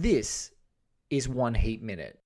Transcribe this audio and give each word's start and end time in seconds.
This 0.00 0.52
is 1.10 1.28
One 1.28 1.54
Heat 1.54 1.82
Minute. 1.82 2.20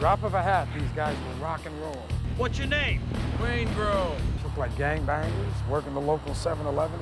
Drop 0.00 0.24
of 0.24 0.34
a 0.34 0.42
hat, 0.42 0.66
these 0.76 0.90
guys 0.96 1.16
will 1.28 1.44
rock 1.44 1.64
and 1.64 1.80
roll. 1.80 2.04
What's 2.36 2.58
your 2.58 2.66
name? 2.66 3.00
Waingro. 3.38 4.16
Look 4.42 4.56
like 4.56 4.72
gangbangers, 4.72 5.68
working 5.70 5.94
the 5.94 6.00
local 6.00 6.32
7-Eleven. 6.32 6.98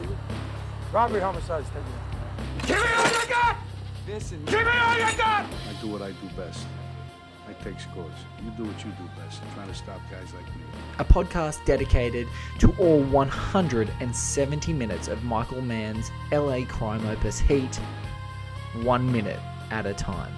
Robbery 0.93 1.23
homicides 1.23 1.67
taking 1.69 1.85
it. 1.89 2.67
Give 2.67 2.77
me 2.77 2.93
all 2.99 3.23
you 3.23 3.27
got! 3.27 3.57
Listen, 4.07 4.45
Give 4.45 4.61
me 4.61 4.79
all 4.79 4.99
you 4.99 5.17
got! 5.17 5.47
I 5.47 5.81
do 5.81 5.89
what 5.89 6.03
I 6.03 6.09
do 6.11 6.29
best. 6.37 6.67
I 7.51 7.65
take 7.65 7.81
scores. 7.81 8.13
You 8.45 8.51
do 8.53 8.63
what 8.63 8.85
you 8.85 8.93
do 8.93 9.03
best. 9.17 9.41
Trying 9.55 9.67
to 9.67 9.75
stop 9.75 10.01
guys 10.09 10.33
like 10.35 10.47
me. 10.55 10.63
a 11.01 11.05
podcast 11.05 11.65
dedicated 11.65 12.29
to 12.61 12.71
all 12.79 13.01
170 13.03 14.73
minutes 14.73 15.09
of 15.09 15.25
Michael 15.25 15.61
Mann's 15.61 16.13
LA 16.31 16.65
crime 16.67 17.05
opus 17.07 17.41
Heat, 17.41 17.75
one 18.83 19.11
minute 19.11 19.41
at 19.73 19.85
a 19.85 19.95
time. 19.95 20.33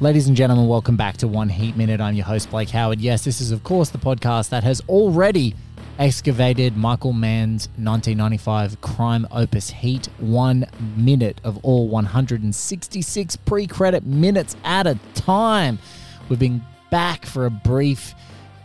Ladies 0.00 0.26
and 0.26 0.36
gentlemen, 0.36 0.66
welcome 0.66 0.96
back 0.96 1.16
to 1.18 1.28
One 1.28 1.48
Heat 1.48 1.76
Minute. 1.76 2.00
I'm 2.00 2.14
your 2.14 2.26
host, 2.26 2.50
Blake 2.50 2.70
Howard. 2.70 3.00
Yes, 3.00 3.24
this 3.24 3.40
is, 3.40 3.52
of 3.52 3.62
course, 3.62 3.90
the 3.90 3.98
podcast 3.98 4.48
that 4.48 4.64
has 4.64 4.80
already 4.88 5.54
excavated 5.98 6.76
Michael 6.76 7.12
Mann's 7.12 7.68
1995 7.76 8.80
crime 8.80 9.26
opus 9.30 9.70
Heat, 9.70 10.08
one 10.18 10.66
minute 10.96 11.40
of 11.44 11.58
all 11.64 11.88
166 11.88 13.36
pre 13.36 13.66
credit 13.66 14.06
minutes 14.06 14.56
at 14.64 14.86
a 14.86 14.98
time. 15.14 15.78
We've 16.28 16.38
been 16.38 16.64
back 16.90 17.26
for 17.26 17.46
a 17.46 17.50
brief 17.50 18.14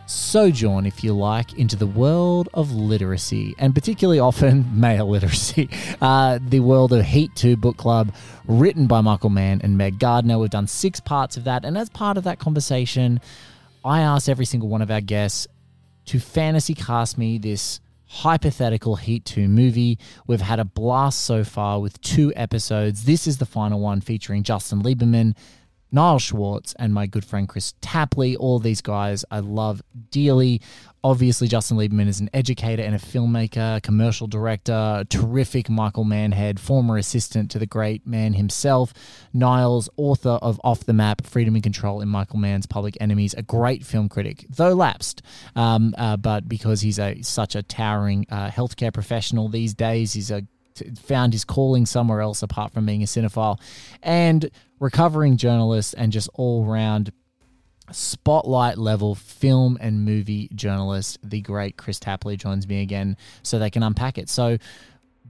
sojourn, 0.06 0.86
if 0.86 1.02
you 1.02 1.12
like, 1.14 1.54
into 1.54 1.76
the 1.76 1.86
world 1.86 2.48
of 2.54 2.72
literacy, 2.72 3.54
and 3.58 3.74
particularly 3.74 4.20
often 4.20 4.68
male 4.80 5.08
literacy. 5.08 5.68
Uh, 6.00 6.38
the 6.46 6.60
world 6.60 6.92
of 6.92 7.04
Heat 7.04 7.34
2 7.34 7.56
book 7.56 7.76
club, 7.76 8.14
written 8.46 8.86
by 8.86 9.00
Michael 9.00 9.30
Mann 9.30 9.60
and 9.62 9.76
Meg 9.76 9.98
Gardiner. 9.98 10.38
We've 10.38 10.50
done 10.50 10.66
six 10.66 11.00
parts 11.00 11.36
of 11.36 11.44
that, 11.44 11.64
and 11.64 11.76
as 11.76 11.88
part 11.88 12.16
of 12.16 12.24
that 12.24 12.38
conversation, 12.38 13.20
I 13.84 14.00
asked 14.00 14.28
every 14.28 14.46
single 14.46 14.68
one 14.68 14.82
of 14.82 14.90
our 14.90 15.00
guests 15.00 15.46
to 16.06 16.18
fantasy 16.18 16.74
cast 16.74 17.18
me 17.18 17.38
this 17.38 17.80
hypothetical 18.06 18.96
Heat 18.96 19.24
2 19.24 19.48
movie. 19.48 19.98
We've 20.26 20.40
had 20.40 20.60
a 20.60 20.64
blast 20.64 21.22
so 21.22 21.44
far 21.44 21.80
with 21.80 22.00
two 22.00 22.32
episodes. 22.36 23.04
This 23.04 23.26
is 23.26 23.38
the 23.38 23.46
final 23.46 23.80
one 23.80 24.00
featuring 24.00 24.42
Justin 24.42 24.82
Lieberman. 24.82 25.34
Niles 25.90 26.22
Schwartz 26.22 26.74
and 26.78 26.92
my 26.92 27.06
good 27.06 27.24
friend 27.24 27.48
Kris 27.48 27.74
Tapley. 27.80 28.36
All 28.36 28.58
these 28.58 28.80
guys 28.80 29.24
I 29.30 29.38
love 29.40 29.82
dearly. 30.10 30.60
Obviously, 31.04 31.46
Justin 31.48 31.76
Lieberman 31.76 32.08
is 32.08 32.20
an 32.20 32.30
educator 32.32 32.82
and 32.82 32.94
a 32.94 32.98
filmmaker, 32.98 33.82
commercial 33.82 34.26
director, 34.26 35.04
terrific 35.10 35.68
Michael 35.68 36.04
Manhead, 36.04 36.58
former 36.58 36.96
assistant 36.96 37.50
to 37.50 37.58
the 37.58 37.66
great 37.66 38.06
man 38.06 38.32
himself. 38.32 38.94
Niles, 39.34 39.90
author 39.98 40.38
of 40.40 40.58
Off 40.64 40.86
the 40.86 40.94
Map, 40.94 41.26
Freedom 41.26 41.54
and 41.54 41.62
Control 41.62 42.00
in 42.00 42.08
Michael 42.08 42.38
Mann's 42.38 42.64
Public 42.64 42.96
Enemies, 43.02 43.34
a 43.34 43.42
great 43.42 43.84
film 43.84 44.08
critic, 44.08 44.46
though 44.48 44.72
lapsed, 44.72 45.20
um, 45.54 45.94
uh, 45.98 46.16
but 46.16 46.48
because 46.48 46.80
he's 46.80 46.98
a 46.98 47.20
such 47.20 47.54
a 47.54 47.62
towering 47.62 48.24
uh, 48.30 48.48
healthcare 48.48 48.92
professional 48.92 49.50
these 49.50 49.74
days, 49.74 50.14
he's 50.14 50.30
a 50.30 50.46
found 50.98 51.34
his 51.34 51.44
calling 51.44 51.84
somewhere 51.84 52.22
else 52.22 52.42
apart 52.42 52.72
from 52.72 52.86
being 52.86 53.02
a 53.02 53.06
cinephile 53.06 53.60
and 54.02 54.50
recovering 54.80 55.36
journalist 55.36 55.94
and 55.96 56.10
just 56.10 56.28
all 56.34 56.64
round 56.64 57.12
spotlight 57.92 58.78
level 58.78 59.14
film 59.14 59.76
and 59.80 60.04
movie 60.04 60.48
journalist 60.54 61.18
the 61.22 61.40
great 61.40 61.76
kris 61.76 62.00
tapley 62.00 62.36
joins 62.36 62.66
me 62.66 62.80
again 62.82 63.16
so 63.42 63.58
they 63.58 63.70
can 63.70 63.82
unpack 63.82 64.16
it 64.18 64.28
so 64.28 64.56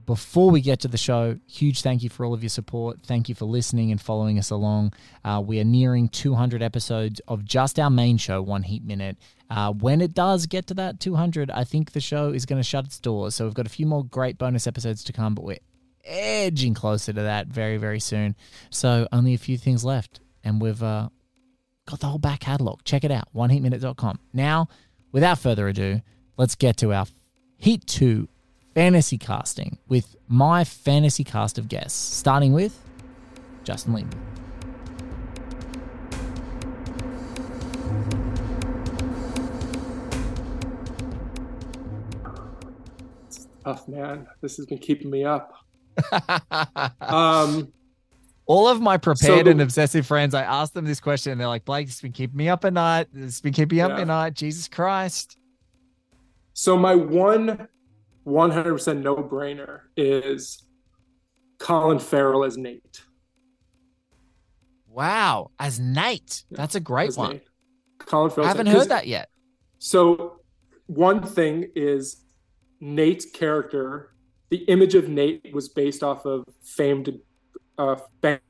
before 0.05 0.51
we 0.51 0.61
get 0.61 0.79
to 0.81 0.87
the 0.87 0.97
show, 0.97 1.39
huge 1.47 1.81
thank 1.81 2.03
you 2.03 2.09
for 2.09 2.25
all 2.25 2.33
of 2.33 2.43
your 2.43 2.49
support. 2.49 3.01
Thank 3.03 3.27
you 3.27 3.35
for 3.35 3.45
listening 3.45 3.91
and 3.91 3.99
following 3.99 4.37
us 4.37 4.51
along. 4.51 4.93
Uh, 5.23 5.41
we 5.45 5.59
are 5.59 5.63
nearing 5.65 6.09
200 6.09 6.61
episodes 6.61 7.19
of 7.27 7.43
just 7.43 7.79
our 7.79 7.89
main 7.89 8.17
show, 8.17 8.41
One 8.41 8.63
Heat 8.63 8.83
Minute. 8.83 9.17
Uh, 9.49 9.71
when 9.73 10.01
it 10.01 10.13
does 10.13 10.45
get 10.45 10.67
to 10.67 10.73
that 10.75 10.99
200, 10.99 11.49
I 11.51 11.63
think 11.63 11.91
the 11.91 12.01
show 12.01 12.29
is 12.29 12.45
going 12.45 12.59
to 12.59 12.67
shut 12.67 12.85
its 12.85 12.99
doors. 12.99 13.35
So 13.35 13.45
we've 13.45 13.53
got 13.53 13.65
a 13.65 13.69
few 13.69 13.85
more 13.85 14.03
great 14.03 14.37
bonus 14.37 14.67
episodes 14.67 15.03
to 15.05 15.13
come, 15.13 15.33
but 15.33 15.45
we're 15.45 15.59
edging 16.03 16.73
closer 16.73 17.11
to 17.13 17.21
that 17.21 17.47
very, 17.47 17.77
very 17.77 17.99
soon. 17.99 18.35
So 18.69 19.07
only 19.11 19.33
a 19.33 19.39
few 19.39 19.57
things 19.57 19.83
left, 19.83 20.19
and 20.43 20.61
we've 20.61 20.83
uh, 20.83 21.09
got 21.85 21.99
the 21.99 22.07
whole 22.07 22.19
back 22.19 22.41
catalog. 22.41 22.83
Check 22.83 23.03
it 23.03 23.11
out, 23.11 23.27
oneheatminute.com. 23.35 24.19
Now, 24.33 24.67
without 25.11 25.39
further 25.39 25.67
ado, 25.67 26.01
let's 26.37 26.55
get 26.55 26.77
to 26.77 26.93
our 26.93 27.05
Heat 27.57 27.85
2 27.87 28.27
fantasy 28.73 29.17
casting 29.17 29.77
with 29.87 30.15
my 30.27 30.63
fantasy 30.63 31.23
cast 31.23 31.57
of 31.57 31.69
guests, 31.69 32.15
starting 32.15 32.53
with 32.53 32.77
Justin 33.63 33.93
Lieberman. 33.93 34.35
tough, 43.65 43.87
man. 43.87 44.27
This 44.41 44.57
has 44.57 44.65
been 44.67 44.77
keeping 44.77 45.09
me 45.09 45.25
up. 45.25 45.53
um, 47.01 47.73
All 48.47 48.67
of 48.67 48.79
my 48.79 48.97
prepared 48.97 49.47
the- 49.47 49.51
and 49.51 49.61
obsessive 49.61 50.05
friends, 50.05 50.33
I 50.35 50.43
asked 50.43 50.73
them 50.75 50.85
this 50.85 50.99
question, 50.99 51.31
and 51.31 51.41
they're 51.41 51.47
like, 51.47 51.65
"Blake, 51.65 51.87
it's 51.87 52.01
been 52.01 52.11
keeping 52.11 52.37
me 52.37 52.47
up 52.47 52.63
at 52.63 52.73
night. 52.73 53.07
It's 53.13 53.41
been 53.41 53.53
keeping 53.53 53.77
me 53.77 53.81
up 53.81 53.91
Yeah. 53.91 54.01
at 54.01 54.07
night. 54.07 54.33
Jesus 54.33 54.67
Christ!" 54.67 55.37
so 56.53 56.77
my 56.77 56.95
one 56.95 57.67
100% 58.23 59.01
no-brainer 59.01 59.81
is 59.97 60.63
Colin 61.59 61.99
Farrell 61.99 62.43
as 62.43 62.57
Nate. 62.57 63.03
Wow, 64.87 65.51
as 65.59 65.79
Nate, 65.79 66.45
Yeah, 66.49 66.57
that's 66.57 66.75
a 66.75 66.79
great 66.79 67.15
one. 67.15 67.33
Nate. 67.33 67.43
Colin 67.99 68.31
I 68.37 68.47
haven't 68.47 68.67
heard 68.67 68.89
that 68.89 69.07
yet. 69.07 69.29
So 69.79 70.39
one 70.87 71.21
thing 71.23 71.69
is 71.75 72.23
Nate's 72.79 73.25
character. 73.25 74.15
The 74.49 74.57
image 74.65 74.95
of 74.95 75.09
Nate 75.09 75.53
was 75.53 75.69
based 75.69 76.03
off 76.03 76.25
of 76.25 76.45
famed 76.61 77.19
uh, 77.77 77.95
bank, 78.21 78.41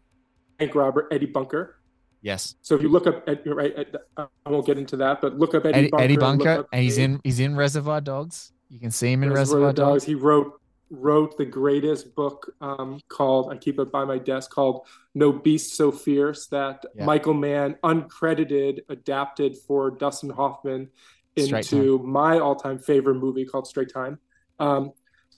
bank 0.57 0.75
robber 0.75 1.07
Eddie 1.11 1.25
Bunker. 1.27 1.77
Yes, 2.21 2.55
So 2.63 2.73
if 2.73 2.81
you 2.81 2.89
look 2.89 3.05
up, 3.05 3.27
right, 3.27 3.73
Ed, 3.77 3.95
I 4.17 4.25
won't 4.47 4.65
get 4.65 4.79
into 4.79 4.97
that, 4.97 5.21
but 5.21 5.37
look 5.37 5.53
up 5.53 5.63
Eddie, 5.63 5.77
Eddie, 5.77 5.89
Bunker. 5.89 6.03
Eddie 6.03 6.17
Bunker, 6.17 6.49
up 6.49 6.67
and 6.73 6.81
he's 6.81 6.97
in 6.97 7.21
he's 7.23 7.39
in 7.39 7.55
Reservoir 7.55 8.01
Dogs. 8.01 8.51
You 8.67 8.79
can 8.79 8.89
see 8.89 9.11
him 9.11 9.21
in 9.21 9.31
Reservoir 9.31 9.67
Reservoir 9.67 9.93
Dogs. 9.93 10.03
He 10.05 10.15
wrote 10.15 10.59
wrote 10.89 11.37
the 11.37 11.45
greatest 11.45 12.15
book 12.15 12.55
um, 12.61 12.99
called 13.09 13.51
I 13.51 13.57
keep 13.57 13.79
it 13.79 13.91
by 13.91 14.05
my 14.05 14.17
desk 14.17 14.49
called 14.49 14.87
No 15.13 15.31
Beast 15.31 15.75
So 15.75 15.91
Fierce 15.91 16.47
that 16.47 16.83
Yeah. 16.95 17.05
Michael 17.05 17.35
Mann 17.35 17.75
uncredited 17.83 18.79
adapted 18.89 19.57
for 19.57 19.91
Dustin 19.91 20.31
Hoffman 20.31 20.89
into 21.35 21.99
my 21.99 22.39
all 22.39 22.55
time 22.55 22.79
favorite 22.79 23.15
movie 23.15 23.45
called 23.45 23.67
Straight 23.67 23.93
Time. 23.93 24.17
Um, 24.59 24.93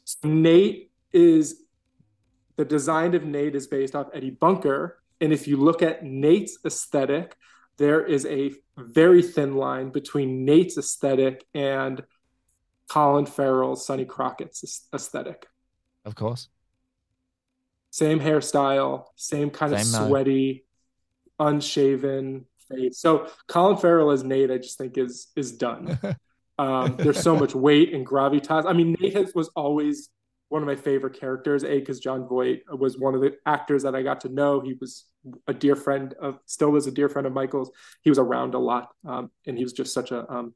so 0.05 0.27
Nate 0.29 0.91
is 1.11 1.63
the 2.57 2.65
design 2.65 3.13
of 3.15 3.23
Nate 3.23 3.55
is 3.55 3.67
based 3.67 3.95
off 3.95 4.07
Eddie 4.13 4.31
Bunker, 4.31 4.99
and 5.21 5.31
if 5.31 5.47
you 5.47 5.57
look 5.57 5.81
at 5.81 6.03
Nate's 6.03 6.57
aesthetic, 6.65 7.35
there 7.77 8.03
is 8.03 8.25
a 8.25 8.51
very 8.77 9.21
thin 9.21 9.55
line 9.55 9.89
between 9.89 10.45
Nate's 10.45 10.77
aesthetic 10.77 11.45
and 11.53 12.03
Colin 12.89 13.25
Farrell's 13.25 13.85
Sonny 13.85 14.05
Crockett's 14.05 14.87
aesthetic. 14.93 15.47
Of 16.05 16.15
course. 16.15 16.49
Same 17.91 18.19
hairstyle, 18.19 19.05
same 19.15 19.49
kind 19.49 19.73
of 19.73 19.81
Same, 19.81 20.01
uh, 20.01 20.07
sweaty, 20.07 20.65
unshaven 21.39 22.45
face. 22.69 22.99
So 22.99 23.27
Colin 23.47 23.77
Farrell 23.77 24.11
as 24.11 24.23
Nate, 24.23 24.51
I 24.51 24.57
just 24.57 24.77
think 24.77 24.97
is 24.97 25.27
is 25.35 25.51
done. 25.53 25.99
Um, 26.59 26.95
there's 26.97 27.21
so 27.21 27.35
much 27.35 27.53
weight 27.53 27.93
and 27.93 28.03
gravitas. 28.03 28.65
I 28.65 28.73
mean, 28.73 28.97
Nate 28.99 29.13
has, 29.15 29.35
was 29.35 29.49
always 29.49 30.09
one 30.49 30.61
of 30.61 30.67
my 30.67 30.75
favorite 30.75 31.19
characters. 31.19 31.63
A 31.63 31.79
because 31.79 31.99
Jon 31.99 32.27
Voight 32.27 32.61
was 32.71 32.97
one 32.97 33.15
of 33.15 33.21
the 33.21 33.35
actors 33.45 33.83
that 33.83 33.95
I 33.95 34.01
got 34.03 34.21
to 34.21 34.29
know. 34.29 34.59
He 34.61 34.73
was 34.79 35.05
a 35.47 35.53
dear 35.53 35.75
friend 35.75 36.13
of, 36.21 36.39
still 36.45 36.75
is 36.75 36.87
a 36.87 36.91
dear 36.91 37.09
friend 37.09 37.27
of 37.27 37.33
Michael's. 37.33 37.71
He 38.01 38.09
was 38.09 38.19
around 38.19 38.53
a 38.53 38.59
lot, 38.59 38.89
um, 39.05 39.29
and 39.45 39.57
he 39.57 39.63
was 39.63 39.73
just 39.73 39.93
such 39.93 40.11
a 40.11 40.31
um, 40.31 40.53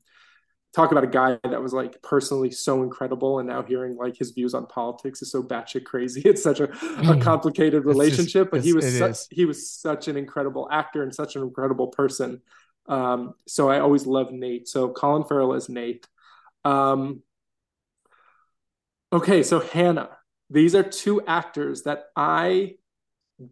talk 0.73 0.91
about 0.93 1.03
a 1.03 1.07
guy 1.07 1.37
that 1.43 1.61
was 1.61 1.73
like 1.73 2.01
personally 2.01 2.49
so 2.51 2.83
incredible. 2.83 3.39
And 3.39 3.49
now 3.49 3.61
hearing 3.63 3.97
like 3.97 4.15
his 4.17 4.31
views 4.31 4.53
on 4.53 4.65
politics 4.67 5.21
is 5.21 5.29
so 5.31 5.43
batshit 5.43 5.83
crazy. 5.83 6.21
It's 6.25 6.41
such 6.41 6.61
a, 6.61 6.69
a 7.09 7.19
complicated 7.19 7.83
Mm. 7.83 7.87
Just- 7.87 7.97
relationship, 7.99 8.51
but 8.51 8.61
he 8.61 8.71
was 8.73 8.85
it 8.85 8.97
su- 8.99 9.05
is. 9.05 9.27
he 9.29 9.43
was 9.45 9.69
such 9.69 10.07
an 10.07 10.15
incredible 10.15 10.69
actor 10.71 11.03
and 11.03 11.13
such 11.13 11.35
an 11.35 11.41
incredible 11.43 11.87
person. 11.87 12.41
Um, 12.87 13.33
so 13.47 13.69
I 13.69 13.79
always 13.81 14.05
loved 14.07 14.31
Nate. 14.31 14.67
So 14.69 14.89
Colin 14.89 15.25
Farrell 15.25 15.53
is 15.53 15.67
Nate. 15.67 16.07
Um, 16.63 17.21
okay, 19.11 19.43
so 19.43 19.59
Hannah. 19.59 20.17
These 20.49 20.75
are 20.75 20.83
two 20.83 21.21
actors 21.25 21.83
that 21.83 22.05
I 22.15 22.75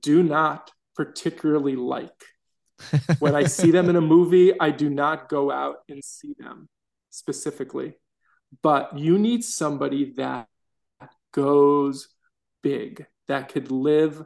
do 0.01 0.21
not 0.21 0.71
particularly 0.95 1.75
like. 1.75 2.23
When 3.19 3.35
I 3.35 3.43
see 3.43 3.71
them 3.71 3.89
in 3.89 3.95
a 3.95 4.01
movie, 4.01 4.57
I 4.59 4.71
do 4.71 4.89
not 4.89 5.29
go 5.29 5.51
out 5.51 5.77
and 5.89 6.03
see 6.03 6.33
them 6.37 6.69
specifically. 7.09 7.93
But 8.61 8.97
you 8.97 9.17
need 9.17 9.43
somebody 9.43 10.13
that 10.13 10.47
goes 11.33 12.07
big, 12.61 13.05
that 13.27 13.49
could 13.49 13.71
live 13.71 14.23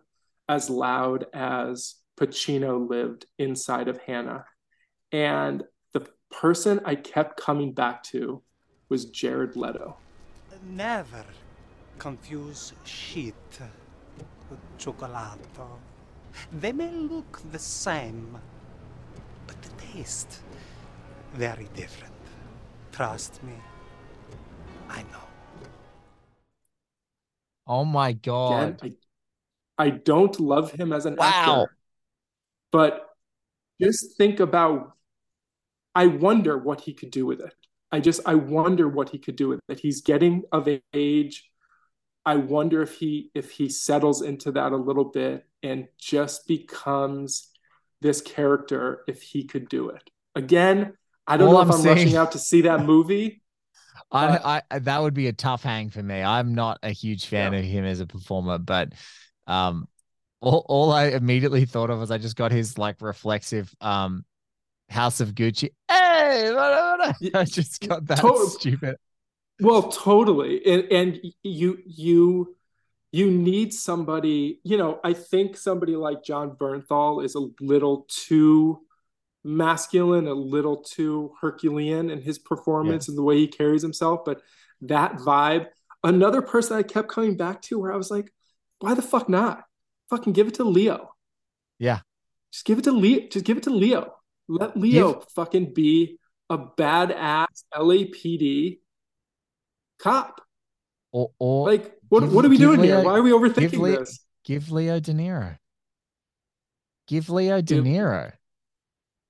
as 0.47 0.69
loud 0.69 1.25
as 1.33 1.95
Pacino 2.19 2.89
lived 2.89 3.25
inside 3.37 3.87
of 3.87 3.99
Hannah. 3.99 4.45
And 5.11 5.63
the 5.93 6.07
person 6.31 6.81
I 6.85 6.95
kept 6.95 7.39
coming 7.39 7.73
back 7.73 8.03
to 8.05 8.43
was 8.89 9.05
Jared 9.05 9.55
Leto. 9.55 9.97
Never 10.69 11.25
confuse 11.99 12.73
shit 12.83 13.35
with 14.49 14.59
chocolato. 14.77 15.67
They 16.51 16.71
may 16.71 16.89
look 16.91 17.41
the 17.51 17.59
same, 17.59 18.37
but 19.47 19.61
the 19.61 19.69
taste 19.77 20.41
very 21.33 21.67
different. 21.75 22.13
Trust 22.91 23.43
me. 23.43 23.53
I 24.89 25.01
know. 25.03 25.27
Oh 27.67 27.83
my 27.85 28.13
Again, 28.45 28.75
god. 28.75 28.81
I, 28.81 28.93
I 29.77 29.89
don't 29.91 30.39
love 30.39 30.71
him 30.73 30.93
as 30.93 31.05
an 31.05 31.17
Wow. 31.17 31.21
actor, 31.21 31.77
but 32.71 33.09
just 33.81 34.17
think 34.17 34.39
about. 34.39 34.93
I 35.95 36.07
wonder 36.07 36.57
what 36.57 36.81
he 36.81 36.93
could 36.93 37.11
do 37.11 37.25
with 37.25 37.39
it. 37.41 37.53
I 37.93 37.99
just 38.01 38.19
I 38.25 38.35
wonder 38.35 38.89
what 38.89 39.09
he 39.09 39.19
could 39.19 39.35
do 39.37 39.47
with 39.49 39.59
it. 39.69 39.79
He's 39.79 40.01
getting 40.01 40.43
of 40.51 40.67
age. 40.93 41.49
I 42.25 42.35
wonder 42.37 42.81
if 42.81 42.95
he 42.97 43.29
if 43.35 43.51
he 43.51 43.69
settles 43.69 44.21
into 44.21 44.51
that 44.53 44.71
a 44.71 44.77
little 44.77 45.05
bit 45.05 45.45
and 45.61 45.87
just 45.99 46.47
becomes 46.47 47.49
this 48.01 48.19
character 48.21 49.03
if 49.07 49.21
he 49.21 49.43
could 49.45 49.69
do 49.69 49.89
it. 49.89 50.01
Again, 50.35 50.93
I 51.27 51.37
don't 51.37 51.49
All 51.49 51.53
know 51.53 51.59
I'm 51.61 51.69
if 51.69 51.75
I'm 51.75 51.81
saying- 51.81 51.97
rushing 51.97 52.15
out 52.17 52.31
to 52.33 52.39
see 52.39 52.61
that 52.61 52.83
movie. 52.85 53.41
I, 54.11 54.61
I 54.71 54.79
that 54.79 55.01
would 55.01 55.13
be 55.13 55.27
a 55.27 55.33
tough 55.33 55.61
hang 55.63 55.89
for 55.91 56.01
me. 56.01 56.21
I'm 56.23 56.55
not 56.55 56.79
a 56.83 56.89
huge 56.89 57.27
fan 57.27 57.53
Yeah. 57.53 57.59
of 57.59 57.65
him 57.65 57.85
as 57.85 57.99
a 57.99 58.07
performer, 58.07 58.57
but 58.57 58.93
um 59.47 59.87
all, 60.41 60.65
all 60.67 60.91
I 60.91 61.05
immediately 61.09 61.65
thought 61.65 61.89
of 61.91 61.99
was 61.99 62.09
I 62.11 62.17
just 62.17 62.35
got 62.35 62.51
his 62.51 62.77
like 62.77 63.01
reflexive 63.01 63.73
um 63.81 64.25
House 64.89 65.19
of 65.21 65.33
Gucci. 65.35 65.69
Hey, 65.89 65.95
what- 65.95 65.99
what- 65.99 66.01
Y- 66.01 66.02
I 67.33 67.43
just 67.45 67.87
got 67.87 68.05
that 68.07 68.19
to- 68.19 68.47
stupid. 68.59 68.97
Well, 69.59 69.91
totally. 69.91 70.65
And 70.65 70.91
and 70.91 71.19
you 71.43 71.77
you 71.85 72.55
you 73.11 73.29
need 73.29 73.73
somebody, 73.73 74.59
you 74.63 74.77
know, 74.77 74.99
I 75.03 75.13
think 75.13 75.55
somebody 75.55 75.95
like 75.95 76.23
Jon 76.23 76.51
Bernthal 76.51 77.23
is 77.23 77.35
a 77.35 77.47
little 77.61 78.07
too 78.09 78.81
masculine, 79.43 80.27
a 80.27 80.33
little 80.33 80.77
too 80.77 81.33
Herculean 81.39 82.09
in 82.09 82.21
his 82.21 82.39
performance 82.39 83.07
and 83.07 83.17
the 83.17 83.21
way 83.21 83.37
he 83.37 83.47
carries 83.47 83.83
himself, 83.83 84.21
but 84.25 84.41
that 84.81 85.17
vibe. 85.17 85.67
Another 86.03 86.41
person 86.41 86.75
I 86.75 86.83
kept 86.83 87.07
coming 87.07 87.37
back 87.37 87.61
to 87.63 87.79
where 87.79 87.93
I 87.93 87.97
was 87.97 88.11
like, 88.11 88.33
why 88.79 88.93
the 88.93 89.01
fuck 89.01 89.29
not? 89.29 89.63
Fucking 90.09 90.33
give 90.33 90.47
it 90.47 90.55
to 90.55 90.63
Leo. 90.63 91.13
Yeah. 91.79 91.99
Just 92.51 92.65
give 92.65 92.79
it 92.79 92.83
to 92.85 92.91
Leo. 92.91 93.27
Just 93.29 93.45
give 93.45 93.57
it 93.57 93.63
to 93.63 93.69
Leo. 93.69 94.15
Let 94.49 94.75
Leo 94.75 95.21
fucking 95.35 95.73
be 95.73 96.17
a 96.49 96.57
badass 96.57 97.63
LAPD 97.73 98.79
cop. 99.99 100.41
Or 101.11 101.31
or 101.39 101.65
Like, 101.67 101.95
what 102.09 102.21
Give- 102.21 102.33
what 102.33 102.45
are 102.45 102.49
we 102.49 102.57
doing 102.57 102.81
here? 102.83 103.03
Why 103.03 103.17
are 103.17 103.21
we 103.21 103.31
overthinking 103.31 103.71
give 103.71 103.79
Leo- 103.79 103.99
this? 103.99 104.19
give 104.43 104.71
Leo 104.71 104.99
De 104.99 105.13
Niro. 105.13 105.57
Give 107.07 107.29
Leo 107.29 107.61
De 107.61 107.81
Niro. 107.81 108.33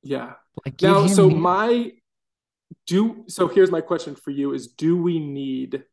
Yeah. 0.01 0.33
Like 0.65 0.81
Now, 0.81 1.07
so 1.07 1.29
my 1.29 1.91
do 2.87 3.23
so 3.27 3.47
here's 3.47 3.71
my 3.71 3.81
question 3.81 4.15
for 4.15 4.31
you 4.31 4.53
is 4.53 4.67
do 4.67 5.01
we 5.01 5.19
need 5.19 5.83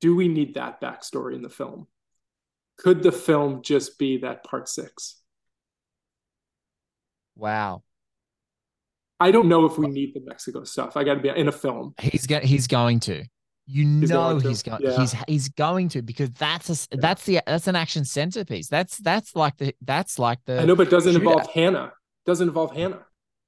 do 0.00 0.14
we 0.16 0.28
need 0.28 0.54
that 0.54 0.80
backstory 0.80 1.34
in 1.34 1.42
the 1.42 1.48
film? 1.50 1.86
Could 2.78 3.02
the 3.02 3.12
film 3.12 3.62
just 3.62 3.98
be 3.98 4.18
that 4.18 4.44
part 4.44 4.68
six? 4.68 5.20
wow. 7.36 7.82
I 9.20 9.30
don't 9.30 9.48
know 9.48 9.64
if 9.64 9.78
we 9.78 9.86
need 9.86 10.14
the 10.14 10.20
Mexico 10.24 10.64
stuff. 10.64 10.96
I 10.96 11.04
got 11.04 11.14
to 11.14 11.20
be 11.20 11.28
in 11.28 11.48
a 11.48 11.52
film. 11.52 11.94
He's 12.00 12.26
go- 12.26 12.40
he's 12.40 12.66
going 12.66 13.00
to. 13.00 13.24
You 13.66 14.00
He's 14.00 14.10
know 14.10 14.32
going 14.32 14.40
he's 14.42 14.62
going. 14.62 14.82
yeah. 14.82 14.96
He's 14.98 15.14
he's 15.26 15.48
going 15.48 15.88
to 15.90 16.02
because 16.02 16.30
that's 16.32 16.68
a 16.92 16.98
that's 16.98 17.24
the 17.24 17.40
that's 17.46 17.66
an 17.66 17.76
action 17.76 18.04
centerpiece. 18.04 18.68
That's 18.68 18.98
that's 18.98 19.34
like 19.34 19.56
the 19.56 19.74
that's 19.80 20.18
like 20.18 20.40
the. 20.44 20.60
I 20.60 20.64
know, 20.66 20.76
but 20.76 20.88
it 20.88 20.90
doesn't 20.90 21.14
shootout. 21.14 21.18
involve 21.18 21.50
Hannah. 21.50 21.92
Doesn't 22.26 22.48
involve 22.48 22.76
Hannah. 22.76 23.06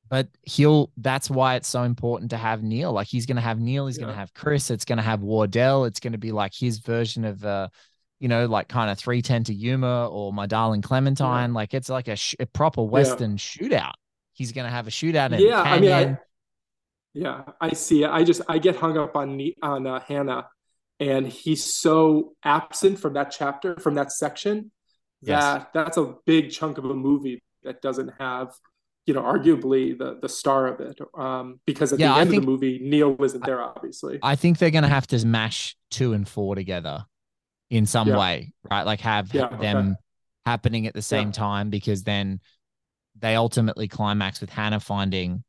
But 0.08 0.28
he'll. 0.42 0.90
That's 0.96 1.28
why 1.28 1.56
it's 1.56 1.68
so 1.68 1.82
important 1.82 2.30
to 2.30 2.38
have 2.38 2.62
Neil. 2.62 2.92
Like 2.92 3.08
he's 3.08 3.26
going 3.26 3.36
to 3.36 3.42
have 3.42 3.60
Neil. 3.60 3.86
He's 3.88 3.98
going 3.98 4.08
to 4.08 4.14
have 4.14 4.32
Chris. 4.32 4.70
It's 4.70 4.86
going 4.86 4.96
to 4.96 5.02
have 5.02 5.20
Wardell. 5.20 5.84
It's 5.84 6.00
going 6.00 6.12
to 6.12 6.18
be 6.18 6.32
like 6.32 6.54
his 6.54 6.78
version 6.78 7.26
of 7.26 7.44
uh, 7.44 7.68
you 8.18 8.28
know, 8.28 8.46
like 8.46 8.68
kind 8.68 8.90
of 8.90 8.98
three 8.98 9.20
ten 9.20 9.44
to 9.44 9.52
Yuma 9.52 10.08
or 10.08 10.32
my 10.32 10.46
darling 10.46 10.80
Clementine. 10.80 11.52
Like 11.52 11.74
it's 11.74 11.90
like 11.90 12.08
a, 12.08 12.16
sh- 12.16 12.36
a 12.40 12.46
proper 12.46 12.82
Western 12.82 13.36
shootout. 13.36 13.92
He's 14.36 14.52
going 14.52 14.66
to 14.66 14.70
have 14.70 14.86
a 14.86 14.90
shootout 14.90 15.32
in 15.32 15.40
yeah, 15.40 15.62
the 15.62 15.68
I 15.68 15.80
mean, 15.80 15.92
I, 15.92 16.18
yeah, 17.14 17.42
I 17.58 17.72
see. 17.72 18.04
I 18.04 18.22
just 18.22 18.42
I 18.48 18.58
get 18.58 18.76
hung 18.76 18.98
up 18.98 19.16
on 19.16 19.40
on 19.62 19.86
uh, 19.86 20.00
Hannah, 20.00 20.48
and 21.00 21.26
he's 21.26 21.64
so 21.74 22.34
absent 22.44 22.98
from 22.98 23.14
that 23.14 23.30
chapter, 23.30 23.76
from 23.80 23.94
that 23.94 24.12
section, 24.12 24.70
Yes. 25.22 25.42
that 25.42 25.70
that's 25.72 25.96
a 25.96 26.14
big 26.26 26.50
chunk 26.50 26.76
of 26.76 26.84
a 26.84 26.94
movie 26.94 27.42
that 27.64 27.80
doesn't 27.80 28.12
have, 28.18 28.52
you 29.06 29.14
know, 29.14 29.22
arguably 29.22 29.96
the 29.98 30.18
the 30.20 30.28
star 30.28 30.66
of 30.66 30.80
it. 30.80 30.98
Um, 31.18 31.60
because 31.66 31.94
at 31.94 31.98
Yeah, 31.98 32.12
the 32.12 32.20
end 32.20 32.30
think- 32.30 32.40
of 32.42 32.44
the 32.46 32.50
movie, 32.52 32.78
Neil 32.82 33.16
isn't 33.24 33.42
there, 33.46 33.62
obviously. 33.62 34.18
I 34.22 34.36
think 34.36 34.58
they're 34.58 34.70
going 34.70 34.84
to 34.84 34.90
have 34.90 35.06
to 35.08 35.26
mash 35.26 35.74
two 35.90 36.12
and 36.12 36.28
four 36.28 36.54
together 36.54 37.06
in 37.70 37.86
some 37.86 38.08
Yeah. 38.08 38.18
way, 38.18 38.52
right? 38.70 38.84
Like 38.84 39.00
have 39.00 39.32
Yeah, 39.32 39.48
them 39.56 39.76
okay. 39.78 39.94
happening 40.44 40.86
at 40.86 40.92
the 40.92 41.00
same 41.02 41.32
time 41.32 41.70
because 41.70 42.02
then 42.02 42.40
they 43.18 43.34
ultimately 43.36 43.88
climax 43.88 44.40
with 44.40 44.50
Hannah 44.50 44.80
finding 44.80 45.42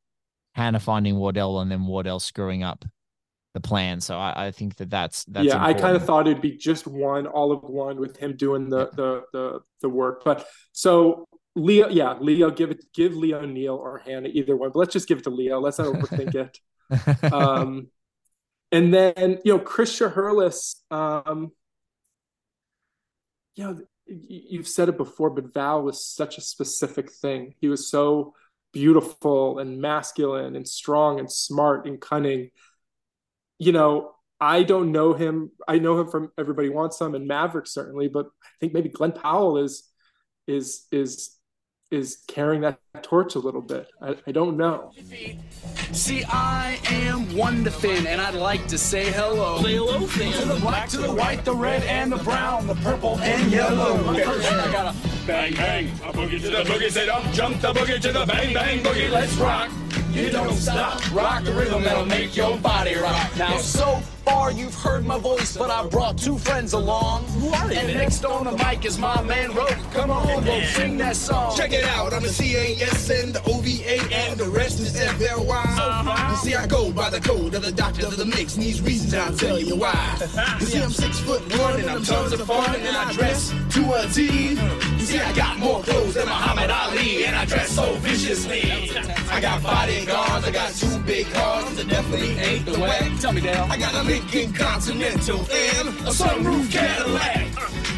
Hannah 0.53 0.79
finding 0.79 1.17
Wardell 1.17 1.59
and 1.59 1.71
then 1.71 1.85
Wardell 1.85 2.19
screwing 2.19 2.63
up 2.63 2.83
the 3.53 3.67
plan. 3.67 4.01
So 4.01 4.17
I, 4.17 4.47
I 4.47 4.51
think 4.51 4.75
that 4.77 4.89
that's 4.89 5.23
that's 5.25 5.45
yeah, 5.45 5.63
I 5.63 5.73
kind 5.73 5.95
of 5.95 6.05
thought 6.05 6.27
it'd 6.27 6.41
be 6.41 6.57
just 6.57 6.87
one, 6.87 7.27
all 7.27 7.51
of 7.51 7.63
one, 7.63 7.99
with 7.99 8.17
him 8.17 8.35
doing 8.35 8.69
the 8.69 8.89
the 8.93 9.23
the 9.33 9.59
the 9.81 9.89
work. 9.89 10.23
But 10.23 10.47
so 10.71 11.27
Leo, 11.55 11.89
yeah, 11.89 12.15
Leo, 12.19 12.51
give 12.51 12.71
it, 12.71 12.85
give 12.93 13.15
Leo 13.15 13.45
Neil 13.45 13.75
or 13.75 13.99
Hannah, 13.99 14.29
either 14.29 14.55
one. 14.55 14.69
But 14.69 14.79
let's 14.79 14.93
just 14.93 15.07
give 15.07 15.19
it 15.19 15.23
to 15.25 15.29
Leo. 15.29 15.59
Let's 15.59 15.79
not 15.79 15.87
overthink 15.87 16.35
it. 16.35 16.59
um, 17.33 17.87
and 18.71 18.93
then 18.93 19.39
you 19.43 19.53
know 19.53 19.59
Chris 19.59 19.97
Shiherlis, 19.97 20.75
um, 20.91 21.51
you 23.55 23.63
know 23.63 23.79
you've 24.07 24.67
said 24.67 24.89
it 24.89 24.97
before, 24.97 25.29
but 25.29 25.53
Val 25.53 25.83
was 25.83 26.05
such 26.05 26.37
a 26.37 26.41
specific 26.41 27.11
thing. 27.11 27.55
He 27.59 27.67
was 27.67 27.89
so 27.89 28.33
beautiful 28.73 29.59
and 29.59 29.81
masculine 29.81 30.55
and 30.55 30.67
strong 30.67 31.19
and 31.19 31.31
smart 31.31 31.87
and 31.87 31.99
cunning. 31.99 32.51
You 33.59 33.71
know, 33.71 34.11
I 34.39 34.63
don't 34.63 34.91
know 34.91 35.13
him. 35.13 35.51
I 35.67 35.79
know 35.79 35.99
him 35.99 36.07
from 36.07 36.31
Everybody 36.37 36.69
Wants 36.69 36.97
Some 36.97 37.15
and 37.15 37.27
Maverick 37.27 37.67
certainly, 37.67 38.07
but 38.07 38.27
I 38.43 38.49
think 38.59 38.73
maybe 38.73 38.89
Glen 38.89 39.11
Powell 39.13 39.57
is 39.57 39.83
is 40.47 40.85
is 40.91 41.36
is 41.89 42.17
carrying 42.27 42.61
that 42.61 42.79
torch 43.01 43.35
a 43.35 43.39
little 43.39 43.61
bit. 43.61 43.87
I, 44.01 44.15
I 44.27 44.31
don't 44.31 44.57
know. 44.57 44.91
See, 45.93 46.23
I 46.25 46.79
am 46.89 47.35
one 47.35 47.63
to 47.63 47.71
Finn, 47.71 48.05
and 48.07 48.19
I'd 48.19 48.33
like 48.33 48.67
to 48.67 48.77
say 48.77 49.11
hello. 49.11 49.61
Say 49.61 49.75
hello, 49.75 50.05
Finn. 50.05 50.33
To 50.33 50.45
the 50.45 50.59
black, 50.59 50.89
to 50.89 50.97
the 50.97 51.13
white, 51.13 51.45
the 51.45 51.55
red, 51.55 51.83
and 51.83 52.11
the 52.11 52.17
brown, 52.17 52.67
the 52.67 52.75
purple, 52.75 53.17
and 53.19 53.51
yellow. 53.51 53.97
First, 54.13 54.51
I 54.51 54.71
got 54.71 54.95
a 54.95 55.25
bang, 55.25 55.53
bang, 55.53 55.87
a 55.87 56.11
boogie 56.11 56.41
to 56.41 56.49
the 56.49 56.63
boogie, 56.63 56.91
say 56.91 57.05
don't 57.05 57.31
jump 57.33 57.61
the 57.61 57.73
boogie 57.73 58.01
to 58.01 58.11
the 58.11 58.25
bang, 58.25 58.53
bang, 58.53 58.83
boogie. 58.83 59.09
Let's 59.09 59.33
rock. 59.35 59.71
You 60.11 60.29
don't 60.29 60.55
stop. 60.55 60.99
Rock 61.13 61.43
the 61.43 61.53
rhythm 61.53 61.83
that'll 61.83 62.05
make 62.05 62.35
your 62.35 62.57
body 62.57 62.95
rock. 62.95 63.29
Now, 63.37 63.57
so 63.57 64.01
far 64.27 64.51
you've 64.51 64.75
heard 64.75 65.05
my 65.05 65.17
voice, 65.17 65.55
but 65.55 65.69
I 65.69 65.87
brought 65.87 66.17
two 66.17 66.37
friends 66.37 66.73
along. 66.73 67.25
And 67.71 67.93
next 67.93 68.25
on 68.25 68.45
the 68.45 68.51
mic 68.63 68.85
is 68.85 68.97
my 68.97 69.21
man 69.21 69.53
Rope. 69.53 69.69
Come 69.93 70.11
on, 70.11 70.45
Rope, 70.45 70.63
sing 70.63 70.97
that 70.97 71.15
song. 71.15 71.55
Check 71.55 71.71
it 71.71 71.85
out, 71.85 72.13
I'm 72.13 72.23
the 72.23 72.29
C-A-S-N, 72.29 73.31
the 73.31 73.41
O-V-A, 73.45 73.99
and 74.13 74.37
the 74.37 74.49
rest 74.49 74.79
is 74.79 74.99
F-L-Y. 74.99 75.63
Uh-huh. 75.79 76.31
You 76.31 76.37
see, 76.37 76.55
I 76.55 76.67
go 76.67 76.91
by 76.91 77.09
the 77.09 77.21
code 77.21 77.53
of 77.53 77.63
the 77.63 77.71
doctor 77.71 78.05
of 78.05 78.17
the 78.17 78.25
mix, 78.25 78.55
and 78.55 78.63
these 78.63 78.81
reasons 78.81 79.13
I'll 79.13 79.35
tell 79.35 79.59
you 79.59 79.75
why. 79.75 79.95
You 80.59 80.65
see, 80.65 80.81
I'm 80.81 80.91
six 80.91 81.19
foot 81.19 81.41
one, 81.57 81.79
and 81.79 81.89
I'm 81.89 82.03
tons 82.03 82.33
of 82.33 82.41
fun, 82.45 82.75
and 82.75 82.95
I 82.95 83.11
dress 83.13 83.49
to 83.49 83.81
a 83.93 84.07
T. 84.07 84.55
Mm. 84.55 84.96
You 85.07 85.13
see, 85.13 85.19
I 85.19 85.31
got 85.31 85.57
more 85.57 85.81
clothes 85.83 86.15
than 86.15 86.25
Muhammad 86.25 86.69
Ali, 86.69 87.23
and 87.23 87.33
I 87.33 87.45
dress 87.45 87.69
so 87.69 87.93
viciously. 87.95 88.91
I 89.31 89.39
got 89.39 89.63
bodyguards, 89.63 90.45
I 90.45 90.51
got 90.51 90.73
two 90.73 90.99
big 91.03 91.25
cars, 91.27 91.77
that 91.77 91.87
definitely 91.87 92.31
ain't 92.31 92.65
the 92.65 92.77
way. 92.77 93.15
Tell 93.21 93.31
me, 93.31 93.39
Dale. 93.39 93.67
I 93.69 93.77
got 93.77 93.93
a 93.93 94.03
Lincoln 94.03 94.51
Continental 94.51 95.39
and 95.39 95.87
a 95.87 96.11
sunroof 96.11 96.69
Cadillac. 96.69 97.47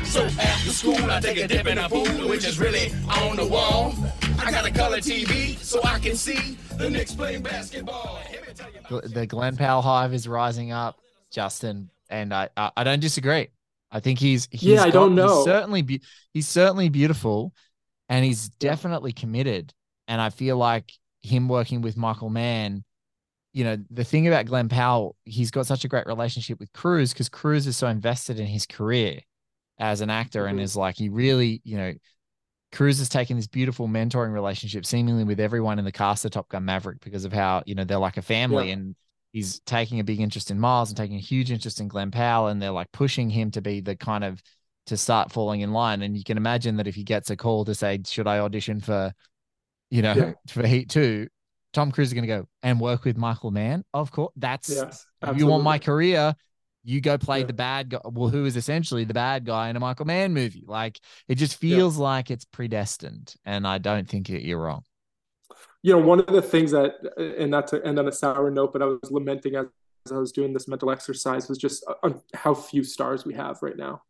So 0.05 0.25
after 0.25 0.69
school, 0.69 1.09
I 1.09 1.19
take 1.19 1.39
a 1.39 1.47
dip 1.47 1.65
in 1.65 1.79
a 1.79 1.89
pool, 1.89 2.29
which 2.29 2.45
is 2.45 2.59
really 2.59 2.93
on 3.09 3.37
the 3.37 3.47
wall. 3.47 3.95
I 4.37 4.51
got 4.51 4.67
a 4.67 4.71
color 4.71 4.97
TV 4.97 5.57
so 5.57 5.81
I 5.83 5.97
can 5.97 6.15
see 6.15 6.59
the 6.77 6.91
Knicks 6.91 7.15
playing 7.15 7.41
basketball. 7.41 8.19
Let 8.31 8.47
me 8.47 8.53
tell 8.53 8.71
you 8.71 8.79
about 8.87 9.03
Gl- 9.05 9.13
the 9.15 9.25
Glen 9.25 9.57
Powell 9.57 9.81
hive 9.81 10.13
is 10.13 10.27
rising 10.27 10.71
up, 10.71 10.99
Justin, 11.31 11.89
and 12.07 12.31
I 12.31 12.49
I, 12.55 12.69
I 12.77 12.83
don't 12.83 12.99
disagree. 12.99 13.47
I 13.91 13.99
think 13.99 14.19
he's, 14.19 14.47
he's 14.51 14.63
Yeah, 14.63 14.83
I 14.83 14.89
don't 14.91 15.15
know. 15.15 15.37
He's 15.37 15.45
certainly 15.45 15.81
be- 15.81 16.01
he's 16.33 16.47
certainly 16.47 16.89
beautiful, 16.89 17.53
and 18.07 18.23
he's 18.23 18.49
definitely 18.49 19.11
committed. 19.11 19.73
And 20.07 20.21
I 20.21 20.29
feel 20.29 20.57
like 20.57 20.91
him 21.21 21.47
working 21.47 21.81
with 21.81 21.97
Michael 21.97 22.29
Mann, 22.29 22.83
you 23.53 23.63
know, 23.63 23.77
the 23.89 24.03
thing 24.03 24.27
about 24.27 24.45
Glen 24.45 24.69
Powell, 24.69 25.15
he's 25.25 25.51
got 25.51 25.65
such 25.65 25.85
a 25.85 25.87
great 25.87 26.05
relationship 26.05 26.59
with 26.59 26.71
Cruise 26.71 27.13
because 27.13 27.29
Cruise 27.29 27.67
is 27.67 27.77
so 27.77 27.87
invested 27.87 28.39
in 28.39 28.45
his 28.45 28.65
career 28.65 29.19
as 29.79 30.01
an 30.01 30.09
actor 30.09 30.45
and 30.45 30.59
Mhm. 30.59 30.63
is 30.63 30.75
like 30.75 30.97
he 30.97 31.09
really, 31.09 31.61
you 31.63 31.77
know, 31.77 31.93
Cruise 32.71 32.99
has 32.99 33.09
taken 33.09 33.37
this 33.37 33.47
beautiful 33.47 33.87
mentoring 33.87 34.31
relationship 34.33 34.85
seemingly 34.85 35.23
with 35.23 35.39
everyone 35.39 35.79
in 35.79 35.85
the 35.85 35.91
cast 35.91 36.25
of 36.25 36.31
Top 36.31 36.47
Gun 36.49 36.65
Maverick 36.65 36.99
because 37.01 37.25
of 37.25 37.33
how, 37.33 37.63
you 37.65 37.73
know, 37.73 37.83
they're 37.83 37.97
like 37.97 38.17
a 38.17 38.21
family 38.21 38.67
Yeah. 38.67 38.73
and 38.73 38.95
he's 39.31 39.59
taking 39.61 39.99
a 39.99 40.03
big 40.03 40.19
interest 40.19 40.51
in 40.51 40.59
Miles 40.59 40.89
and 40.89 40.97
taking 40.97 41.17
a 41.17 41.21
huge 41.21 41.51
interest 41.51 41.79
in 41.79 41.87
Glen 41.87 42.11
Powell 42.11 42.47
and 42.47 42.61
they're 42.61 42.71
like 42.71 42.91
pushing 42.91 43.29
him 43.29 43.51
to 43.51 43.61
be 43.61 43.81
the 43.81 43.95
kind 43.95 44.23
of 44.23 44.41
to 44.87 44.97
start 44.97 45.31
falling 45.31 45.61
in 45.61 45.71
line. 45.71 46.01
And 46.01 46.17
you 46.17 46.23
can 46.23 46.37
imagine 46.37 46.77
that 46.77 46.87
if 46.87 46.95
he 46.95 47.03
gets 47.03 47.29
a 47.29 47.35
call 47.35 47.65
to 47.65 47.75
say, 47.75 47.99
should 48.05 48.27
I 48.27 48.39
audition 48.39 48.79
for, 48.81 49.13
you 49.91 50.01
know, 50.01 50.13
Yeah. 50.13 50.31
for 50.47 50.65
Heat 50.65 50.89
2, 50.89 51.27
Tom 51.73 51.91
Cruise 51.91 52.07
is 52.07 52.13
going 52.13 52.23
to 52.23 52.27
go 52.27 52.47
and 52.63 52.79
work 52.79 53.05
with 53.05 53.17
Michael 53.17 53.51
Mann. 53.51 53.83
Of 53.93 54.11
course, 54.11 54.33
that's 54.35 54.69
if 54.69 55.37
you 55.37 55.45
want 55.45 55.63
my 55.63 55.77
career, 55.77 56.33
you 56.83 57.01
go 57.01 57.17
play 57.19 57.41
Yeah. 57.41 57.45
the 57.45 57.53
bad 57.53 57.89
guy. 57.89 57.99
Well, 58.05 58.29
who 58.29 58.45
is 58.45 58.57
essentially 58.57 59.03
the 59.03 59.13
bad 59.13 59.45
guy 59.45 59.69
in 59.69 59.75
a 59.75 59.79
Michael 59.79 60.05
Mann 60.05 60.33
movie? 60.33 60.63
Like 60.65 60.99
it 61.27 61.35
just 61.35 61.61
Yeah. 61.61 61.75
feels 61.75 61.97
like 61.97 62.31
it's 62.31 62.45
predestined, 62.45 63.35
and 63.45 63.67
I 63.67 63.77
don't 63.77 64.09
think 64.09 64.27
that 64.29 64.43
you're 64.43 64.59
wrong. 64.59 64.83
You 65.81 65.93
know, 65.93 65.99
one 65.99 66.19
of 66.19 66.27
the 66.27 66.41
things 66.41 66.71
that, 66.71 66.93
and 67.17 67.51
not 67.51 67.67
to 67.67 67.85
end 67.85 67.99
on 67.99 68.07
a 68.07 68.11
sour 68.11 68.51
note, 68.51 68.73
but 68.73 68.81
I 68.81 68.85
was 68.85 69.11
lamenting 69.11 69.55
as, 69.55 69.67
as 70.05 70.11
I 70.11 70.17
was 70.17 70.31
doing 70.31 70.53
this 70.53 70.67
mental 70.67 70.91
exercise 70.91 71.47
was 71.47 71.57
just 71.57 71.85
on 72.03 72.21
how 72.33 72.53
few 72.53 72.83
stars 72.83 73.25
we 73.25 73.33
have 73.35 73.61
right 73.61 73.77
now. 73.77 74.01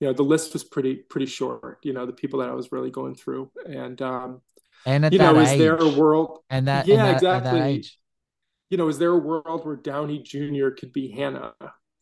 You 0.00 0.08
know, 0.08 0.12
the 0.12 0.24
list 0.24 0.52
was 0.52 0.64
pretty 0.64 0.96
pretty 0.96 1.26
short. 1.26 1.78
You 1.82 1.92
know, 1.92 2.04
the 2.04 2.12
people 2.12 2.40
that 2.40 2.48
I 2.48 2.54
was 2.54 2.72
really 2.72 2.90
going 2.90 3.14
through, 3.14 3.50
and 3.64 4.00
um, 4.02 4.42
And 4.86 5.04
at 5.04 5.12
you 5.12 5.18
know, 5.18 5.40
age, 5.40 5.52
is 5.52 5.58
there 5.58 5.76
a 5.76 5.88
world? 5.88 6.40
and 6.50 6.68
that, 6.68 6.86
yeah, 6.86 6.96
and 6.96 7.04
that, 7.06 7.14
exactly. 7.14 7.84
You 8.70 8.78
know, 8.78 8.88
is 8.88 8.98
there 8.98 9.10
a 9.10 9.18
world 9.18 9.64
where 9.64 9.76
Downey 9.76 10.18
Jr. 10.22 10.70
could 10.70 10.92
be 10.92 11.10
Hannah? 11.10 11.54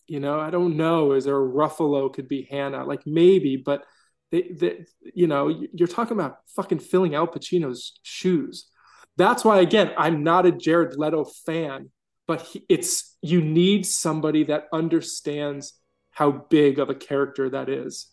You 0.06 0.20
know, 0.20 0.40
I 0.40 0.50
don't 0.50 0.76
know. 0.76 1.12
Is 1.12 1.24
there 1.24 1.36
a 1.36 1.48
Ruffalo 1.48 2.12
could 2.12 2.28
be 2.28 2.48
Hannah? 2.50 2.84
Like 2.84 3.06
maybe, 3.06 3.56
but 3.56 3.84
they, 4.30 4.42
they, 4.42 4.84
you 5.14 5.26
know, 5.26 5.48
you're 5.48 5.88
talking 5.88 6.16
about 6.16 6.38
fucking 6.56 6.80
filling 6.80 7.14
Al 7.14 7.26
Pacino's 7.28 7.98
shoes. 8.02 8.70
That's 9.16 9.44
why, 9.44 9.60
again, 9.60 9.92
I'm 9.96 10.22
not 10.22 10.46
a 10.46 10.52
Jared 10.52 10.96
Leto 10.96 11.24
fan, 11.24 11.90
but 12.26 12.40
he, 12.42 12.64
it's 12.68 13.16
you 13.20 13.40
need 13.42 13.84
somebody 13.86 14.44
that 14.44 14.68
understands 14.72 15.74
how 16.10 16.30
big 16.30 16.78
of 16.78 16.90
a 16.90 16.94
character 16.94 17.50
that 17.50 17.68
is, 17.68 18.08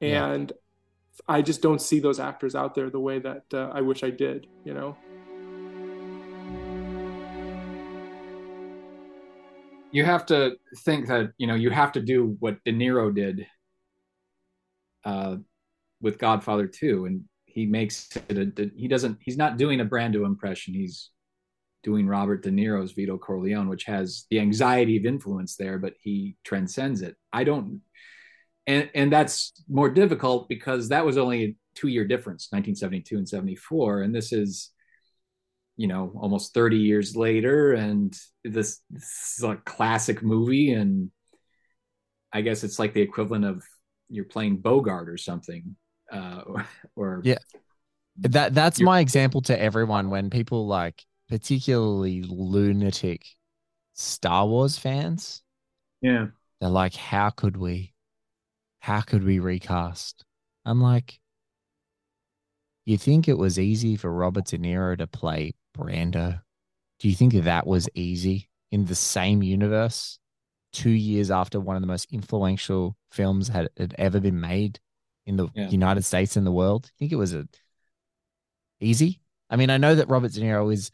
Yeah. 0.00 0.26
and 0.30 0.52
I 1.28 1.42
just 1.42 1.62
don't 1.62 1.80
see 1.80 2.00
those 2.00 2.18
actors 2.20 2.54
out 2.54 2.74
there 2.74 2.90
the 2.90 3.00
way 3.00 3.18
that 3.18 3.44
uh, 3.52 3.70
I 3.72 3.82
wish 3.82 4.02
I 4.02 4.10
did. 4.10 4.46
You 4.64 4.74
know. 4.74 4.96
you 9.92 10.04
have 10.04 10.24
to 10.26 10.56
think 10.78 11.06
that 11.06 11.32
you 11.36 11.46
know 11.46 11.54
you 11.54 11.70
have 11.70 11.92
to 11.92 12.00
do 12.00 12.36
what 12.40 12.64
De 12.64 12.72
Niro 12.72 13.14
did 13.14 13.46
uh, 15.04 15.36
with 16.00 16.18
Godfather 16.18 16.66
2 16.66 17.06
and 17.06 17.24
he 17.52 17.66
makes 17.66 18.08
it 18.28 18.38
a, 18.58 18.70
he 18.76 18.88
doesn't 18.88 19.18
he's 19.20 19.36
not 19.36 19.56
doing 19.56 19.80
a 19.80 19.84
Brando 19.84 20.24
impression. 20.26 20.74
He's 20.74 21.10
doing 21.82 22.06
Robert 22.06 22.42
De 22.42 22.50
Niro's 22.50 22.92
Vito 22.92 23.18
Corleone 23.18 23.68
which 23.68 23.84
has 23.84 24.26
the 24.30 24.38
anxiety 24.38 24.96
of 24.96 25.04
influence 25.04 25.56
there 25.56 25.78
but 25.78 25.94
he 26.00 26.36
transcends 26.44 27.02
it. 27.02 27.16
I 27.32 27.44
don't 27.44 27.80
and 28.66 28.90
and 28.94 29.12
that's 29.12 29.52
more 29.68 29.90
difficult 29.90 30.48
because 30.48 30.88
that 30.88 31.04
was 31.04 31.18
only 31.18 31.44
a 31.44 31.56
2 31.74 31.88
year 31.88 32.06
difference 32.06 32.48
1972 32.50 33.16
and 33.16 33.28
74 33.28 34.02
and 34.02 34.14
this 34.14 34.32
is 34.32 34.70
you 35.76 35.88
know 35.88 36.12
almost 36.16 36.54
30 36.54 36.76
years 36.78 37.16
later. 37.16 37.72
And 37.72 38.16
this, 38.44 38.80
this 38.90 39.36
is 39.38 39.44
a 39.44 39.56
classic 39.56 40.22
movie. 40.22 40.72
And 40.72 41.10
i 42.32 42.40
guess 42.40 42.64
it's 42.64 42.78
like 42.78 42.94
the 42.94 43.02
equivalent 43.02 43.44
of 43.44 43.62
you're 44.08 44.24
playing 44.24 44.58
bogart 44.58 45.08
or 45.08 45.16
something 45.16 45.76
uh 46.12 46.42
or, 46.46 46.66
or 46.96 47.20
Yeah. 47.24 47.38
that 48.18 48.54
that's 48.54 48.80
my 48.80 49.00
example 49.00 49.42
to 49.42 49.60
everyone 49.60 50.10
when 50.10 50.30
people 50.30 50.66
like 50.66 51.04
particularly 51.28 52.22
lunatic 52.22 53.26
Star 53.94 54.46
Wars 54.46 54.78
fans, 54.78 55.42
yeah 56.02 56.26
they're 56.60 56.70
like, 56.70 56.94
"How 56.94 57.30
could 57.30 57.56
we? 57.58 57.92
How 58.80 59.00
could 59.02 59.24
we 59.24 59.38
recast?" 59.40 60.24
I'm 60.64 60.80
like, 60.80 61.20
"You 62.84 62.96
think 62.96 63.26
it 63.26 63.38
was 63.38 63.58
easy 63.58 63.96
for 63.96 64.12
Robert 64.12 64.46
De 64.46 64.58
Niro 64.58 64.96
to 64.98 65.06
play 65.08 65.54
Brando? 65.76 66.42
Do 67.00 67.08
you 67.08 67.14
think 67.16 67.34
that 67.34 67.66
was 67.66 67.88
easy 67.94 68.50
in 68.70 68.86
the 68.86 68.94
same 68.94 69.42
universe? 69.42 70.18
Two 70.72 70.90
years 70.90 71.30
after 71.30 71.60
one 71.60 71.76
of 71.76 71.82
the 71.82 71.88
most 71.88 72.12
influential 72.12 72.96
films 73.12 73.48
had, 73.48 73.70
had 73.76 73.94
ever 73.98 74.20
been 74.20 74.40
made 74.40 74.80
in 75.26 75.36
the 75.36 75.48
Yeah. 75.54 75.68
United 75.70 76.02
States 76.04 76.36
and 76.36 76.46
the 76.46 76.52
world? 76.52 76.86
I 76.86 76.92
think 76.98 77.12
it 77.12 77.16
was 77.16 77.34
a 77.34 77.46
easy? 78.80 79.20
I 79.50 79.56
mean, 79.56 79.70
I 79.70 79.76
know 79.78 79.94
that 79.94 80.08
Robert 80.08 80.32
De 80.32 80.40
Niro 80.40 80.72
is 80.72 80.90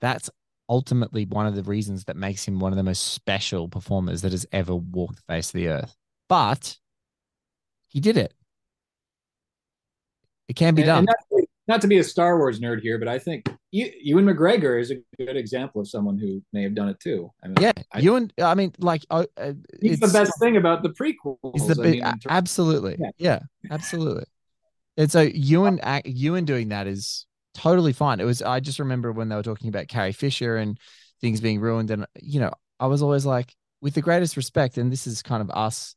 that's 0.00 0.30
ultimately 0.68 1.26
one 1.26 1.46
of 1.46 1.54
the 1.54 1.62
reasons 1.64 2.04
that 2.04 2.16
makes 2.16 2.46
him 2.46 2.58
one 2.60 2.72
of 2.72 2.76
the 2.76 2.82
most 2.82 3.08
special 3.12 3.68
performers 3.68 4.22
that 4.22 4.32
has 4.32 4.46
ever 4.52 4.74
walked 4.74 5.16
the 5.16 5.22
face 5.32 5.48
of 5.48 5.54
the 5.54 5.68
earth. 5.68 5.96
But 6.28 6.78
he 7.88 8.00
did 8.00 8.16
it. 8.16 8.32
It 10.48 10.54
can 10.56 10.74
be 10.74 10.82
And- 10.82 11.06
done. 11.06 11.06
and 11.30 11.46
not, 11.70 11.80
to, 11.80 11.88
be 11.88 11.98
a 11.98 12.04
star 12.04 12.38
wars 12.38 12.60
nerd 12.60 12.80
here 12.80 12.98
but 12.98 13.08
i 13.08 13.18
think 13.18 13.48
you, 13.70 13.90
ewan 14.02 14.24
mcgregor 14.24 14.80
is 14.80 14.90
a 14.90 14.96
good 15.18 15.36
example 15.36 15.80
of 15.80 15.88
someone 15.88 16.18
who 16.18 16.42
may 16.52 16.62
have 16.62 16.74
done 16.74 16.88
it 16.88 17.00
too 17.00 17.30
I 17.42 17.48
mean, 17.48 17.56
yeah, 17.60 17.72
I, 17.92 18.00
and 18.00 18.32
I 18.42 18.54
mean, 18.54 18.72
like, 18.78 19.04
uh, 19.10 19.24
he's 19.80 20.00
the 20.00 20.08
best 20.08 20.32
thing 20.40 20.56
about 20.56 20.82
the 20.82 20.90
prequels 20.90 21.52
He's 21.54 21.66
the 21.66 21.80
I 21.80 21.84
big, 21.84 22.02
mean, 22.02 22.14
absolutely, 22.28 22.96
Yeah. 22.98 23.10
yeah. 23.18 23.38
absolutely. 23.70 24.24
And 24.96 25.10
so 25.10 25.22
Ewan, 25.22 25.80
Ewan 26.04 26.44
doing 26.44 26.68
that 26.68 26.86
is 26.86 27.26
totally 27.54 27.92
fine. 27.92 28.20
It 28.20 28.24
was. 28.24 28.42
I 28.42 28.60
just 28.60 28.78
remember 28.78 29.12
when 29.12 29.28
they 29.28 29.36
were 29.36 29.42
talking 29.42 29.68
about 29.68 29.88
Carrie 29.88 30.12
Fisher 30.12 30.56
and 30.56 30.78
things 31.20 31.40
being 31.40 31.60
ruined, 31.60 31.90
and 31.90 32.06
you 32.20 32.40
know, 32.40 32.52
I 32.78 32.86
was 32.86 33.02
always 33.02 33.24
like, 33.24 33.54
with 33.80 33.94
the 33.94 34.02
greatest 34.02 34.36
respect, 34.36 34.76
and 34.78 34.92
this 34.92 35.06
is 35.06 35.22
kind 35.22 35.40
of 35.40 35.50
us, 35.50 35.94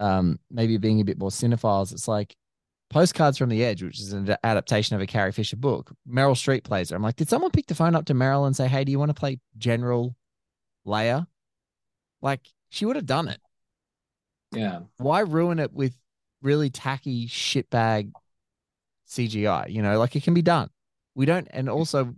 um, 0.00 0.38
maybe 0.50 0.76
being 0.76 1.00
a 1.00 1.04
bit 1.04 1.18
more 1.18 1.30
cinephiles. 1.30 1.92
It's 1.92 2.06
like 2.06 2.36
Postcards 2.92 3.38
from 3.38 3.48
the 3.48 3.64
Edge, 3.64 3.82
which 3.82 3.98
is 3.98 4.12
an 4.12 4.36
adaptation 4.44 4.94
of 4.94 5.02
a 5.02 5.06
Carrie 5.06 5.32
Fisher 5.32 5.56
book. 5.56 5.92
Meryl 6.08 6.34
Streep 6.34 6.62
plays 6.64 6.90
her. 6.90 6.96
I'm 6.96 7.02
like, 7.02 7.16
did 7.16 7.28
someone 7.28 7.50
pick 7.50 7.66
the 7.66 7.74
phone 7.74 7.94
up 7.94 8.04
to 8.06 8.14
Meryl 8.14 8.46
and 8.46 8.54
say, 8.54 8.68
"Hey, 8.68 8.84
do 8.84 8.92
you 8.92 8.98
want 8.98 9.08
to 9.10 9.14
play 9.14 9.40
General 9.56 10.14
Leia?" 10.86 11.26
Like 12.20 12.46
she 12.68 12.84
would 12.84 12.96
have 12.96 13.06
done 13.06 13.28
it 13.28 13.40
yeah 14.54 14.80
why 14.98 15.20
ruin 15.20 15.58
it 15.58 15.72
with 15.72 15.94
really 16.42 16.68
tacky 16.68 17.26
shitbag 17.26 18.12
CGI? 19.08 19.70
You 19.70 19.82
know, 19.82 19.98
like 19.98 20.16
it 20.16 20.22
can 20.22 20.34
be 20.34 20.42
done. 20.42 20.68
We 21.14 21.26
don't, 21.26 21.48
and 21.50 21.68
also, 21.68 22.14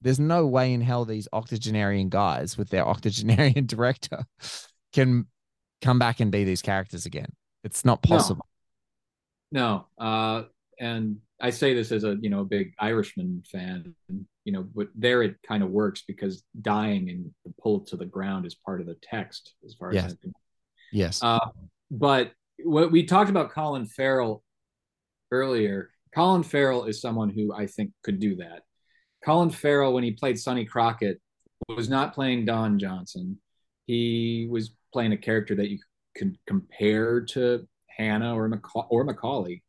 there's 0.00 0.18
no 0.20 0.46
way 0.46 0.72
in 0.72 0.80
hell 0.80 1.04
these 1.04 1.28
octogenarian 1.32 2.08
guys 2.08 2.56
with 2.56 2.70
their 2.70 2.86
octogenarian 2.88 3.66
director 3.66 4.24
can 4.92 5.26
come 5.82 5.98
back 5.98 6.20
and 6.20 6.30
be 6.32 6.44
these 6.44 6.62
characters 6.62 7.06
again. 7.06 7.32
It's 7.64 7.84
not 7.84 8.00
No. 8.04 8.16
possible. 8.16 8.46
No, 9.50 9.86
uh, 9.98 10.42
and 10.78 11.18
I 11.40 11.50
say 11.50 11.74
this 11.74 11.92
as 11.92 12.04
a 12.04 12.16
you 12.20 12.30
know 12.30 12.40
a 12.40 12.44
big 12.44 12.72
Irishman 12.78 13.42
fan. 13.50 13.94
You 14.44 14.52
know, 14.52 14.62
but 14.74 14.88
there 14.94 15.22
it 15.22 15.36
kind 15.46 15.62
of 15.62 15.70
works 15.70 16.02
because 16.06 16.42
dying 16.62 17.10
and 17.10 17.30
the 17.44 17.52
pull 17.62 17.80
to 17.86 17.96
the 17.96 18.06
ground 18.06 18.46
is 18.46 18.54
part 18.54 18.80
of 18.80 18.86
the 18.86 18.96
text, 19.02 19.54
as 19.64 19.74
far 19.74 19.92
Yes. 19.92 20.06
as 20.06 20.16
I'm. 20.24 20.32
Yes. 20.92 21.22
Uh, 21.22 21.38
but 21.90 22.32
what 22.64 22.90
we 22.90 23.04
talked 23.04 23.30
about 23.30 23.50
Colin 23.50 23.86
Farrell 23.86 24.42
earlier. 25.30 25.90
Colin 26.14 26.42
Farrell 26.42 26.84
is 26.84 27.00
someone 27.02 27.28
who 27.28 27.52
I 27.52 27.66
think 27.66 27.92
could 28.02 28.18
do 28.18 28.36
that. 28.36 28.62
Colin 29.24 29.50
Farrell, 29.50 29.92
when 29.92 30.04
he 30.04 30.12
played 30.12 30.38
Sonny 30.38 30.64
Crockett, 30.64 31.20
was 31.68 31.90
not 31.90 32.14
playing 32.14 32.46
Don 32.46 32.78
Johnson. 32.78 33.38
He 33.86 34.48
was 34.50 34.72
playing 34.92 35.12
a 35.12 35.18
character 35.18 35.54
that 35.56 35.68
you 35.68 35.78
could 36.16 36.38
compare 36.46 37.20
to 37.26 37.68
Hannah 37.98 38.34
or 38.34 38.48
Maca- 38.48 38.86
or 38.90 39.06
McCauley, 39.06 39.62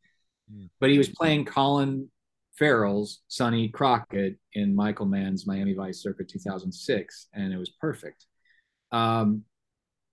but 0.80 0.90
he 0.90 0.98
was 0.98 1.08
playing 1.08 1.44
Colin 1.44 2.10
Farrell's 2.58 3.20
Sonny 3.28 3.68
Crockett 3.68 4.36
in 4.54 4.74
Michael 4.74 5.06
Mann's 5.06 5.46
Miami 5.46 5.72
Vice 5.74 6.02
circa 6.02 6.24
2006, 6.24 7.28
and 7.34 7.52
it 7.52 7.56
was 7.58 7.70
perfect. 7.80 8.26
Um, 8.92 9.44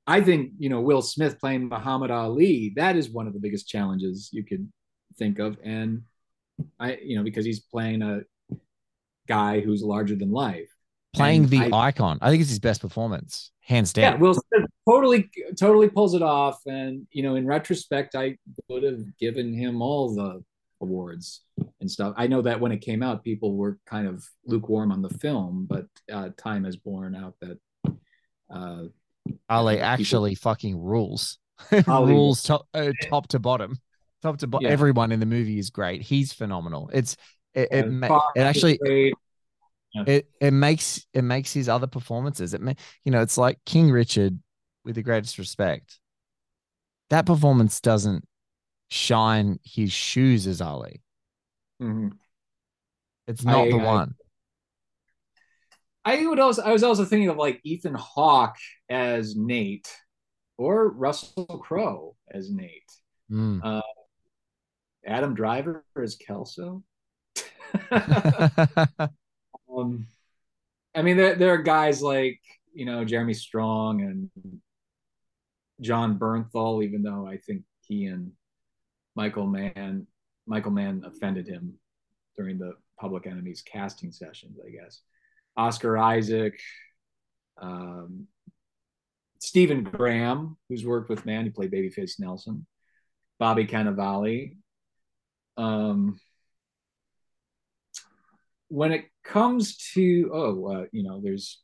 I 0.05 0.21
think 0.21 0.51
you 0.57 0.69
know 0.69 0.81
Will 0.81 1.01
Smith 1.01 1.39
playing 1.39 1.67
Muhammad 1.67 2.11
Ali. 2.11 2.73
That 2.75 2.95
is 2.95 3.09
one 3.09 3.27
of 3.27 3.33
the 3.33 3.39
biggest 3.39 3.67
challenges 3.67 4.29
you 4.31 4.43
could 4.43 4.71
think 5.17 5.39
of, 5.39 5.57
and 5.63 6.03
I 6.79 6.97
you 7.03 7.17
know 7.17 7.23
because 7.23 7.45
he's 7.45 7.59
playing 7.59 8.01
a 8.01 8.21
guy 9.27 9.59
who's 9.59 9.83
larger 9.83 10.15
than 10.15 10.31
life. 10.31 10.69
Playing 11.13 11.43
And 11.43 11.49
the 11.49 11.73
I- 11.73 11.87
icon. 11.87 12.19
I 12.21 12.29
think 12.29 12.41
it's 12.41 12.49
his 12.49 12.59
best 12.59 12.81
performance, 12.81 13.51
hands 13.61 13.91
down. 13.91 14.03
yeah, 14.03 14.11
down. 14.11 14.19
Will 14.21 14.33
Smith 14.35 14.66
totally 14.87 15.29
totally 15.59 15.89
pulls 15.89 16.13
it 16.13 16.21
off 16.21 16.59
and 16.65 17.05
you 17.11 17.21
know 17.23 17.35
in 17.35 17.45
retrospect 17.45 18.15
i 18.15 18.37
would 18.69 18.83
have 18.83 19.01
given 19.17 19.53
him 19.53 19.81
all 19.81 20.13
the 20.13 20.43
awards 20.81 21.41
and 21.81 21.89
stuff 21.89 22.13
i 22.17 22.27
know 22.27 22.41
that 22.41 22.59
when 22.59 22.71
it 22.71 22.79
came 22.79 23.01
out 23.03 23.23
people 23.23 23.55
were 23.55 23.77
kind 23.85 24.07
of 24.07 24.23
lukewarm 24.45 24.91
on 24.91 25.01
the 25.01 25.09
film 25.09 25.65
but 25.69 25.85
uh, 26.11 26.29
time 26.37 26.63
has 26.63 26.75
borne 26.75 27.15
out 27.15 27.33
that 27.41 27.57
uh, 28.53 28.83
Ali 29.49 29.75
people- 29.75 29.85
actually 29.85 30.35
fucking 30.35 30.79
rules. 30.79 31.37
Rules 31.87 32.43
top, 32.43 32.67
uh, 32.75 32.91
top 33.09 33.27
to 33.29 33.39
bottom. 33.39 33.77
Top 34.21 34.37
to 34.37 34.47
bottom. 34.47 34.67
Yeah. 34.67 34.71
Everyone 34.71 35.11
in 35.11 35.19
the 35.19 35.25
movie 35.25 35.57
is 35.57 35.71
great. 35.71 36.03
He's 36.03 36.31
phenomenal. 36.31 36.89
It's 36.93 37.17
it, 37.55 37.69
it, 37.71 37.91
ma- 37.91 38.07
Fox 38.07 38.39
actually. 38.39 38.79
Yeah. 38.83 40.03
it 40.05 40.29
it 40.39 40.51
makes 40.51 41.05
it 41.13 41.23
makes 41.23 41.51
his 41.51 41.67
other 41.67 41.87
performances. 41.87 42.53
It 42.53 42.61
ma- 42.61 42.73
you 43.03 43.11
know 43.11 43.21
it's 43.21 43.39
like 43.39 43.57
King 43.65 43.89
Richard 43.89 44.37
with 44.87 44.95
the 44.95 45.03
greatest 45.03 45.37
respect. 45.37 45.99
That 47.09 47.25
performance 47.25 47.81
doesn't 47.81 48.25
shine 48.89 49.59
his 49.63 49.91
shoes 49.91 50.47
as 50.47 50.61
Ali. 50.61 51.03
Mhm. 51.81 52.17
It's 53.27 53.43
not 53.43 53.67
I- 53.67 53.69
the 53.71 53.77
I- 53.77 53.85
one. 53.85 54.15
I 56.05 56.25
would 56.25 56.39
also 56.39 56.61
I 56.61 56.71
was 56.71 56.83
also 56.83 57.03
thinking 57.03 57.27
of 57.27 57.35
like 57.35 57.59
Ethan 57.65 57.93
Hawke 57.95 58.55
as 58.89 59.35
Nate 59.35 59.93
or 60.57 60.87
Russell 60.89 61.45
Crowe 61.45 62.15
as 62.31 62.49
Nate. 62.49 62.93
Mm. 63.29 63.59
Uh, 63.61 63.81
Adam 65.05 65.35
Driver 65.35 65.83
as 66.01 66.15
Kelso. 66.15 66.81
um, 69.69 70.07
I 70.95 71.01
mean, 71.01 71.17
there 71.17 71.35
there 71.35 71.53
are 71.53 71.61
guys 71.61 72.01
like 72.01 72.39
you 72.73 72.85
know 72.85 73.03
Jeremy 73.03 73.33
Strong 73.33 74.01
and 74.01 74.31
Jon 75.81 76.17
Bernthal, 76.17 76.83
even 76.83 77.03
though 77.03 77.27
I 77.27 77.37
think 77.37 77.63
he 77.87 78.05
and 78.05 78.31
Michael 79.15 79.47
Mann 79.47 80.07
Michael 80.45 80.71
Mann 80.71 81.03
offended 81.05 81.47
him 81.47 81.73
during 82.37 82.57
the 82.57 82.73
Public 82.99 83.27
Enemies 83.27 83.61
casting 83.61 84.11
sessions, 84.11 84.57
I 84.65 84.69
guess. 84.69 85.01
Oscar 85.57 85.97
Isaac, 85.97 86.59
um, 87.61 88.27
Stephen 89.39 89.83
Graham, 89.83 90.57
who's 90.69 90.85
worked 90.85 91.09
with 91.09 91.25
Mann, 91.25 91.45
he 91.45 91.49
played 91.49 91.71
Babyface 91.71 92.19
Nelson, 92.19 92.65
Bobby 93.39 93.65
Cannavale. 93.65 94.55
Um, 95.57 96.19
when 98.69 98.91
it 98.91 99.05
comes 99.23 99.77
to 99.93 100.29
oh, 100.33 100.65
uh, 100.65 100.85
you 100.91 101.03
know, 101.03 101.21
there's 101.21 101.61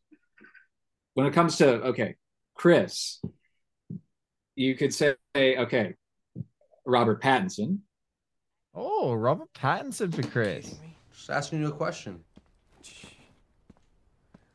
when 1.13 1.27
it 1.27 1.33
comes 1.33 1.57
to 1.57 1.67
okay, 1.85 2.15
Chris, 2.55 3.21
you 4.55 4.75
could 4.75 4.93
say 4.93 5.15
okay, 5.35 5.95
Robert 6.85 7.21
Pattinson. 7.21 7.79
Oh, 8.75 9.13
Robert 9.13 9.51
Pattinson 9.53 10.13
for 10.13 10.23
Chris. 10.23 10.75
Just 11.15 11.29
asking 11.29 11.59
you 11.61 11.67
a 11.67 11.71
question. 11.71 12.19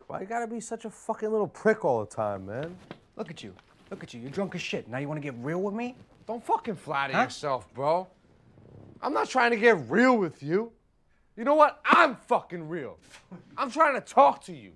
Why 0.06 0.20
you 0.20 0.26
gotta 0.26 0.46
be 0.46 0.60
such 0.60 0.84
a 0.84 0.90
fucking 0.90 1.30
little 1.30 1.46
prick 1.48 1.84
all 1.84 2.00
the 2.00 2.06
time, 2.14 2.46
man? 2.46 2.76
Look 3.16 3.30
at 3.30 3.42
you. 3.42 3.54
Look 3.90 4.02
at 4.02 4.14
you. 4.14 4.20
You're 4.20 4.30
drunk 4.30 4.54
as 4.54 4.62
shit. 4.62 4.88
Now 4.88 4.98
you 4.98 5.08
want 5.08 5.18
to 5.18 5.22
get 5.22 5.34
real 5.42 5.60
with 5.60 5.74
me? 5.74 5.94
Don't 6.26 6.44
fucking 6.44 6.76
flatter 6.76 7.12
Huh? 7.14 7.22
yourself, 7.24 7.72
bro. 7.74 8.06
I'm 9.02 9.12
not 9.12 9.28
trying 9.28 9.50
to 9.50 9.56
get 9.56 9.88
real 9.90 10.16
with 10.16 10.42
you. 10.42 10.72
You 11.36 11.44
know 11.44 11.54
what? 11.54 11.80
I'm 11.84 12.16
fucking 12.16 12.68
real. 12.68 12.98
I'm 13.56 13.70
trying 13.70 13.94
to 13.94 14.00
talk 14.00 14.42
to 14.44 14.52
you. 14.54 14.72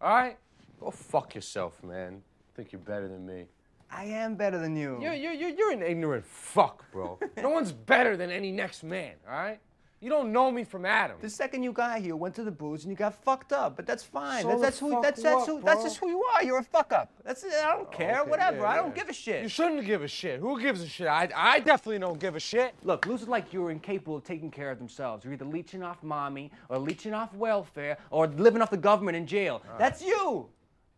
All 0.00 0.14
right? 0.14 0.36
Go 0.80 0.90
fuck 0.90 1.34
yourself, 1.34 1.82
man. 1.82 2.22
Think 2.54 2.72
you're 2.72 2.80
better 2.80 3.06
than 3.08 3.26
me. 3.26 3.44
I 3.90 4.04
am 4.04 4.34
better 4.34 4.58
than 4.58 4.76
you. 4.76 4.98
You're, 5.00 5.14
you're, 5.14 5.32
you're, 5.32 5.50
you're 5.50 5.72
an 5.72 5.82
ignorant 5.82 6.24
fuck, 6.24 6.90
bro. 6.92 7.18
no 7.42 7.50
one's 7.50 7.72
better 7.72 8.16
than 8.16 8.30
any 8.30 8.52
next 8.52 8.82
man, 8.82 9.14
all 9.28 9.34
right? 9.34 9.60
You 10.00 10.10
don't 10.10 10.30
know 10.30 10.50
me 10.50 10.62
from 10.62 10.84
Adam. 10.84 11.16
The 11.22 11.30
second 11.30 11.62
you 11.62 11.72
got 11.72 12.00
here, 12.00 12.16
went 12.16 12.34
to 12.34 12.44
the 12.44 12.50
booze 12.50 12.84
and 12.84 12.90
you 12.90 12.96
got 12.96 13.14
fucked 13.14 13.52
up, 13.52 13.76
but 13.76 13.86
that's 13.86 14.04
fine. 14.04 14.42
So 14.42 14.48
that's 14.50 14.60
that's 14.60 14.78
who 14.78 15.00
that's 15.02 15.22
that's 15.22 15.34
what, 15.34 15.46
who 15.46 15.62
that's 15.62 15.82
just 15.84 15.96
who 15.96 16.10
you 16.10 16.22
are. 16.22 16.44
You're 16.44 16.58
a 16.58 16.62
fuck 16.62 16.92
up. 16.92 17.10
That's 17.24 17.42
it. 17.44 17.54
I 17.64 17.74
don't 17.74 17.90
care. 17.90 18.20
Okay, 18.20 18.30
Whatever. 18.30 18.58
yeah, 18.58 18.68
I 18.68 18.76
don't 18.76 18.94
yeah. 18.94 19.02
give 19.02 19.08
a 19.08 19.14
shit. 19.14 19.42
You 19.42 19.48
shouldn't 19.48 19.86
give 19.86 20.02
a 20.02 20.08
shit. 20.08 20.38
Who 20.38 20.60
gives 20.60 20.82
a 20.82 20.86
shit? 20.86 21.06
I, 21.06 21.30
I 21.34 21.60
definitely 21.60 21.98
don't 22.00 22.20
give 22.20 22.36
a 22.36 22.40
shit. 22.40 22.74
Look, 22.84 23.06
losers 23.06 23.26
like 23.26 23.54
you 23.54 23.64
are 23.64 23.70
incapable 23.70 24.16
of 24.16 24.24
taking 24.24 24.50
care 24.50 24.70
of 24.70 24.78
themselves. 24.78 25.24
You're 25.24 25.32
either 25.32 25.46
leeching 25.46 25.82
off 25.82 26.02
mommy, 26.02 26.52
or 26.68 26.78
leeching 26.78 27.14
off 27.14 27.32
welfare, 27.34 27.96
or 28.10 28.26
living 28.26 28.60
off 28.60 28.70
the 28.70 28.76
government 28.76 29.16
in 29.16 29.26
jail. 29.26 29.62
That's 29.78 30.02
you. 30.02 30.46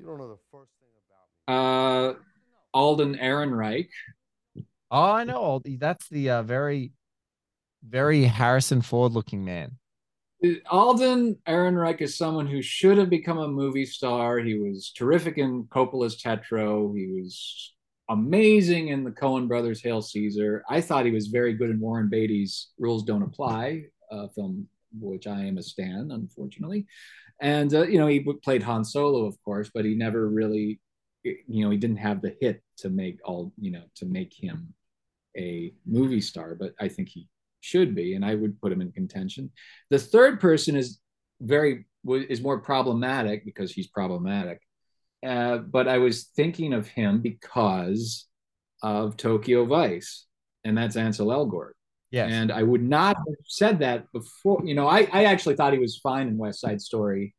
You 0.01 0.07
don't 0.07 0.19
know 0.19 0.29
the 0.29 0.39
first 0.51 0.73
thing 0.81 0.91
about 1.47 2.13
me. 2.13 2.19
Uh, 2.19 2.23
Alden 2.75 3.17
Ehrenreich. 3.17 3.89
Oh, 4.91 5.13
I 5.13 5.25
know. 5.25 5.61
That's 5.65 6.09
the 6.09 6.31
uh, 6.31 6.43
very, 6.43 6.93
very 7.87 8.25
Harrison 8.25 8.83
Ford 8.83 9.13
looking 9.13 9.45
man. 9.45 9.73
Alden 10.71 11.37
Ehrenreich 11.49 12.01
is 12.01 12.17
someone 12.17 12.47
who 12.47 12.63
should 12.63 12.97
have 12.97 13.11
become 13.11 13.39
a 13.39 13.49
movie 13.49 13.85
star. 13.85 14.39
He 14.39 14.59
was 14.59 14.93
terrific 14.97 15.37
in 15.37 15.65
Coppola's 15.65 16.23
Tetro. 16.23 16.97
He 16.97 17.21
was 17.21 17.75
amazing 18.09 18.89
in 18.89 19.05
the 19.05 19.11
Coen 19.11 19.49
Brothers' 19.49 19.83
Hail 19.83 20.01
Caesar. 20.01 20.63
I 20.69 20.81
thought 20.81 21.05
he 21.05 21.11
was 21.11 21.27
very 21.27 21.55
good 21.55 21.71
in 21.71 21.81
Warren 21.81 22.09
Beatty's 22.09 22.69
Rules 22.79 23.03
Don't 23.03 23.23
Apply 23.23 23.85
uh, 24.11 24.29
film, 24.29 24.69
which 24.99 25.27
I 25.27 25.45
am 25.45 25.59
a 25.59 25.63
stan, 25.63 26.11
unfortunately. 26.13 26.87
And 27.41 27.73
uh, 27.75 27.83
you 27.83 27.99
know, 27.99 28.07
he 28.07 28.21
played 28.43 28.63
Han 28.63 28.85
Solo, 28.85 29.27
of 29.27 29.37
course, 29.45 29.71
but 29.73 29.85
he 29.85 29.95
never 29.95 30.29
really, 30.29 30.81
you 31.25 31.65
know, 31.65 31.71
he 31.71 31.77
didn't 31.77 31.97
have 31.99 32.23
the 32.23 32.37
hit 32.41 32.63
to 32.79 32.91
make 32.91 33.19
all, 33.25 33.53
you 33.59 33.71
know, 33.71 33.85
to 33.97 34.07
make 34.07 34.33
him 34.33 34.75
a 35.37 35.73
movie 35.87 36.21
star. 36.21 36.55
But 36.55 36.75
I 36.81 36.89
think 36.89 37.09
he 37.09 37.29
should 37.61 37.95
be, 37.95 38.15
and 38.15 38.25
I 38.25 38.35
would 38.35 38.61
put 38.61 38.73
him 38.73 38.81
in 38.81 38.93
contention. 38.93 39.51
The 39.91 39.99
third 39.99 40.41
person 40.41 40.77
is 40.77 41.01
very 41.41 41.87
is 42.07 42.41
more 42.41 42.61
problematic 42.61 43.45
because 43.45 43.73
he's 43.73 43.89
problematic. 43.89 44.61
Uh, 45.27 45.59
but 45.59 45.89
I 45.89 45.99
was 45.99 46.25
thinking 46.37 46.73
of 46.73 46.87
him 46.87 47.21
because 47.21 48.27
of 48.83 49.17
Tokyo 49.17 49.65
Vice, 49.65 50.27
and 50.65 50.79
that's 50.79 50.97
Ansel 50.97 51.29
Elgort. 51.29 51.73
yeah 52.11 52.27
And 52.27 52.53
I 52.53 52.63
would 52.63 52.83
not 52.83 53.17
have 53.17 53.37
said 53.45 53.81
that 53.81 54.11
before. 54.13 54.63
You 54.65 54.75
know, 54.75 54.87
I, 54.87 55.09
I 55.13 55.25
actually 55.25 55.57
thought 55.57 55.73
he 55.73 55.79
was 55.79 55.99
fine 55.99 56.29
in 56.29 56.39
West 56.39 56.61
Side 56.61 56.81
Story. 56.81 57.35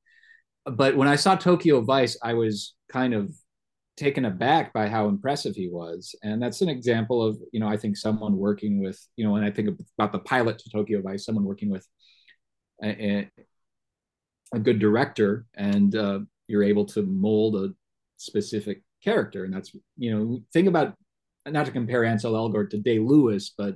But 0.65 0.97
when 0.97 1.07
I 1.07 1.15
saw 1.15 1.35
Tokyo 1.35 1.81
Vice, 1.81 2.17
I 2.21 2.33
was 2.33 2.75
kind 2.91 3.13
of 3.13 3.33
taken 3.99 4.25
aback 4.25 4.71
by 4.73 4.87
how 4.87 5.07
impressive 5.07 5.55
he 5.55 5.67
was. 5.67 6.15
And 6.23 6.41
that's 6.41 6.61
an 6.61 6.69
example 6.69 7.21
of, 7.21 7.37
you 7.51 7.59
know, 7.59 7.67
I 7.67 7.77
think 7.77 7.97
someone 7.97 8.37
working 8.37 8.81
with, 8.81 8.99
you 9.17 9.25
know, 9.25 9.33
when 9.33 9.43
I 9.43 9.51
think 9.51 9.77
about 9.97 10.13
the 10.13 10.19
pilot 10.19 10.57
to 10.59 10.69
Tokyo 10.69 11.01
Vice, 11.01 11.25
someone 11.25 11.43
working 11.43 11.69
with 11.69 11.85
a, 12.81 12.87
a, 12.87 13.31
a 14.53 14.59
good 14.59 14.79
director 14.79 15.45
and 15.53 15.93
uh, 15.95 16.19
you're 16.47 16.63
able 16.63 16.85
to 16.85 17.03
mold 17.03 17.55
a 17.57 17.73
specific 18.15 18.81
character. 19.03 19.43
And 19.43 19.53
that's, 19.53 19.71
you 19.97 20.15
know, 20.15 20.39
think 20.53 20.67
about, 20.67 20.95
not 21.45 21.65
to 21.65 21.71
compare 21.71 22.05
Ansel 22.05 22.33
Elgort 22.33 22.69
to 22.69 22.77
Day 22.77 22.99
Lewis, 22.99 23.53
but 23.57 23.75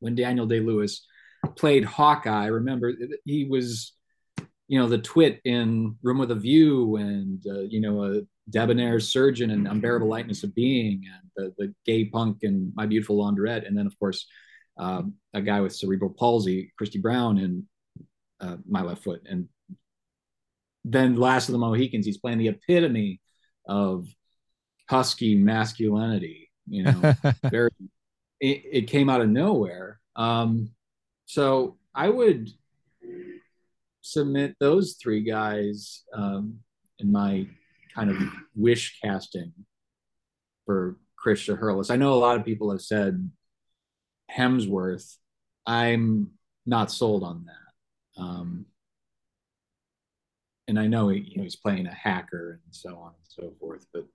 when 0.00 0.14
Daniel 0.14 0.46
Day 0.46 0.60
Lewis 0.60 1.06
played 1.56 1.84
Hawkeye, 1.84 2.46
remember 2.46 2.92
he 3.24 3.44
was, 3.44 3.92
you 4.68 4.78
know, 4.78 4.88
the 4.88 4.98
twit 4.98 5.40
in 5.44 5.96
Room 6.02 6.18
with 6.18 6.30
a 6.30 6.34
View 6.34 6.96
and, 6.96 7.44
uh, 7.46 7.60
you 7.60 7.80
know, 7.80 8.04
a 8.04 8.22
debonair 8.50 9.00
surgeon 9.00 9.50
and 9.50 9.66
Unbearable 9.66 10.08
Lightness 10.08 10.42
of 10.42 10.54
Being 10.54 11.04
and 11.12 11.30
the, 11.36 11.54
the 11.58 11.74
gay 11.86 12.04
punk 12.04 12.38
and 12.42 12.72
My 12.74 12.86
Beautiful 12.86 13.16
Laundrette. 13.16 13.66
And 13.66 13.76
then, 13.76 13.86
of 13.86 13.98
course, 13.98 14.26
um, 14.78 15.14
a 15.32 15.40
guy 15.40 15.60
with 15.60 15.74
cerebral 15.74 16.10
palsy, 16.10 16.72
Christy 16.76 16.98
Brown 16.98 17.38
and 17.38 17.64
uh, 18.40 18.56
My 18.68 18.82
Left 18.82 19.02
Foot. 19.02 19.22
And 19.28 19.48
then 20.84 21.16
Last 21.16 21.48
of 21.48 21.52
the 21.52 21.58
Mohicans, 21.58 22.06
he's 22.06 22.18
playing 22.18 22.38
the 22.38 22.48
epitome 22.48 23.20
of 23.66 24.06
husky 24.88 25.34
masculinity, 25.34 26.50
you 26.68 26.82
know, 26.82 27.14
very 27.50 27.70
it, 28.40 28.62
it 28.72 28.86
came 28.88 29.08
out 29.08 29.22
of 29.22 29.28
nowhere. 29.28 30.00
Um, 30.16 30.70
so 31.24 31.78
I 31.94 32.08
would 32.08 32.50
submit 34.02 34.56
those 34.60 34.96
three 35.00 35.22
guys 35.22 36.02
um, 36.12 36.58
in 36.98 37.10
my 37.10 37.46
kind 37.94 38.10
of 38.10 38.16
wish 38.54 38.98
casting 39.02 39.52
for 40.66 40.96
Chris 41.16 41.46
Hurlis. 41.46 41.90
I 41.90 41.96
know 41.96 42.12
a 42.12 42.16
lot 42.16 42.36
of 42.36 42.44
people 42.44 42.70
have 42.70 42.82
said 42.82 43.30
Hemsworth. 44.30 45.16
I'm 45.66 46.30
not 46.66 46.90
sold 46.90 47.22
on 47.22 47.46
that. 47.46 48.22
Um, 48.22 48.66
and 50.68 50.78
I 50.78 50.86
know, 50.86 51.08
he, 51.08 51.20
you 51.20 51.36
know 51.36 51.42
he's 51.42 51.56
playing 51.56 51.86
a 51.86 51.94
hacker 51.94 52.60
and 52.64 52.74
so 52.74 52.96
on 52.96 53.08
and 53.08 53.26
so 53.26 53.52
forth, 53.60 53.86
but 53.92 54.06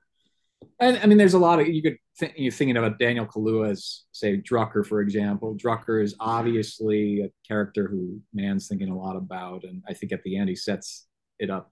and 0.80 1.00
I 1.02 1.06
mean, 1.06 1.18
there's 1.18 1.34
a 1.34 1.40
lot 1.40 1.60
of 1.60 1.68
you 1.68 1.82
could 1.82 1.98
think 2.18 2.34
you're 2.36 2.52
thinking 2.52 2.78
about 2.78 3.00
Daniel 3.00 3.26
Kaluuya 3.26 3.72
as 3.72 4.04
say 4.12 4.38
Drucker, 4.38 4.86
for 4.86 5.02
example. 5.02 5.56
Drucker 5.56 6.04
is 6.04 6.16
obviously 6.20 7.22
a 7.22 7.32
character 7.48 7.88
who 7.88 8.20
Mann's 8.34 8.68
thinking 8.68 8.90
a 8.90 8.98
lot 8.98 9.16
about, 9.16 9.64
and 9.64 9.84
I 9.88 9.94
think 9.94 10.12
at 10.12 10.24
the 10.24 10.38
end 10.38 10.50
he 10.50 10.56
sets 10.56 11.08
it 11.38 11.50
up 11.50 11.72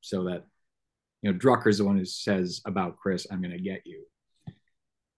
so 0.00 0.24
that 0.24 0.44
you 1.22 1.32
know, 1.32 1.38
Drucker's 1.38 1.78
the 1.78 1.84
one 1.84 1.98
who 1.98 2.04
says 2.04 2.60
about 2.64 2.96
Chris, 2.96 3.26
"I'm 3.30 3.40
going 3.42 3.52
to 3.52 3.60
get 3.60 3.82
you." 3.86 4.04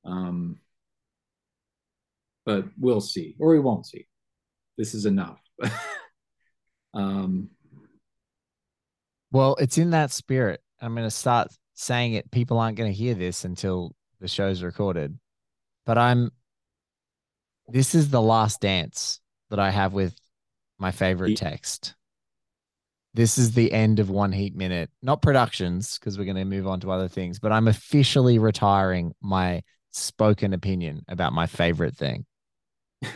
Um, 0.04 0.58
but 2.44 2.64
we'll 2.78 3.00
see, 3.00 3.36
or 3.38 3.50
we 3.50 3.60
won't 3.60 3.86
see. 3.86 4.06
This 4.78 4.94
is 4.94 5.06
enough. 5.06 5.38
um, 6.94 7.50
Well, 9.30 9.56
it's 9.56 9.78
in 9.78 9.90
that 9.90 10.10
spirit. 10.10 10.62
I'm 10.80 10.94
going 10.94 11.06
to 11.06 11.10
start 11.10 11.48
saying 11.74 12.14
it. 12.14 12.30
People 12.30 12.58
aren't 12.58 12.78
going 12.78 12.90
to 12.90 12.96
hear 12.96 13.14
this 13.14 13.44
until 13.44 13.94
the 14.20 14.28
show's 14.28 14.62
recorded. 14.62 15.18
But 15.84 15.98
I'm, 15.98 16.30
this 17.68 17.94
is 17.94 18.10
the 18.10 18.22
last 18.22 18.60
dance 18.60 19.20
that 19.50 19.58
I 19.58 19.70
have 19.70 19.92
with 19.92 20.14
my 20.78 20.90
favorite 20.90 21.36
text. 21.36 21.94
This 23.12 23.38
is 23.38 23.52
the 23.52 23.72
end 23.72 23.98
of 23.98 24.08
One 24.08 24.30
Heat 24.30 24.54
Minute, 24.54 24.90
not 25.02 25.20
productions, 25.20 25.98
because 25.98 26.16
we're 26.16 26.24
going 26.24 26.36
to 26.36 26.44
move 26.44 26.66
on 26.66 26.80
to 26.80 26.92
other 26.92 27.08
things, 27.08 27.40
but 27.40 27.50
I'm 27.50 27.66
officially 27.66 28.38
retiring 28.38 29.12
my 29.20 29.62
spoken 29.90 30.52
opinion 30.52 31.04
about 31.08 31.32
my 31.32 31.46
favorite 31.46 31.96
thing. 31.96 32.24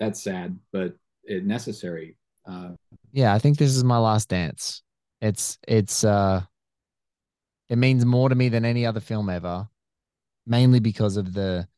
that's 0.00 0.22
sad, 0.22 0.58
but 0.72 0.94
it 1.24 1.44
necessary. 1.44 2.16
Uh, 2.46 2.70
yeah, 3.12 3.34
I 3.34 3.38
think 3.38 3.58
this 3.58 3.74
is 3.74 3.84
my 3.84 3.98
last 3.98 4.28
dance. 4.28 4.82
It's 5.20 5.58
it's 5.66 6.04
uh 6.04 6.42
it 7.68 7.76
means 7.76 8.04
more 8.04 8.28
to 8.28 8.34
me 8.34 8.48
than 8.48 8.64
any 8.64 8.86
other 8.86 9.00
film 9.00 9.28
ever, 9.28 9.68
mainly 10.46 10.80
because 10.80 11.16
of 11.16 11.34
the 11.34 11.68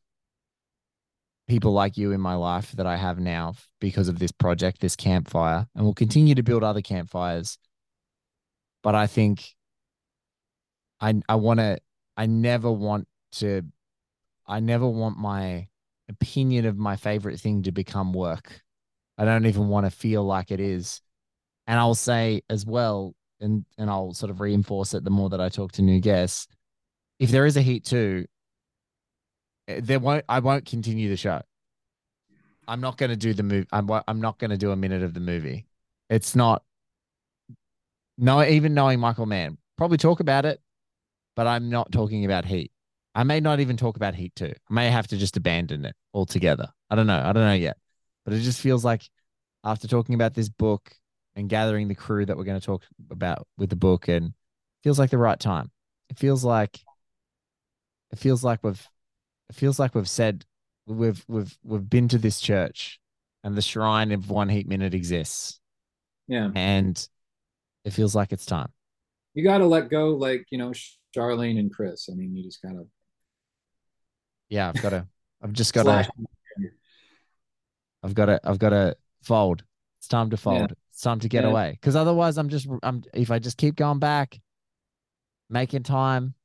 people 1.51 1.73
like 1.73 1.97
you 1.97 2.13
in 2.13 2.21
my 2.21 2.33
life 2.33 2.71
that 2.71 2.85
I 2.85 2.95
have 2.95 3.19
now 3.19 3.55
because 3.81 4.07
of 4.07 4.19
this 4.19 4.31
project, 4.31 4.79
this 4.79 4.95
campfire, 4.95 5.67
and 5.75 5.83
we'll 5.83 5.93
continue 5.93 6.33
to 6.33 6.43
build 6.43 6.63
other 6.63 6.79
campfires. 6.81 7.57
But 8.81 8.95
I 8.95 9.05
think 9.05 9.53
I 11.01 11.21
I 11.27 11.35
want 11.35 11.59
to 11.59 11.79
I 12.15 12.25
never 12.27 12.71
want 12.71 13.05
to 13.33 13.63
I 14.47 14.61
never 14.61 14.87
want 14.87 15.17
my 15.17 15.67
opinion 16.07 16.65
of 16.65 16.77
my 16.77 16.95
favorite 16.95 17.41
thing 17.41 17.63
to 17.63 17.73
become 17.73 18.13
work. 18.13 18.61
I 19.17 19.25
don't 19.25 19.45
even 19.45 19.67
want 19.67 19.85
to 19.85 19.91
feel 19.91 20.23
like 20.23 20.51
it 20.51 20.61
is. 20.61 21.01
And 21.67 21.77
I'll 21.77 21.95
say 21.95 22.43
as 22.49 22.65
well, 22.65 23.13
and 23.41 23.65
and 23.77 23.89
I'll 23.89 24.13
sort 24.13 24.29
of 24.29 24.39
reinforce 24.39 24.93
it 24.93 25.03
the 25.03 25.09
more 25.09 25.27
that 25.29 25.41
I 25.41 25.49
talk 25.49 25.73
to 25.73 25.81
new 25.81 25.99
guests. 25.99 26.47
If 27.19 27.29
there 27.29 27.45
is 27.45 27.57
a 27.57 27.61
heat 27.61 27.91
eh, 27.91 28.23
there 29.79 29.99
won't 29.99 30.25
I 30.27 30.39
won't 30.39 30.65
continue 30.65 31.09
the 31.09 31.17
show. 31.17 31.41
I'm 32.67 32.81
not 32.81 32.97
going 32.97 33.09
to 33.09 33.17
do 33.17 33.33
the 33.33 33.43
movie. 33.43 33.67
I'm 33.71 33.89
I'm 34.07 34.21
not 34.21 34.37
going 34.39 34.51
to 34.51 34.57
do 34.57 34.71
a 34.71 34.75
minute 34.75 35.03
of 35.03 35.13
the 35.13 35.19
movie. 35.19 35.65
It's 36.09 36.35
not. 36.35 36.63
No, 38.17 38.43
even 38.43 38.73
knowing 38.73 38.99
Michael 38.99 39.25
Mann, 39.25 39.57
probably 39.77 39.97
talk 39.97 40.19
about 40.19 40.45
it, 40.45 40.61
but 41.35 41.47
I'm 41.47 41.69
not 41.69 41.91
talking 41.91 42.25
about 42.25 42.45
Heat. 42.45 42.71
I 43.15 43.23
may 43.23 43.39
not 43.39 43.59
even 43.59 43.77
talk 43.77 43.95
about 43.95 44.15
Heat 44.15 44.35
too. 44.35 44.53
I 44.69 44.73
may 44.73 44.89
have 44.89 45.07
to 45.07 45.17
just 45.17 45.37
abandon 45.37 45.85
it 45.85 45.95
altogether. 46.13 46.69
I 46.89 46.95
don't 46.95 47.07
know. 47.07 47.19
I 47.19 47.33
don't 47.33 47.45
know 47.45 47.53
yet. 47.53 47.77
But 48.23 48.33
it 48.33 48.41
just 48.41 48.61
feels 48.61 48.85
like 48.85 49.03
after 49.63 49.87
talking 49.87 50.15
about 50.15 50.33
this 50.33 50.49
book 50.49 50.93
and 51.35 51.49
gathering 51.49 51.87
the 51.87 51.95
crew 51.95 52.25
that 52.25 52.37
we're 52.37 52.43
going 52.43 52.59
to 52.59 52.65
talk 52.65 52.83
about 53.09 53.47
with 53.57 53.69
the 53.69 53.75
book 53.75 54.07
and 54.07 54.33
feels 54.83 54.99
like 54.99 55.09
the 55.09 55.17
right 55.17 55.39
time. 55.39 55.71
It 56.09 56.19
feels 56.19 56.43
like 56.43 56.79
it 58.11 58.19
feels 58.19 58.43
like 58.43 58.63
we've 58.63 58.87
it 59.51 59.55
feels 59.55 59.79
like 59.79 59.95
we've 59.95 60.09
said 60.09 60.45
we've 60.87 61.23
we've 61.27 61.57
we've 61.63 61.89
been 61.89 62.07
to 62.07 62.17
this 62.17 62.39
church 62.39 62.99
and 63.43 63.55
the 63.55 63.61
shrine 63.61 64.11
of 64.11 64.29
one 64.29 64.49
heat 64.49 64.67
minute 64.67 64.93
exists. 64.93 65.59
Yeah. 66.27 66.49
And 66.55 67.07
it 67.83 67.91
feels 67.91 68.15
like 68.15 68.31
it's 68.31 68.45
time. 68.45 68.69
You 69.33 69.43
got 69.43 69.57
to 69.57 69.65
let 69.65 69.89
go, 69.89 70.09
like, 70.09 70.45
you 70.51 70.57
know, 70.57 70.71
Charlene 71.15 71.59
and 71.59 71.73
Chris. 71.73 72.09
I 72.09 72.15
mean, 72.15 72.35
you 72.35 72.43
just 72.43 72.61
got 72.61 72.71
to 72.71 72.85
yeah, 74.51 74.67
I've 74.67 74.81
got 74.81 74.89
to. 74.89 75.07
I've 75.41 75.53
just 75.53 75.73
got 75.73 75.83
to. 75.83 76.07
I've 78.03 78.13
got 78.13 78.25
to. 78.25 78.39
I've 78.43 78.59
got 78.59 78.69
to 78.69 78.95
fold. 79.23 79.63
It's 79.99 80.07
time 80.07 80.29
to 80.29 80.37
fold. 80.37 80.69
Yeah. 80.69 80.75
It's 80.91 81.01
time 81.01 81.19
to 81.21 81.29
get 81.29 81.43
yeah. 81.43 81.49
away. 81.49 81.71
Because 81.71 81.95
otherwise, 81.95 82.37
I'm 82.37 82.49
just. 82.49 82.67
I'm. 82.83 83.03
If 83.13 83.31
I 83.31 83.39
just 83.39 83.57
keep 83.57 83.75
going 83.75 83.99
back, 83.99 84.39
making 85.49 85.83
time, 85.83 86.35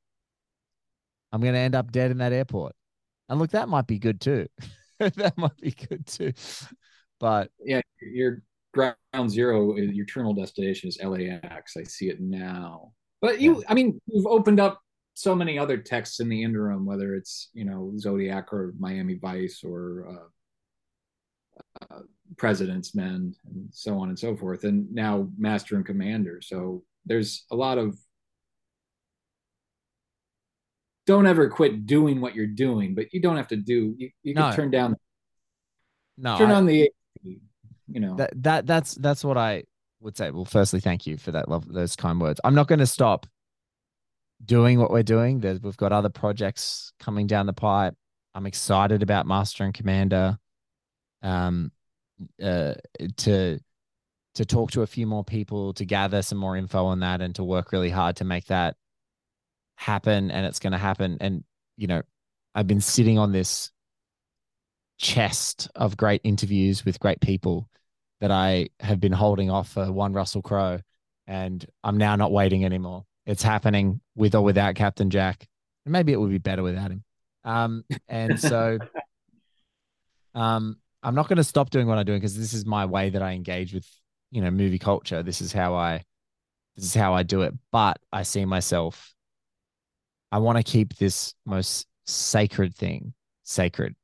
I'm 1.31 1.41
going 1.41 1.53
to 1.53 1.59
end 1.59 1.75
up 1.75 1.91
dead 1.91 2.09
in 2.09 2.17
that 2.19 2.33
airport. 2.33 2.73
And 3.29 3.39
look, 3.39 3.51
that 3.51 3.69
might 3.69 3.87
be 3.87 3.99
good 3.99 4.21
too. 4.21 4.47
that 4.99 5.37
might 5.37 5.57
be 5.57 5.71
good 5.71 6.05
too. 6.05 6.33
But 7.19 7.51
yeah, 7.63 7.81
your 8.01 8.43
ground 8.73 9.29
zero, 9.29 9.75
your 9.75 10.05
terminal 10.05 10.33
destination 10.33 10.89
is 10.89 10.99
LAX. 11.03 11.75
I 11.77 11.83
see 11.83 12.09
it 12.09 12.21
now. 12.21 12.93
But 13.21 13.41
you. 13.41 13.63
I 13.67 13.73
mean, 13.73 13.99
you've 14.05 14.27
opened 14.27 14.59
up 14.59 14.79
so 15.15 15.33
many 15.33 15.57
other 15.57 15.77
texts 15.77 16.19
in 16.19 16.29
the 16.29 16.43
interim, 16.43 16.85
whether 16.85 17.15
it's 17.15 17.49
you 17.53 17.65
know 17.65 17.93
Zodiac 17.97 18.53
or 18.53 18.73
Miami 18.79 19.15
Vice 19.15 19.63
or 19.63 20.29
uh, 21.59 21.95
uh, 21.95 22.01
President's 22.37 22.93
Men 22.93 23.33
and 23.45 23.67
so 23.71 23.97
on 23.97 24.09
and 24.09 24.19
so 24.19 24.35
forth, 24.35 24.63
and 24.63 24.93
now 24.93 25.27
Master 25.37 25.75
and 25.75 25.85
Commander. 25.85 26.39
So 26.41 26.83
there's 27.05 27.45
a 27.51 27.55
lot 27.55 27.79
of 27.79 27.97
don't 31.07 31.25
ever 31.25 31.49
quit 31.49 31.87
doing 31.87 32.21
what 32.21 32.35
you're 32.35 32.45
doing, 32.45 32.93
but 32.93 33.11
you 33.13 33.21
don't 33.21 33.37
have 33.37 33.47
to 33.47 33.55
do. 33.55 33.95
You, 33.97 34.11
you 34.21 34.33
no. 34.35 34.49
can 34.49 34.55
turn 34.55 34.71
down. 34.71 34.95
No, 36.17 36.37
turn 36.37 36.51
I, 36.51 36.55
on 36.55 36.65
the. 36.67 36.91
You 37.23 38.01
know 38.01 38.17
that 38.17 38.31
that 38.43 38.67
that's 38.67 38.95
that's 38.95 39.23
what 39.23 39.37
I 39.37 39.63
would 40.01 40.17
say. 40.17 40.29
Well, 40.29 40.45
firstly, 40.45 40.81
thank 40.81 41.07
you 41.07 41.17
for 41.17 41.31
that 41.31 41.47
love, 41.47 41.71
those 41.71 41.95
kind 41.95 42.19
words. 42.19 42.41
I'm 42.43 42.53
not 42.53 42.67
going 42.67 42.79
to 42.79 42.85
stop 42.85 43.25
doing 44.43 44.77
what 44.77 44.91
we're 44.91 45.03
doing. 45.03 45.39
There's, 45.39 45.61
we've 45.61 45.77
got 45.77 45.93
other 45.93 46.09
projects 46.09 46.91
coming 46.99 47.27
down 47.27 47.45
the 47.45 47.53
pipe. 47.53 47.95
I'm 48.35 48.45
excited 48.45 49.01
about 49.01 49.25
Master 49.25 49.63
and 49.63 49.73
Commander. 49.73 50.37
Um, 51.23 51.71
uh, 52.43 52.73
to 53.17 53.59
to 54.35 54.45
talk 54.45 54.71
to 54.71 54.81
a 54.81 54.87
few 54.87 55.07
more 55.07 55.23
people, 55.23 55.73
to 55.75 55.85
gather 55.85 56.21
some 56.21 56.37
more 56.37 56.57
info 56.57 56.85
on 56.85 56.99
that, 56.99 57.21
and 57.21 57.33
to 57.35 57.43
work 57.43 57.71
really 57.71 57.89
hard 57.89 58.17
to 58.17 58.25
make 58.25 58.47
that 58.47 58.75
happen. 59.77 60.29
And 60.29 60.45
it's 60.45 60.59
going 60.59 60.73
to 60.73 60.77
happen. 60.77 61.17
And 61.21 61.43
you 61.77 61.87
know, 61.87 62.01
I've 62.53 62.67
been 62.67 62.81
sitting 62.81 63.17
on 63.17 63.31
this 63.31 63.71
chest 64.97 65.69
of 65.75 65.95
great 65.95 66.21
interviews 66.23 66.83
with 66.83 66.99
great 66.99 67.21
people 67.21 67.69
that 68.19 68.31
I 68.31 68.69
have 68.79 68.99
been 68.99 69.11
holding 69.11 69.49
off 69.49 69.69
for 69.69 69.91
one 69.91 70.13
Russell 70.13 70.41
Crowe, 70.41 70.79
and 71.27 71.65
I'm 71.83 71.97
now 71.97 72.15
not 72.15 72.31
waiting 72.31 72.65
anymore. 72.65 73.05
It's 73.25 73.43
happening 73.43 74.01
with 74.15 74.35
or 74.35 74.41
without 74.41 74.75
Captain 74.75 75.09
Jack. 75.09 75.47
And 75.85 75.91
maybe 75.91 76.13
it 76.13 76.19
would 76.19 76.31
be 76.31 76.37
better 76.37 76.63
without 76.63 76.91
him. 76.91 77.03
Um, 77.43 77.83
and 78.07 78.39
so 78.39 78.79
um, 80.35 80.77
I'm 81.03 81.15
not 81.15 81.27
going 81.27 81.37
to 81.37 81.43
stop 81.43 81.69
doing 81.69 81.87
what 81.87 81.97
I'm 81.97 82.05
doing 82.05 82.19
because 82.19 82.37
this 82.37 82.53
is 82.53 82.65
my 82.65 82.85
way 82.85 83.09
that 83.09 83.21
I 83.21 83.33
engage 83.33 83.73
with, 83.73 83.87
you 84.31 84.41
know, 84.41 84.49
movie 84.49 84.79
culture. 84.79 85.23
This 85.23 85.41
is 85.41 85.53
how 85.53 85.75
I 85.75 86.03
this 86.75 86.85
is 86.85 86.93
how 86.93 87.13
I 87.13 87.23
do 87.23 87.41
it. 87.41 87.53
But 87.71 87.99
I 88.11 88.23
see 88.23 88.45
myself, 88.45 89.13
I 90.31 90.39
want 90.39 90.57
to 90.57 90.63
keep 90.63 90.95
this 90.97 91.33
most 91.45 91.87
sacred 92.05 92.75
thing 92.75 93.13
sacred. 93.43 93.95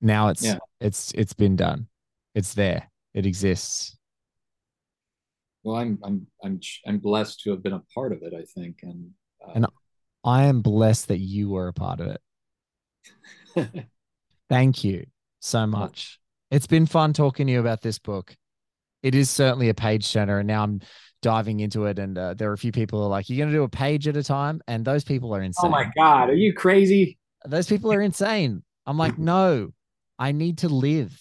Now 0.00 0.28
it's 0.28 0.44
yeah. 0.44 0.58
it's 0.80 1.12
it's 1.12 1.34
been 1.34 1.56
done. 1.56 1.88
It's 2.34 2.54
there. 2.54 2.90
It 3.14 3.26
exists 3.26 3.96
well 5.64 5.76
i'm 5.76 5.98
i'm 6.04 6.26
i'm 6.44 6.60
i'm 6.86 6.98
blessed 6.98 7.40
to 7.40 7.50
have 7.50 7.62
been 7.62 7.72
a 7.72 7.82
part 7.92 8.12
of 8.12 8.22
it 8.22 8.32
i 8.34 8.42
think 8.54 8.78
and 8.82 9.10
uh, 9.44 9.52
and 9.54 9.66
i 10.22 10.44
am 10.44 10.60
blessed 10.60 11.08
that 11.08 11.18
you 11.18 11.48
were 11.48 11.66
a 11.68 11.72
part 11.72 12.00
of 12.00 12.16
it 13.56 13.86
thank 14.48 14.84
you 14.84 15.04
so 15.40 15.66
much 15.66 16.20
it's 16.50 16.66
been 16.66 16.86
fun 16.86 17.12
talking 17.12 17.46
to 17.46 17.52
you 17.52 17.60
about 17.60 17.80
this 17.80 17.98
book 17.98 18.36
it 19.02 19.14
is 19.14 19.28
certainly 19.28 19.68
a 19.68 19.74
page 19.74 20.12
turner 20.12 20.38
and 20.38 20.46
now 20.46 20.62
i'm 20.62 20.80
diving 21.24 21.60
into 21.60 21.86
it 21.86 21.98
and 21.98 22.18
uh, 22.18 22.34
there 22.34 22.50
are 22.50 22.54
a 22.54 22.58
few 22.58 22.70
people 22.70 22.98
who 22.98 23.06
are 23.06 23.08
like 23.08 23.28
you're 23.28 23.38
going 23.38 23.50
to 23.50 23.56
do 23.56 23.64
a 23.64 23.68
page 23.68 24.06
at 24.06 24.16
a 24.16 24.22
time 24.22 24.60
and 24.68 24.84
those 24.84 25.04
people 25.04 25.34
are 25.34 25.42
insane 25.42 25.68
oh 25.68 25.70
my 25.70 25.90
god 25.96 26.28
are 26.28 26.34
you 26.34 26.52
crazy 26.52 27.18
those 27.46 27.66
people 27.66 27.92
are 27.92 28.02
insane 28.02 28.62
i'm 28.86 28.98
like 28.98 29.18
no 29.18 29.70
i 30.18 30.32
need 30.32 30.58
to 30.58 30.68
live 30.68 31.18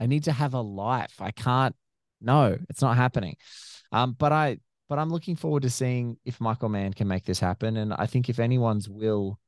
i 0.00 0.06
need 0.06 0.24
to 0.24 0.32
have 0.32 0.54
a 0.54 0.60
life 0.60 1.14
i 1.20 1.30
can't 1.30 1.76
no 2.20 2.56
it's 2.70 2.82
not 2.82 2.96
happening 2.96 3.36
um, 3.92 4.16
but 4.18 4.32
I 4.32 4.58
but 4.88 4.98
I'm 4.98 5.10
looking 5.10 5.36
forward 5.36 5.62
to 5.62 5.70
seeing 5.70 6.16
if 6.24 6.40
Michael 6.40 6.68
Mann 6.68 6.92
can 6.92 7.08
make 7.08 7.24
this 7.24 7.40
happen. 7.40 7.76
And 7.76 7.94
I 7.94 8.06
think 8.06 8.28
if 8.28 8.38
anyone's 8.38 8.88
will 8.88 9.38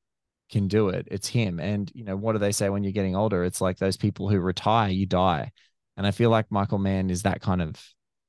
can 0.51 0.69
do 0.69 0.89
it, 0.91 1.09
it's 1.11 1.29
him. 1.29 1.59
And 1.59 1.91
you 1.95 2.05
know, 2.05 2.17
what 2.17 2.33
do 2.33 2.39
they 2.39 2.53
say 2.53 2.69
when 2.69 2.85
you're 2.85 2.93
getting 2.93 3.17
older? 3.17 3.45
It's 3.45 3.61
like 3.61 3.79
those 3.79 3.97
people 3.97 4.29
who 4.29 4.39
retire, 4.39 4.91
you 4.91 5.07
die. 5.07 5.51
And 5.97 6.07
I 6.07 6.13
feel 6.13 6.31
like 6.31 6.51
Michael 6.51 6.79
Mann 6.79 7.11
is 7.11 7.23
that 7.23 7.41
kind 7.41 7.63
of 7.63 7.77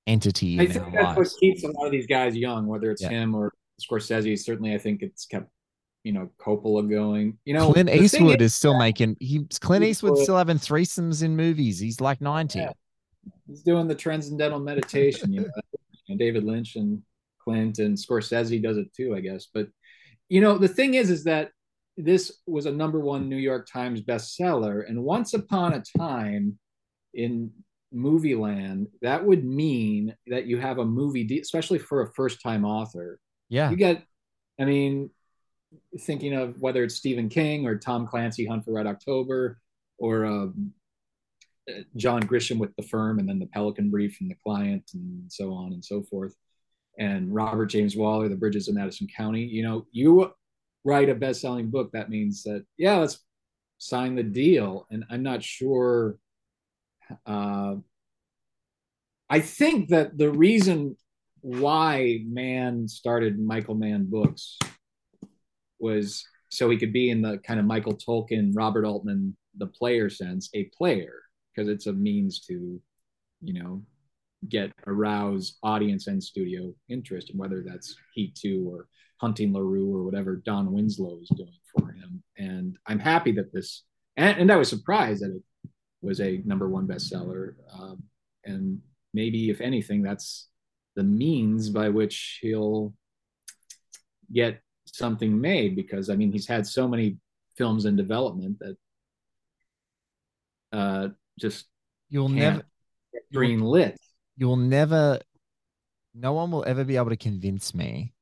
entity. 0.08 0.60
I 0.60 0.68
think 0.68 0.94
that's 0.94 1.18
lives. 1.18 1.18
what 1.18 1.40
keeps 1.40 1.64
a 1.64 1.68
lot 1.68 1.86
of 1.86 1.92
these 1.92 2.08
guys 2.08 2.36
young, 2.36 2.68
whether 2.68 2.92
it's 2.92 3.02
yeah. 3.02 3.10
him 3.10 3.36
or 3.36 3.54
Scorsese. 3.82 4.38
Certainly, 4.40 4.74
I 4.74 4.78
think 4.78 5.02
it's 5.02 5.26
kept 5.26 5.50
you 6.04 6.14
know 6.14 6.30
Coppola 6.40 6.90
going. 6.90 7.38
You 7.46 7.56
know, 7.56 7.72
Clint 7.74 7.90
Eastwood 7.90 8.42
is, 8.42 8.54
is, 8.54 8.56
still 8.56 8.78
making. 8.78 9.18
He 9.20 9.46
Clint 9.60 9.84
Eastwood's 9.84 10.22
still 10.24 10.38
having 10.38 10.58
threesomes 10.58 11.24
in 11.24 11.36
movies. 11.36 11.80
He's 11.80 12.00
like 12.00 12.22
ninety. 12.22 12.60
Yeah. 12.60 12.72
He's 13.48 13.64
doing 13.64 13.88
the 13.88 13.96
transcendental 13.96 14.60
meditation. 14.60 15.34
You 15.34 15.42
know, 15.42 15.52
and 16.10 16.20
David 16.20 16.44
Lynch 16.44 16.76
and 16.76 17.02
Clint 17.44 17.80
and 17.80 17.98
Scorsese 17.98 18.62
does 18.62 18.78
it 18.78 18.94
too, 18.94 19.16
I 19.16 19.20
guess. 19.20 19.48
But 19.54 19.68
you 20.30 20.42
know, 20.42 20.58
the 20.58 20.68
thing 20.68 20.94
is, 20.94 21.10
is 21.10 21.24
that 21.26 21.52
this 21.98 22.40
was 22.46 22.66
a 22.66 22.72
number 22.72 23.00
one 23.00 23.30
New 23.30 23.38
York 23.38 23.68
Times 23.72 24.02
bestseller, 24.02 24.88
and 24.88 25.04
once 25.04 25.34
upon 25.34 25.74
a 25.74 25.84
time 25.98 26.60
in 27.14 27.52
movie 27.96 28.36
land, 28.36 28.88
that 29.02 29.26
would 29.26 29.44
mean 29.44 30.16
that 30.28 30.46
you 30.46 30.60
have 30.60 30.78
a 30.78 30.86
movie, 30.86 31.24
de- 31.24 31.40
especially 31.40 31.80
for 31.80 32.02
a 32.02 32.14
first 32.14 32.42
time 32.42 32.66
author. 32.66 33.20
Yeah. 33.50 33.70
You 33.72 33.78
get, 33.78 34.04
I 34.60 34.66
mean, 34.66 35.10
thinking 36.02 36.34
of 36.34 36.60
whether 36.60 36.84
it's 36.84 36.96
Stephen 36.96 37.30
King 37.30 37.66
or 37.66 37.78
Tom 37.78 38.06
Clancy, 38.06 38.46
Hunt 38.46 38.66
for 38.66 38.74
Red 38.74 38.88
October, 38.88 39.60
or 39.98 40.26
um, 40.26 40.74
uh, 41.70 41.82
John 41.96 42.22
Grisham 42.24 42.58
with 42.58 42.76
The 42.76 42.84
Firm, 42.84 43.20
and 43.20 43.28
then 43.28 43.40
The 43.40 43.48
Pelican 43.48 43.90
Brief 43.90 44.20
and 44.22 44.30
The 44.30 44.36
Client, 44.44 44.84
and 44.94 45.32
so 45.32 45.54
on 45.54 45.74
and 45.74 45.84
so 45.84 46.04
forth, 46.04 46.36
and 47.00 47.34
Robert 47.34 47.68
James 47.68 47.96
Waller, 47.96 48.30
The 48.30 48.36
Bridges 48.36 48.68
of 48.68 48.76
Madison 48.76 49.08
County. 49.08 49.44
You 49.44 49.64
know, 49.64 49.86
you 49.92 50.34
write 50.84 51.10
a 51.10 51.16
best 51.16 51.42
selling 51.42 51.70
book, 51.70 51.92
that 51.94 52.10
means 52.10 52.44
that, 52.44 52.66
yeah, 52.78 52.98
let's 52.98 53.20
sign 53.78 54.16
the 54.16 54.24
deal. 54.24 54.86
And 54.92 55.04
I'm 55.10 55.24
not 55.24 55.42
sure. 55.44 56.18
Uh, 57.26 57.76
I 59.30 59.40
think 59.40 59.90
that 59.90 60.18
the 60.18 60.32
reason 60.32 60.96
why 61.42 62.20
Mann 62.26 62.88
started 62.88 63.40
Michael 63.40 63.76
Mann 63.76 64.10
books 64.10 64.58
was 65.80 66.26
so 66.50 66.70
he 66.70 66.78
could 66.78 66.94
be 66.94 67.10
in 67.10 67.22
the 67.22 67.38
kind 67.40 67.60
of 67.60 67.66
Michael 67.66 67.96
Tolkin, 67.96 68.52
Robert 68.56 68.86
Altman, 68.86 69.36
the 69.58 69.68
player 69.68 70.10
sense, 70.10 70.50
a 70.54 70.66
player, 70.78 71.22
because 71.54 71.70
it's 71.70 71.88
a 71.88 71.94
means 71.94 72.40
to, 72.42 72.82
you 73.42 73.54
know, 73.54 73.84
get 74.48 74.72
arouse 74.88 75.58
audience 75.64 76.08
and 76.08 76.24
studio 76.24 76.74
interest, 76.90 77.30
and 77.30 77.40
whether 77.40 77.64
that's 77.66 77.96
Heat 78.14 78.36
2 78.36 78.66
or 78.68 78.88
Hunting 79.18 79.54
LaRue 79.54 79.94
or 79.94 80.04
whatever 80.04 80.38
Don 80.38 80.72
Winslow 80.72 81.20
is 81.22 81.30
doing 81.30 81.60
for 81.76 81.92
him. 81.92 82.24
And 82.38 82.78
I'm 82.86 83.00
happy 83.00 83.32
that 83.34 83.54
this, 83.54 83.84
and, 84.18 84.38
and 84.38 84.52
I 84.52 84.56
was 84.56 84.70
surprised 84.70 85.24
that 85.24 85.32
it 85.36 85.44
was 86.06 86.22
a 86.22 86.42
number 86.46 86.70
one 86.70 86.88
bestseller. 86.88 87.56
Um, 87.74 88.04
and 88.46 88.80
maybe, 89.14 89.50
if 89.50 89.60
anything, 89.60 90.04
that's 90.04 90.48
the 90.96 91.04
means 91.04 91.70
by 91.70 91.90
which 91.90 92.40
he'll 92.42 92.94
get 94.32 94.62
something 94.86 95.40
made 95.40 95.76
because 95.76 96.10
I 96.10 96.16
mean 96.16 96.32
he's 96.32 96.48
had 96.48 96.66
so 96.66 96.88
many 96.88 97.18
films 97.58 97.86
in 97.86 97.96
development 97.96 98.60
that 98.60 98.78
uh 100.72 101.10
just 101.40 101.66
You'll 102.10 102.30
never 102.30 102.64
get 103.14 103.24
green 103.34 103.60
lit. 103.62 103.98
you'll 104.38 104.56
never 104.56 105.20
no 106.14 106.34
one 106.34 106.50
will 106.52 106.64
ever 106.66 106.84
be 106.84 106.96
able 106.96 107.10
to 107.10 107.18
convince 107.18 107.74
me 107.76 108.14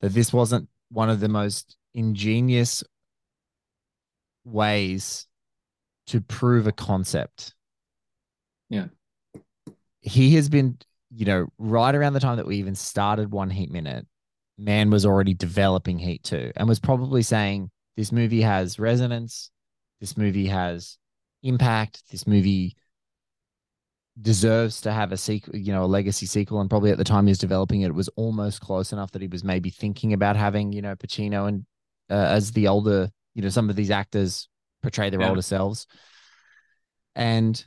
that 0.00 0.12
this 0.12 0.32
wasn't 0.32 0.68
one 0.90 1.10
of 1.10 1.20
the 1.20 1.28
most 1.28 1.76
ingenious 1.94 2.84
ways 4.44 5.26
to 6.08 6.20
prove 6.20 6.66
a 6.66 6.72
concept. 6.72 7.54
Yeah. 8.68 8.86
He 10.00 10.34
has 10.36 10.48
been, 10.48 10.78
you 11.10 11.24
know, 11.24 11.48
right 11.58 11.94
around 11.94 12.12
the 12.12 12.20
time 12.20 12.36
that 12.36 12.46
we 12.46 12.56
even 12.56 12.74
started 12.74 13.32
One 13.32 13.50
Heat 13.50 13.70
Minute, 13.70 14.06
Mann 14.58 14.90
was 14.90 15.04
already 15.04 15.34
developing 15.34 15.98
Heat 15.98 16.22
2 16.22 16.52
and 16.56 16.68
was 16.68 16.78
probably 16.78 17.22
saying 17.22 17.70
this 17.96 18.12
movie 18.12 18.42
has 18.42 18.78
resonance, 18.78 19.50
this 20.00 20.16
movie 20.16 20.46
has 20.46 20.98
impact, 21.42 22.02
this 22.10 22.26
movie 22.26 22.76
deserves 24.20 24.80
to 24.80 24.92
have 24.92 25.12
a 25.12 25.16
sequel, 25.16 25.56
you 25.56 25.72
know, 25.72 25.84
a 25.84 25.86
legacy 25.86 26.26
sequel. 26.26 26.60
And 26.60 26.70
probably 26.70 26.90
at 26.90 26.98
the 26.98 27.04
time 27.04 27.26
he 27.26 27.30
was 27.30 27.38
developing 27.38 27.82
it, 27.82 27.88
it 27.88 27.94
was 27.94 28.08
almost 28.10 28.60
close 28.60 28.92
enough 28.92 29.10
that 29.12 29.22
he 29.22 29.28
was 29.28 29.44
maybe 29.44 29.70
thinking 29.70 30.12
about 30.12 30.36
having, 30.36 30.72
you 30.72 30.82
know, 30.82 30.94
Pacino 30.94 31.48
and 31.48 31.66
uh, 32.08 32.14
as 32.14 32.52
the 32.52 32.68
older, 32.68 33.10
you 33.34 33.42
know, 33.42 33.48
some 33.48 33.68
of 33.68 33.76
these 33.76 33.90
actors 33.90 34.48
portray 34.86 35.10
their 35.10 35.20
Yeah. 35.20 35.28
older 35.30 35.42
selves. 35.42 35.86
And, 37.14 37.64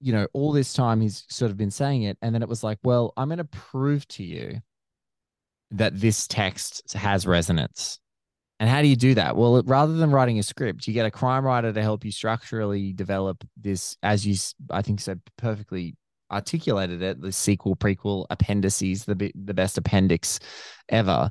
you 0.00 0.12
know, 0.12 0.26
all 0.32 0.52
this 0.52 0.72
time 0.72 1.00
he's 1.00 1.24
sort 1.28 1.50
of 1.50 1.56
been 1.56 1.70
saying 1.70 2.02
it. 2.04 2.16
And 2.22 2.34
then 2.34 2.42
it 2.42 2.48
was 2.48 2.64
like, 2.64 2.78
well, 2.82 3.12
I'm 3.16 3.28
going 3.28 3.38
to 3.38 3.44
prove 3.44 4.06
to 4.08 4.24
you 4.24 4.60
that 5.72 5.98
this 5.98 6.26
text 6.26 6.94
has 6.94 7.26
resonance. 7.26 7.98
And 8.60 8.70
how 8.70 8.82
do 8.82 8.88
you 8.88 8.96
do 8.96 9.14
that? 9.14 9.36
Well, 9.36 9.62
rather 9.64 9.94
than 9.94 10.12
writing 10.12 10.38
a 10.38 10.42
script, 10.42 10.86
you 10.86 10.94
get 10.94 11.06
a 11.06 11.10
crime 11.10 11.44
writer 11.44 11.72
to 11.72 11.82
help 11.82 12.04
you 12.04 12.12
structurally 12.12 12.92
develop 12.92 13.42
this, 13.56 13.96
as 14.02 14.24
you, 14.24 14.36
I 14.70 14.80
think, 14.82 15.00
so 15.00 15.16
perfectly 15.36 15.96
articulated 16.30 17.02
it, 17.02 17.20
the 17.20 17.32
sequel, 17.32 17.74
prequel, 17.76 18.26
appendices, 18.30 19.04
the 19.04 19.32
the 19.34 19.54
best 19.54 19.76
appendix 19.76 20.38
ever. 20.88 21.30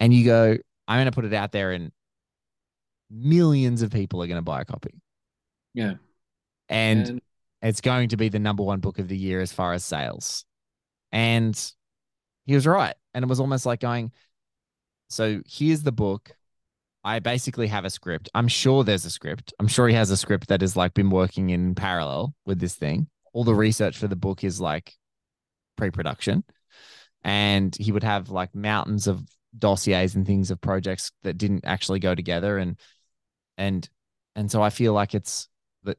And 0.00 0.12
you 0.12 0.24
go, 0.24 0.56
I'm 0.88 0.96
going 0.96 1.06
to 1.06 1.12
put 1.12 1.24
it 1.24 1.32
out 1.32 1.52
there, 1.52 1.70
and 1.70 1.92
millions 3.10 3.82
of 3.82 3.90
people 3.90 4.22
are 4.22 4.26
going 4.26 4.38
to 4.38 4.42
buy 4.42 4.60
a 4.60 4.64
copy, 4.64 4.94
Yeah. 5.74 5.94
and, 6.68 7.08
And- 7.08 7.20
it's 7.62 7.80
going 7.80 8.10
to 8.10 8.18
be 8.18 8.28
the 8.28 8.38
number 8.38 8.62
one 8.62 8.80
book 8.80 8.98
of 8.98 9.08
the 9.08 9.16
year 9.16 9.40
as 9.40 9.50
far 9.50 9.72
as 9.72 9.82
sales. 9.82 10.44
And 11.12 11.58
he 12.44 12.54
was 12.54 12.66
right, 12.66 12.94
and 13.14 13.22
it 13.22 13.28
was 13.28 13.40
almost 13.40 13.64
like 13.64 13.80
going, 13.80 14.12
so 15.08 15.40
here's 15.46 15.82
the 15.82 15.92
book. 15.92 16.36
I 17.04 17.20
basically 17.20 17.68
have 17.68 17.84
a 17.84 17.90
script. 17.90 18.28
I'm 18.34 18.48
sure 18.48 18.84
there's 18.84 19.04
a 19.04 19.10
script. 19.10 19.54
I'm 19.58 19.68
sure 19.68 19.88
he 19.88 19.94
has 19.94 20.10
a 20.10 20.16
script 20.16 20.48
that 20.48 20.60
has 20.62 20.76
like 20.76 20.92
been 20.94 21.10
working 21.10 21.50
in 21.50 21.74
parallel 21.74 22.34
with 22.46 22.58
this 22.58 22.74
thing. 22.74 23.08
All 23.32 23.44
the 23.44 23.54
research 23.54 23.98
for 23.98 24.08
the 24.08 24.16
book 24.16 24.42
is 24.44 24.60
like 24.60 24.94
pre-production. 25.76 26.44
And 27.22 27.76
he 27.78 27.92
would 27.92 28.04
have 28.04 28.30
like 28.30 28.54
mountains 28.54 29.06
of 29.06 29.22
dossiers 29.58 30.14
and 30.14 30.26
things 30.26 30.50
of 30.50 30.60
projects 30.60 31.12
that 31.22 31.38
didn't 31.38 31.64
actually 31.64 31.98
go 32.00 32.14
together. 32.14 32.58
And 32.58 32.78
and 33.56 33.88
and 34.36 34.50
so 34.50 34.62
I 34.62 34.70
feel 34.70 34.92
like 34.92 35.14
it's 35.14 35.48
that 35.84 35.98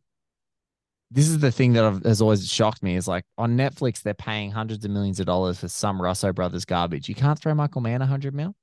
this 1.11 1.27
is 1.27 1.39
the 1.39 1.51
thing 1.51 1.73
that 1.73 1.85
I've, 1.85 2.03
has 2.03 2.21
always 2.21 2.49
shocked 2.49 2.83
me 2.83 2.95
is 2.95 3.07
like 3.07 3.25
on 3.37 3.57
Netflix, 3.57 4.01
they're 4.01 4.13
paying 4.13 4.51
hundreds 4.51 4.83
of 4.85 4.91
millions 4.91 5.19
of 5.19 5.25
dollars 5.25 5.59
for 5.59 5.67
some 5.67 6.01
Russo 6.01 6.33
brothers 6.33 6.65
garbage. 6.65 7.07
You 7.09 7.15
can't 7.15 7.39
throw 7.39 7.53
Michael 7.53 7.81
Mann 7.81 8.01
a 8.01 8.05
hundred 8.05 8.33
mil 8.33 8.55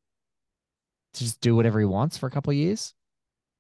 to 1.15 1.25
just 1.25 1.41
do 1.41 1.55
whatever 1.55 1.79
he 1.79 1.87
wants 1.87 2.17
for 2.17 2.27
a 2.27 2.31
couple 2.31 2.51
of 2.51 2.57
years. 2.57 2.95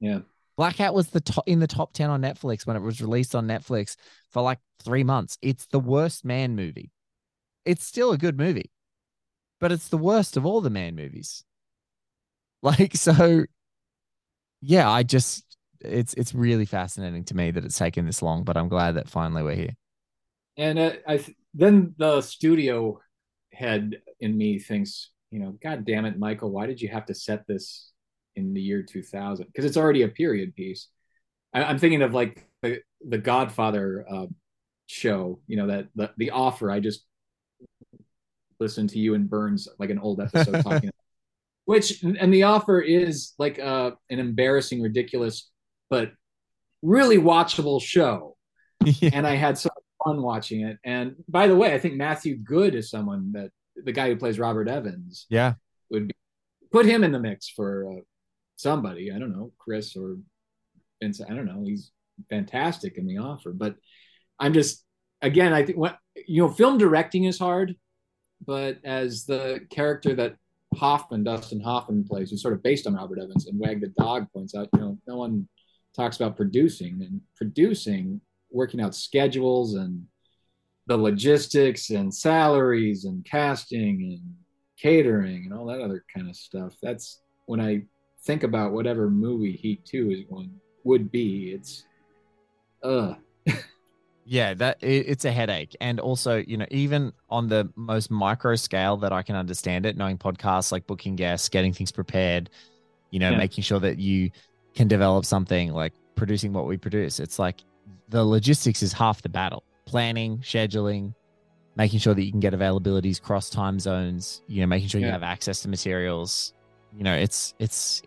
Yeah. 0.00 0.20
Blackhat 0.58 0.92
was 0.92 1.08
the 1.08 1.20
top 1.20 1.44
in 1.46 1.60
the 1.60 1.66
top 1.66 1.92
10 1.92 2.10
on 2.10 2.20
Netflix 2.20 2.66
when 2.66 2.76
it 2.76 2.82
was 2.82 3.00
released 3.00 3.34
on 3.34 3.46
Netflix 3.46 3.96
for 4.30 4.42
like 4.42 4.58
three 4.82 5.04
months. 5.04 5.38
It's 5.40 5.66
the 5.66 5.80
worst 5.80 6.24
Mann 6.24 6.54
movie. 6.54 6.90
It's 7.64 7.84
still 7.84 8.12
a 8.12 8.18
good 8.18 8.36
movie, 8.36 8.70
but 9.60 9.72
it's 9.72 9.88
the 9.88 9.96
worst 9.96 10.36
of 10.36 10.44
all 10.44 10.60
the 10.60 10.70
Mann 10.70 10.94
movies. 10.94 11.44
Like, 12.64 12.94
so 12.94 13.44
yeah, 14.62 14.88
I 14.90 15.02
just 15.02 15.44
it's 15.80 16.14
it's 16.14 16.34
really 16.34 16.64
fascinating 16.64 17.24
to 17.24 17.36
me 17.36 17.50
that 17.50 17.64
it's 17.64 17.76
taken 17.76 18.06
this 18.06 18.22
long, 18.22 18.44
but 18.44 18.56
I'm 18.56 18.68
glad 18.68 18.92
that 18.92 19.08
finally 19.08 19.42
we're 19.42 19.56
here. 19.56 19.76
And 20.56 20.78
uh, 20.78 20.92
I 21.06 21.16
th- 21.18 21.36
then 21.52 21.94
the 21.98 22.20
studio 22.20 23.00
head 23.52 24.00
in 24.20 24.36
me 24.36 24.58
thinks, 24.58 25.10
you 25.30 25.40
know, 25.40 25.58
God 25.62 25.84
damn 25.84 26.04
it, 26.04 26.18
Michael, 26.18 26.50
why 26.50 26.66
did 26.66 26.80
you 26.80 26.88
have 26.88 27.06
to 27.06 27.14
set 27.14 27.46
this 27.46 27.90
in 28.36 28.54
the 28.54 28.62
year 28.62 28.82
2000? 28.82 29.46
Because 29.46 29.64
it's 29.64 29.76
already 29.76 30.02
a 30.02 30.08
period 30.08 30.54
piece. 30.54 30.88
I- 31.52 31.64
I'm 31.64 31.78
thinking 31.78 32.02
of 32.02 32.14
like 32.14 32.46
the 32.62 32.80
the 33.06 33.18
Godfather 33.18 34.06
uh, 34.08 34.26
show, 34.86 35.40
you 35.48 35.56
know, 35.56 35.66
that 35.66 35.88
the, 35.96 36.12
the 36.16 36.30
offer. 36.30 36.70
I 36.70 36.78
just 36.78 37.04
listened 38.60 38.90
to 38.90 39.00
you 39.00 39.14
and 39.14 39.28
Burns 39.28 39.66
like 39.80 39.90
an 39.90 39.98
old 39.98 40.20
episode 40.20 40.62
talking, 40.62 40.91
which 41.64 42.02
and 42.02 42.32
the 42.32 42.44
offer 42.44 42.80
is 42.80 43.32
like 43.38 43.58
uh, 43.58 43.92
an 44.10 44.18
embarrassing, 44.18 44.80
ridiculous, 44.82 45.50
but 45.90 46.12
really 46.82 47.18
watchable 47.18 47.80
show. 47.80 48.36
And 49.12 49.26
I 49.26 49.36
had 49.36 49.56
so 49.58 49.68
much 49.74 49.84
fun 50.04 50.22
watching 50.22 50.62
it. 50.62 50.78
And 50.84 51.14
by 51.28 51.46
the 51.46 51.54
way, 51.54 51.72
I 51.72 51.78
think 51.78 51.94
Matthew 51.94 52.36
Goode 52.36 52.74
is 52.74 52.90
someone 52.90 53.32
that 53.32 53.50
the 53.76 53.92
guy 53.92 54.08
who 54.08 54.16
plays 54.16 54.38
Robert 54.40 54.68
Evans 54.68 55.26
Yeah. 55.30 55.54
would 55.90 56.08
be, 56.08 56.14
put 56.72 56.84
him 56.86 57.04
in 57.04 57.12
the 57.12 57.20
mix 57.20 57.48
for 57.48 57.88
uh, 57.92 58.00
somebody. 58.56 59.12
I 59.12 59.18
don't 59.20 59.30
know, 59.32 59.52
Chris 59.58 59.94
or 59.96 60.16
Vince. 61.00 61.20
I 61.20 61.32
don't 61.34 61.46
know. 61.46 61.62
He's 61.64 61.92
fantastic 62.28 62.98
in 62.98 63.06
the 63.06 63.18
offer. 63.18 63.52
But 63.52 63.76
I'm 64.40 64.52
just 64.52 64.84
again, 65.20 65.52
I 65.52 65.64
think 65.64 65.78
what 65.78 65.98
you 66.26 66.42
know, 66.42 66.48
film 66.48 66.76
directing 66.78 67.24
is 67.24 67.38
hard, 67.38 67.76
but 68.44 68.78
as 68.84 69.24
the 69.26 69.60
character 69.70 70.14
that 70.16 70.34
Hoffman, 70.76 71.24
Dustin 71.24 71.60
Hoffman 71.60 72.04
plays, 72.04 72.30
who's 72.30 72.42
sort 72.42 72.54
of 72.54 72.62
based 72.62 72.86
on 72.86 72.94
Robert 72.94 73.18
Evans, 73.18 73.46
and 73.46 73.58
Wag 73.58 73.80
the 73.80 73.88
Dog 73.98 74.26
points 74.32 74.54
out, 74.54 74.68
you 74.74 74.80
know, 74.80 74.98
no 75.06 75.16
one 75.16 75.48
talks 75.94 76.16
about 76.16 76.36
producing 76.36 77.02
and 77.02 77.20
producing, 77.36 78.20
working 78.50 78.80
out 78.80 78.94
schedules 78.94 79.74
and 79.74 80.06
the 80.86 80.96
logistics 80.96 81.90
and 81.90 82.12
salaries 82.12 83.04
and 83.04 83.24
casting 83.24 84.02
and 84.02 84.34
catering 84.78 85.44
and 85.44 85.54
all 85.54 85.66
that 85.66 85.80
other 85.80 86.04
kind 86.14 86.28
of 86.28 86.36
stuff. 86.36 86.74
That's 86.82 87.20
when 87.46 87.60
I 87.60 87.82
think 88.24 88.42
about 88.42 88.72
whatever 88.72 89.08
movie 89.10 89.52
Heat 89.52 89.84
Two 89.84 90.10
is 90.10 90.24
going 90.28 90.50
would 90.84 91.10
be. 91.10 91.52
It's 91.52 91.84
uh 92.82 93.14
Yeah, 94.24 94.54
that 94.54 94.78
it, 94.80 95.06
it's 95.08 95.24
a 95.24 95.32
headache, 95.32 95.76
and 95.80 95.98
also 95.98 96.36
you 96.36 96.56
know 96.56 96.66
even 96.70 97.12
on 97.28 97.48
the 97.48 97.68
most 97.74 98.10
micro 98.10 98.54
scale 98.54 98.96
that 98.98 99.12
I 99.12 99.22
can 99.22 99.34
understand 99.34 99.84
it, 99.84 99.96
knowing 99.96 100.16
podcasts 100.18 100.70
like 100.70 100.86
booking 100.86 101.16
guests, 101.16 101.48
getting 101.48 101.72
things 101.72 101.90
prepared, 101.90 102.48
you 103.10 103.18
know, 103.18 103.30
Yeah. 103.30 103.38
making 103.38 103.64
sure 103.64 103.80
that 103.80 103.98
you 103.98 104.30
can 104.74 104.86
develop 104.88 105.24
something 105.24 105.72
like 105.72 105.92
producing 106.14 106.52
what 106.52 106.66
we 106.66 106.76
produce. 106.76 107.18
It's 107.18 107.38
like 107.38 107.62
the 108.08 108.24
logistics 108.24 108.82
is 108.82 108.92
half 108.92 109.22
the 109.22 109.28
battle: 109.28 109.64
planning, 109.86 110.38
scheduling, 110.38 111.14
making 111.76 111.98
sure 111.98 112.14
that 112.14 112.22
you 112.22 112.30
can 112.30 112.40
get 112.40 112.54
availabilities 112.54 113.20
cross 113.20 113.50
time 113.50 113.80
zones. 113.80 114.42
You 114.46 114.60
know, 114.60 114.66
making 114.68 114.88
sure 114.88 115.00
you 115.00 115.08
have 115.08 115.24
access 115.24 115.62
to 115.62 115.68
materials. 115.68 116.52
You 116.96 117.02
know, 117.02 117.14
it's 117.14 117.54
it's 117.58 118.02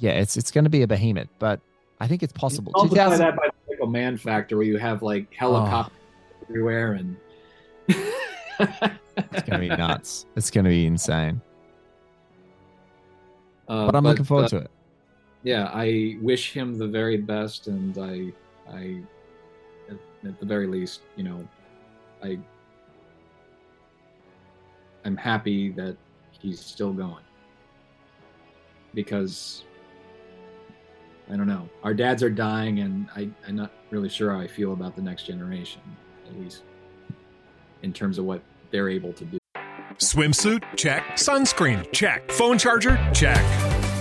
yeah, 0.00 0.12
it's 0.12 0.36
it's 0.36 0.50
going 0.50 0.64
to 0.64 0.70
be 0.70 0.82
a 0.82 0.86
behemoth, 0.88 1.28
but 1.38 1.60
I 2.00 2.08
think 2.08 2.22
it's 2.24 2.32
possible. 2.32 2.72
Multiply 2.74 3.04
2000 3.04 3.26
that 3.26 3.36
by 3.36 3.48
the 3.80 3.86
Mann 3.86 4.16
factor, 4.16 4.56
where 4.56 4.66
you 4.66 4.78
have 4.78 5.02
like 5.02 5.32
helicopters 5.34 5.96
everywhere, 6.48 6.94
and 6.94 7.16
It's 9.16 9.42
gonna 9.48 9.58
be 9.58 9.68
nuts. 9.68 10.26
It's 10.36 10.50
gonna 10.50 10.68
be 10.68 10.86
insane. 10.86 11.40
Uh, 13.68 13.86
but 13.86 13.94
I'm 13.94 14.04
looking 14.04 14.24
forward 14.24 14.46
uh, 14.46 14.48
to 14.48 14.56
it. 14.58 14.70
Yeah, 15.42 15.70
I 15.72 16.16
wish 16.20 16.52
him 16.52 16.76
the 16.76 16.86
very 16.86 17.16
best, 17.16 17.66
and 17.68 17.96
I, 17.96 18.32
I, 18.70 19.00
at, 19.88 19.96
at 20.26 20.40
the 20.40 20.46
very 20.46 20.66
least, 20.66 21.02
you 21.16 21.24
know, 21.24 21.48
I, 22.22 22.38
I'm 25.04 25.16
happy 25.16 25.70
that 25.70 25.96
he's 26.30 26.60
still 26.60 26.92
going 26.92 27.24
because 28.92 29.64
I 31.30 31.36
don't 31.36 31.46
know. 31.46 31.68
Our 31.84 31.94
dads 31.94 32.22
are 32.22 32.30
dying, 32.30 32.80
and 32.80 33.08
I, 33.14 33.30
I'm 33.46 33.56
not 33.56 33.70
really 33.90 34.08
sure 34.08 34.32
how 34.32 34.40
I 34.40 34.48
feel 34.48 34.72
about 34.72 34.96
the 34.96 35.02
next 35.02 35.26
generation, 35.26 35.80
at 36.28 36.38
least 36.38 36.62
in 37.82 37.92
terms 37.92 38.18
of 38.18 38.24
what 38.24 38.42
they're 38.70 38.88
able 38.88 39.12
to 39.14 39.24
do. 39.24 39.38
Swimsuit? 39.96 40.64
Check. 40.76 41.04
Sunscreen? 41.12 41.90
Check. 41.92 42.30
Phone 42.32 42.58
charger? 42.58 42.98
Check. 43.14 43.44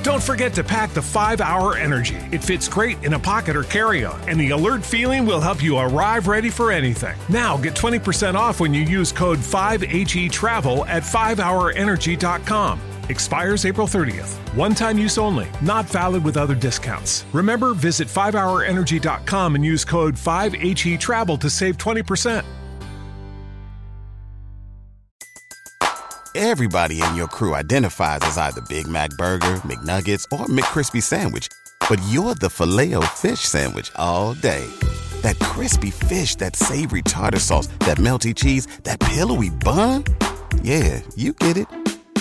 Don't 0.04 0.24
forget 0.24 0.54
to 0.54 0.64
pack 0.64 0.92
the 0.92 1.02
5 1.02 1.42
Hour 1.42 1.78
Energy. 1.78 2.18
It 2.32 2.44
fits 2.44 2.68
great 2.68 3.04
in 3.04 3.14
a 3.14 3.20
pocket 3.20 3.56
or 3.56 3.64
carry 3.64 4.06
on, 4.06 4.20
and 4.28 4.40
the 4.40 4.52
alert 4.52 4.84
feeling 4.84 5.26
will 5.26 5.42
help 5.42 5.62
you 5.62 5.78
arrive 5.78 6.28
ready 6.28 6.50
for 6.50 6.72
anything. 6.72 7.18
Now 7.28 7.58
get 7.58 7.76
20% 7.76 8.36
off 8.36 8.60
when 8.60 8.74
you 8.74 8.82
use 8.82 9.12
code 9.12 9.40
5HE 9.40 10.32
Travel 10.32 10.86
at 10.86 11.04
5hourenergy.com. 11.04 12.80
Expires 13.10 13.66
April 13.66 13.88
30th. 13.88 14.38
One 14.56 14.74
time 14.74 14.98
use 14.98 15.18
only, 15.18 15.48
not 15.62 15.86
valid 15.86 16.24
with 16.24 16.38
other 16.38 16.56
discounts. 16.56 17.26
Remember, 17.34 17.74
visit 17.74 18.08
5hourenergy.com 18.08 19.56
and 19.56 19.66
use 19.66 19.84
code 19.84 20.16
5HE 20.16 21.00
Travel 21.00 21.38
to 21.38 21.50
save 21.50 21.78
20%. 21.78 22.46
Everybody 26.36 27.02
in 27.02 27.16
your 27.16 27.28
crew 27.28 27.56
identifies 27.56 28.20
as 28.22 28.38
either 28.38 28.62
Big 28.70 28.88
Mac 28.88 29.10
Burger, 29.18 29.56
McNuggets, 29.66 30.24
or 30.32 30.46
McCrispy 30.46 31.02
Sandwich. 31.02 31.50
But 31.90 32.00
you're 32.08 32.36
the 32.36 32.50
filet 32.50 32.94
fish 33.16 33.42
Sandwich 33.42 33.92
all 33.96 34.36
day. 34.36 34.66
That 35.22 35.38
crispy 35.40 35.90
fish, 35.90 36.36
that 36.36 36.56
savory 36.56 37.02
tartar 37.02 37.40
sauce, 37.40 37.68
that 37.80 37.98
melty 37.98 38.36
cheese, 38.36 38.68
that 38.84 39.00
pillowy 39.00 39.50
bun. 39.50 40.04
Yeah, 40.62 41.02
you 41.16 41.34
get 41.34 41.58
it. 41.58 41.68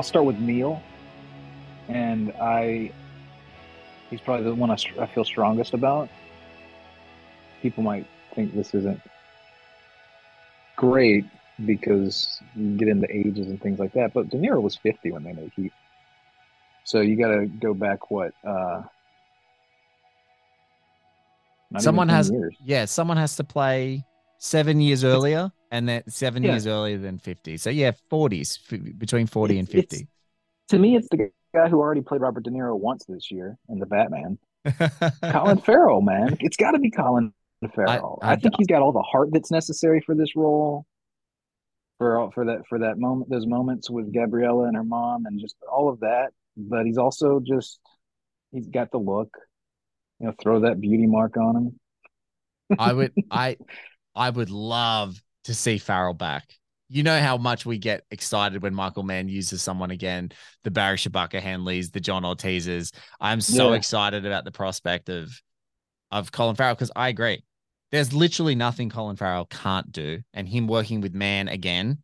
I'll 0.00 0.04
start 0.04 0.24
with 0.24 0.38
Neil, 0.38 0.82
and 1.88 2.32
I 2.40 2.90
he's 4.08 4.18
probably 4.22 4.46
the 4.46 4.54
one 4.54 4.70
I, 4.70 4.78
I 4.98 5.04
feel 5.04 5.26
strongest 5.26 5.74
about. 5.74 6.08
People 7.60 7.82
might 7.82 8.06
think 8.34 8.54
this 8.54 8.74
isn't 8.74 8.98
great 10.76 11.26
because 11.66 12.40
you 12.56 12.78
get 12.78 12.88
into 12.88 13.14
ages 13.14 13.48
and 13.48 13.60
things 13.60 13.78
like 13.78 13.92
that, 13.92 14.14
but 14.14 14.30
De 14.30 14.38
Niro 14.38 14.62
was 14.62 14.74
50 14.78 15.12
when 15.12 15.22
they 15.22 15.34
made 15.34 15.52
Heat. 15.54 15.72
So 16.84 17.02
you 17.02 17.18
got 17.18 17.28
to 17.28 17.44
go 17.44 17.74
back 17.74 18.10
what? 18.10 18.32
Uh, 18.42 18.80
someone 21.76 22.08
has 22.08 22.30
years. 22.30 22.56
yeah, 22.64 22.86
someone 22.86 23.18
has 23.18 23.36
to 23.36 23.44
play 23.44 24.06
seven 24.38 24.80
years 24.80 25.04
earlier, 25.04 25.52
and 25.70 25.88
that 25.88 26.10
seven 26.10 26.42
Yeah. 26.42 26.52
years 26.52 26.66
earlier 26.66 26.98
than 26.98 27.18
fifty. 27.18 27.56
So 27.56 27.70
yeah, 27.70 27.92
forties 28.08 28.58
between 28.98 29.26
forty 29.26 29.58
and 29.58 29.68
fifty. 29.68 30.08
To 30.68 30.78
me, 30.78 30.96
it's 30.96 31.08
the 31.10 31.30
guy 31.54 31.68
who 31.68 31.78
already 31.80 32.00
played 32.00 32.20
Robert 32.20 32.44
De 32.44 32.50
Niro 32.50 32.78
once 32.78 33.04
this 33.08 33.30
year 33.30 33.58
in 33.68 33.78
The 33.78 33.86
Batman. 33.86 34.38
Colin 35.22 35.58
Farrell, 35.58 36.00
man. 36.02 36.36
It's 36.40 36.56
got 36.56 36.72
to 36.72 36.78
be 36.78 36.90
Colin 36.90 37.32
Farrell. 37.74 38.18
I, 38.22 38.32
I- 38.32 38.36
think 38.36 38.54
he's 38.58 38.66
got 38.66 38.82
all 38.82 38.92
the 38.92 39.02
heart 39.02 39.30
that's 39.32 39.50
necessary 39.50 40.00
for 40.04 40.14
this 40.14 40.36
role. 40.36 40.86
For 41.98 42.18
all- 42.18 42.30
for 42.30 42.44
that 42.46 42.66
for 42.68 42.78
that 42.80 42.98
moment, 42.98 43.30
those 43.30 43.46
moments 43.46 43.90
with 43.90 44.12
Gabriella 44.12 44.64
and 44.64 44.76
her 44.76 44.84
mom, 44.84 45.26
and 45.26 45.38
just 45.40 45.56
all 45.70 45.88
of 45.88 46.00
that. 46.00 46.30
But 46.56 46.86
he's 46.86 46.98
also 46.98 47.40
just 47.40 47.78
he's 48.52 48.66
got 48.68 48.90
the 48.90 48.98
look. 48.98 49.36
You 50.18 50.26
know, 50.26 50.34
throw 50.40 50.60
that 50.60 50.80
beauty 50.80 51.06
mark 51.06 51.36
on 51.36 51.56
him. 51.56 51.80
I 52.78 52.92
would 52.92 53.12
I 53.30 53.56
I 54.14 54.30
would 54.30 54.50
love 54.50 55.20
to 55.44 55.54
see 55.54 55.78
Farrell 55.78 56.14
back. 56.14 56.54
You 56.88 57.02
know 57.04 57.20
how 57.20 57.36
much 57.36 57.64
we 57.64 57.78
get 57.78 58.04
excited 58.10 58.62
when 58.62 58.74
Michael 58.74 59.04
Mann 59.04 59.28
uses 59.28 59.62
someone 59.62 59.92
again, 59.92 60.32
the 60.64 60.70
Barry 60.72 60.96
Shabaka 60.96 61.40
Henleys, 61.40 61.92
the 61.92 62.00
John 62.00 62.24
Ortizes. 62.24 62.92
I'm 63.20 63.40
so 63.40 63.70
Yeah. 63.70 63.76
excited 63.76 64.26
about 64.26 64.44
the 64.44 64.52
prospect 64.52 65.08
of 65.08 65.30
of 66.10 66.32
Colin 66.32 66.56
Farrell 66.56 66.74
because 66.74 66.92
I 66.96 67.08
agree. 67.08 67.44
There's 67.92 68.12
literally 68.12 68.54
nothing 68.54 68.90
Colin 68.90 69.16
Farrell 69.16 69.46
can't 69.46 69.90
do, 69.92 70.22
and 70.34 70.48
him 70.48 70.66
working 70.68 71.00
with 71.00 71.14
Mann 71.14 71.48
again, 71.48 72.02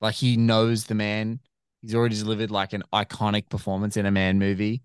like 0.00 0.14
he 0.14 0.36
knows 0.36 0.84
the 0.84 0.94
man. 0.94 1.40
He's 1.82 1.94
already 1.94 2.16
delivered 2.16 2.50
like 2.50 2.72
an 2.72 2.82
iconic 2.92 3.48
performance 3.48 3.96
in 3.96 4.06
a 4.06 4.10
Mann 4.10 4.38
movie, 4.38 4.82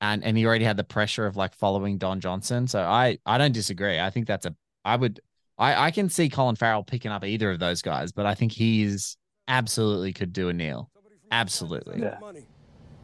and 0.00 0.24
and 0.24 0.36
he 0.36 0.46
already 0.46 0.64
had 0.64 0.76
the 0.76 0.84
pressure 0.84 1.26
of 1.26 1.36
like 1.36 1.54
following 1.54 1.98
Don 1.98 2.20
Johnson. 2.20 2.68
So 2.68 2.82
I 2.82 3.18
I 3.26 3.38
don't 3.38 3.52
disagree. 3.52 4.00
I 4.00 4.10
think 4.10 4.26
that's 4.26 4.46
a 4.46 4.54
I 4.84 4.96
would 4.96 5.20
I 5.58 5.86
I 5.86 5.90
can 5.90 6.08
see 6.08 6.28
Colin 6.28 6.56
Farrell 6.56 6.84
picking 6.84 7.10
up 7.10 7.24
either 7.24 7.50
of 7.50 7.58
those 7.58 7.82
guys, 7.82 8.12
but 8.12 8.26
I 8.26 8.34
think 8.34 8.52
he's 8.52 9.16
absolutely 9.48 10.12
could 10.12 10.32
do 10.32 10.48
a 10.48 10.52
Neil. 10.52 10.90
Absolutely. 11.30 12.00
Yeah. 12.00 12.18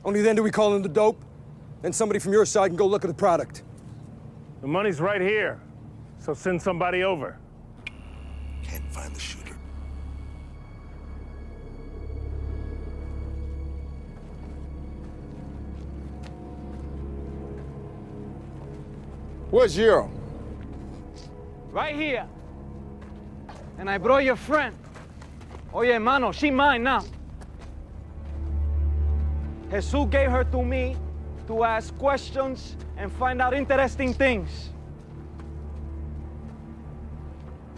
Only 0.05 0.23
then 0.23 0.37
do 0.37 0.43
we 0.43 0.51
call 0.51 0.75
in 0.77 0.83
the 0.83 0.89
dope. 0.89 1.25
Then 1.83 1.93
somebody 1.93 2.21
from 2.21 2.33
your 2.33 2.45
side 2.45 2.69
can 2.69 2.77
go 2.77 2.87
look 2.87 3.05
at 3.05 3.09
the 3.09 3.15
product. 3.15 3.63
The 4.61 4.69
money's 4.69 5.01
right 5.01 5.21
here. 5.21 5.61
So 6.19 6.35
send 6.35 6.63
somebody 6.63 7.03
over. 7.03 7.39
Can't 8.63 8.93
find 8.93 9.15
the 9.15 9.21
shooter. 9.21 9.57
Where's 19.51 19.77
Yero? 19.77 20.09
Right 21.73 21.95
here. 21.97 22.27
And 23.79 23.91
I 23.91 23.99
brought 23.99 24.25
your 24.25 24.37
friend. 24.37 24.77
Oye, 25.75 25.89
hermano, 25.89 26.33
she 26.33 26.51
mine 26.51 26.83
now. 26.83 27.05
Jesus 29.71 30.07
gave 30.11 30.31
her 30.31 30.45
to 30.45 30.63
me 30.63 30.97
to 31.47 31.65
ask 31.65 31.97
questions 31.99 32.77
and 32.97 33.11
find 33.11 33.41
out 33.41 33.55
interesting 33.55 34.13
things. 34.13 34.71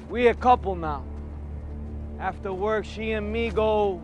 We 0.08 0.26
a 0.26 0.34
couple 0.34 0.74
now. 0.74 1.04
After 2.18 2.52
work, 2.52 2.84
she 2.84 3.12
and 3.12 3.32
me 3.32 3.50
go 3.50 4.02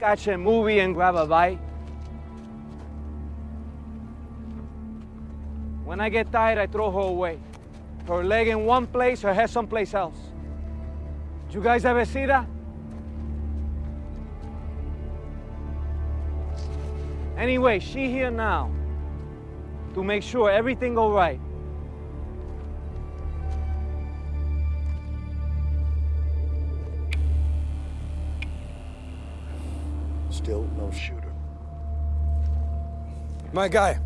catch 0.00 0.26
a 0.26 0.36
movie 0.36 0.80
and 0.80 0.94
grab 0.94 1.14
a 1.14 1.26
bite. 1.26 1.58
When 5.84 6.00
I 6.00 6.08
get 6.08 6.32
tired, 6.32 6.58
I 6.58 6.66
throw 6.66 6.90
her 6.90 6.98
away. 6.98 7.38
Her 8.08 8.24
leg 8.24 8.48
in 8.48 8.64
one 8.64 8.86
place, 8.86 9.20
her 9.22 9.34
head 9.34 9.50
someplace 9.50 9.94
else. 9.94 10.31
Did 11.52 11.58
you 11.58 11.64
guys 11.64 11.84
ever 11.84 12.06
see 12.06 12.24
that? 12.24 12.46
Ah? 12.48 12.52
Anyway, 17.36 17.78
she 17.78 18.08
here 18.08 18.30
now. 18.30 18.70
to 19.92 20.02
make 20.02 20.22
sure 20.22 20.50
everything 20.50 20.94
go 20.94 21.12
right. 21.12 21.38
Still 30.30 30.66
no 30.78 30.90
shooter. 30.90 31.34
My 33.52 33.68
guy. 33.68 34.00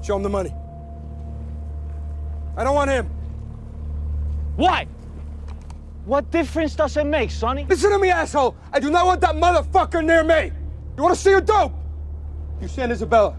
Show 0.00 0.16
him 0.16 0.22
the 0.22 0.30
money. 0.30 0.54
I 2.56 2.64
don't 2.64 2.74
want 2.74 2.90
him. 2.90 3.06
Why? 4.56 4.86
What 6.04 6.30
difference 6.30 6.74
does 6.74 6.96
it 6.96 7.06
make, 7.06 7.30
Sonny? 7.30 7.64
Listen 7.68 7.90
to 7.92 7.98
me, 7.98 8.10
asshole. 8.10 8.56
I 8.72 8.80
do 8.80 8.90
not 8.90 9.06
want 9.06 9.20
that 9.20 9.36
motherfucker 9.36 10.04
near 10.04 10.24
me. 10.24 10.50
You 10.96 11.02
want 11.02 11.14
to 11.14 11.20
see 11.20 11.30
your 11.30 11.40
dope? 11.40 11.72
You 12.60 12.68
send 12.68 12.90
Isabella. 12.90 13.36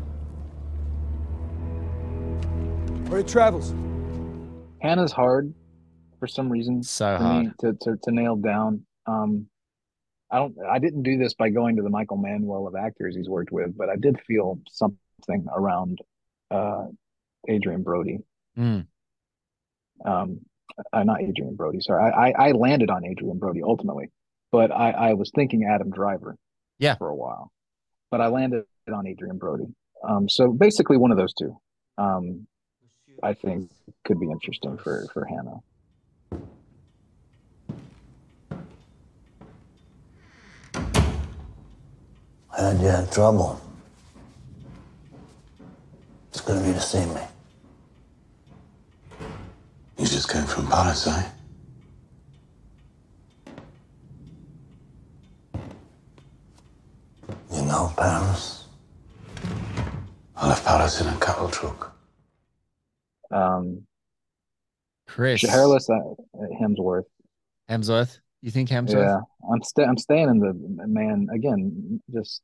Or 3.12 3.18
he 3.18 3.24
travels. 3.24 3.74
Hanna's 4.82 5.12
hard 5.12 5.54
for 6.20 6.28
some 6.28 6.50
reason. 6.50 6.82
So 6.84 7.18
for 7.18 7.24
me 7.24 7.52
to, 7.60 7.74
to 7.82 7.98
to 8.02 8.12
nail 8.12 8.38
down. 8.38 8.86
Um, 9.06 9.48
I 10.32 10.40
don't. 10.40 10.56
I 10.70 10.80
didn't 10.80 11.04
do 11.04 11.18
this 11.18 11.34
by 11.34 11.50
going 11.50 11.76
to 11.76 11.84
the 11.84 11.90
Michael 11.90 12.18
Manuel 12.18 12.66
of 12.66 12.76
actors 12.76 13.16
he's 13.16 13.30
worked 13.30 13.52
with, 13.52 13.78
but 13.78 13.90
I 13.90 13.98
did 13.98 14.20
feel 14.22 14.60
something 14.70 15.46
around 15.54 16.00
uh, 16.50 16.86
Adrien 17.50 17.84
Brody. 17.84 18.20
Mm. 18.58 18.88
Um, 20.06 20.40
uh, 20.92 21.04
not 21.04 21.22
Adrien 21.22 21.56
Brody. 21.56 21.80
Sorry, 21.82 22.04
I, 22.04 22.30
I 22.30 22.48
I 22.50 22.52
landed 22.52 22.90
on 22.90 23.06
Adrien 23.06 23.38
Brody 23.38 23.62
ultimately, 23.64 24.12
but 24.52 24.72
I 24.72 24.92
I 24.92 25.14
was 25.14 25.32
thinking 25.34 25.64
Adam 25.70 25.92
Driver. 25.92 26.38
Yeah. 26.80 26.96
For 26.96 27.08
a 27.08 27.16
while, 27.16 27.52
but 28.12 28.20
I 28.20 28.28
landed 28.28 28.66
on 28.94 29.08
Adrien 29.08 29.38
Brody. 29.38 29.68
Um, 30.08 30.28
so 30.28 30.52
basically 30.52 30.98
one 30.98 31.12
of 31.12 31.18
those 31.18 31.34
two. 31.34 31.56
Um, 31.98 32.48
I 33.22 33.34
think 33.34 33.70
could 34.04 34.20
be 34.20 34.30
interesting 34.32 34.78
for 34.78 35.08
for 35.14 35.26
Hanna. 35.26 35.62
I 42.56 42.62
heard 42.62 42.82
you 42.82 42.88
had 42.88 43.12
trouble. 43.12 43.62
It's 46.30 46.42
good 46.42 46.58
of 46.58 46.68
you 46.68 46.74
to 46.74 46.82
see 46.82 47.06
me. 47.06 47.22
You 49.98 50.06
just 50.06 50.30
came 50.30 50.46
from 50.46 50.68
Paris, 50.68 51.08
eh? 51.08 51.30
You 57.52 57.62
know 57.62 57.94
Paris? 57.96 58.66
I 60.36 60.50
left 60.50 60.66
Paris 60.66 61.00
in 61.00 61.08
a 61.08 61.18
cattle 61.20 61.50
truck. 61.50 61.96
Um, 63.32 63.84
Chris 65.08 65.42
Shiherlis 65.42 65.90
uh, 65.90 66.16
Hemsworth. 66.60 67.06
Hemsworth. 67.70 68.20
You 68.42 68.52
think 68.52 68.70
Hemsworth? 68.70 68.94
Yeah, 68.94 69.20
I'm 69.52 69.62
sta- 69.64 69.86
I'm 69.86 69.98
staying 69.98 70.30
in 70.30 70.40
the 70.40 70.88
Mann 70.88 71.28
again, 71.34 72.02
just 72.12 72.42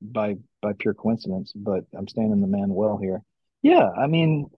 by 0.00 0.36
by 0.62 0.72
pure 0.78 0.94
coincidence, 0.94 1.52
but 1.54 1.84
I'm 1.96 2.08
staying 2.08 2.30
in 2.32 2.40
the 2.40 2.46
Mann 2.46 2.70
well 2.70 2.96
here. 2.96 3.22
Yeah, 3.62 3.90
I 3.90 4.06
mean, 4.06 4.48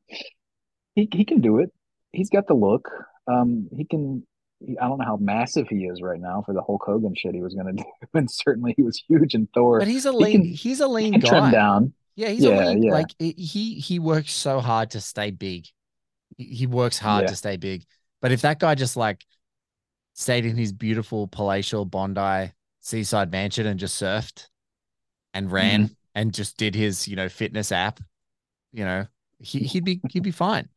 he 0.95 1.09
he 1.11 1.24
can 1.24 1.41
do 1.41 1.59
it. 1.59 1.72
He's 2.13 2.31
got 2.31 2.47
the 2.47 2.55
look. 2.55 2.89
Um, 3.27 3.69
he 3.77 3.85
can. 3.85 4.27
He, 4.61 4.77
I 4.79 4.89
don't 4.89 4.99
know 4.99 5.05
how 5.05 5.17
massive 5.19 5.69
he 5.69 5.85
is 5.87 6.03
right 6.03 6.19
now 6.21 6.43
for 6.45 6.53
the 6.53 6.63
Hulk 6.63 6.83
Hogan 6.85 7.15
shit 7.17 7.35
he 7.35 7.41
was 7.43 7.55
going 7.55 7.67
to 7.77 7.83
do, 7.83 7.89
and 8.15 8.31
certainly 8.31 8.75
he 8.77 8.83
was 8.83 9.01
huge 9.09 9.35
in 9.35 9.49
Thor. 9.55 9.79
But 9.79 9.89
he's 9.89 10.07
a 10.07 10.13
He 10.13 10.17
lean. 10.19 10.33
can- 10.43 10.45
he's 10.53 10.81
a 10.81 10.89
lean 10.89 11.13
he 11.15 11.21
can 11.21 11.29
trim 11.29 11.45
guy. 11.45 11.51
down. 11.53 11.93
Yeah, 12.17 12.29
he's 12.31 12.43
Yeah, 12.43 12.65
a 12.65 12.69
lean. 12.71 12.83
yeah. 12.83 12.93
Like 12.93 13.07
he- 13.19 13.33
he 13.33 13.75
he 13.75 13.99
works 13.99 14.33
so 14.33 14.59
hard 14.61 14.91
to 14.91 15.01
stay 15.01 15.31
big. 15.31 15.67
He, 16.37 16.45
he 16.45 16.67
works 16.67 16.99
hard 16.99 17.23
Yeah. 17.25 17.29
to 17.29 17.37
stay 17.37 17.57
big. 17.57 17.85
But 18.21 18.33
if 18.33 18.41
that 18.43 18.59
guy 18.59 18.75
just 18.75 18.97
like 18.97 19.25
stayed 20.15 20.45
in 20.45 20.57
his 20.57 20.73
beautiful 20.73 21.29
palatial 21.29 21.85
Bondi 21.85 22.53
seaside 22.81 23.31
mansion 23.31 23.67
and 23.67 23.79
just 23.79 24.01
surfed 24.03 24.47
and 25.35 25.53
ran 25.53 25.85
Mm-hmm. 25.85 25.93
and 26.17 26.35
just 26.35 26.57
did 26.57 26.75
his 26.75 27.07
you 27.07 27.15
know 27.15 27.29
fitness 27.29 27.71
app, 27.71 28.01
you 28.73 28.85
know, 28.85 29.07
he 29.39 29.61
he'd 29.61 29.85
be 29.85 30.01
he'd 30.11 30.25
be 30.25 30.33
fine. 30.33 30.69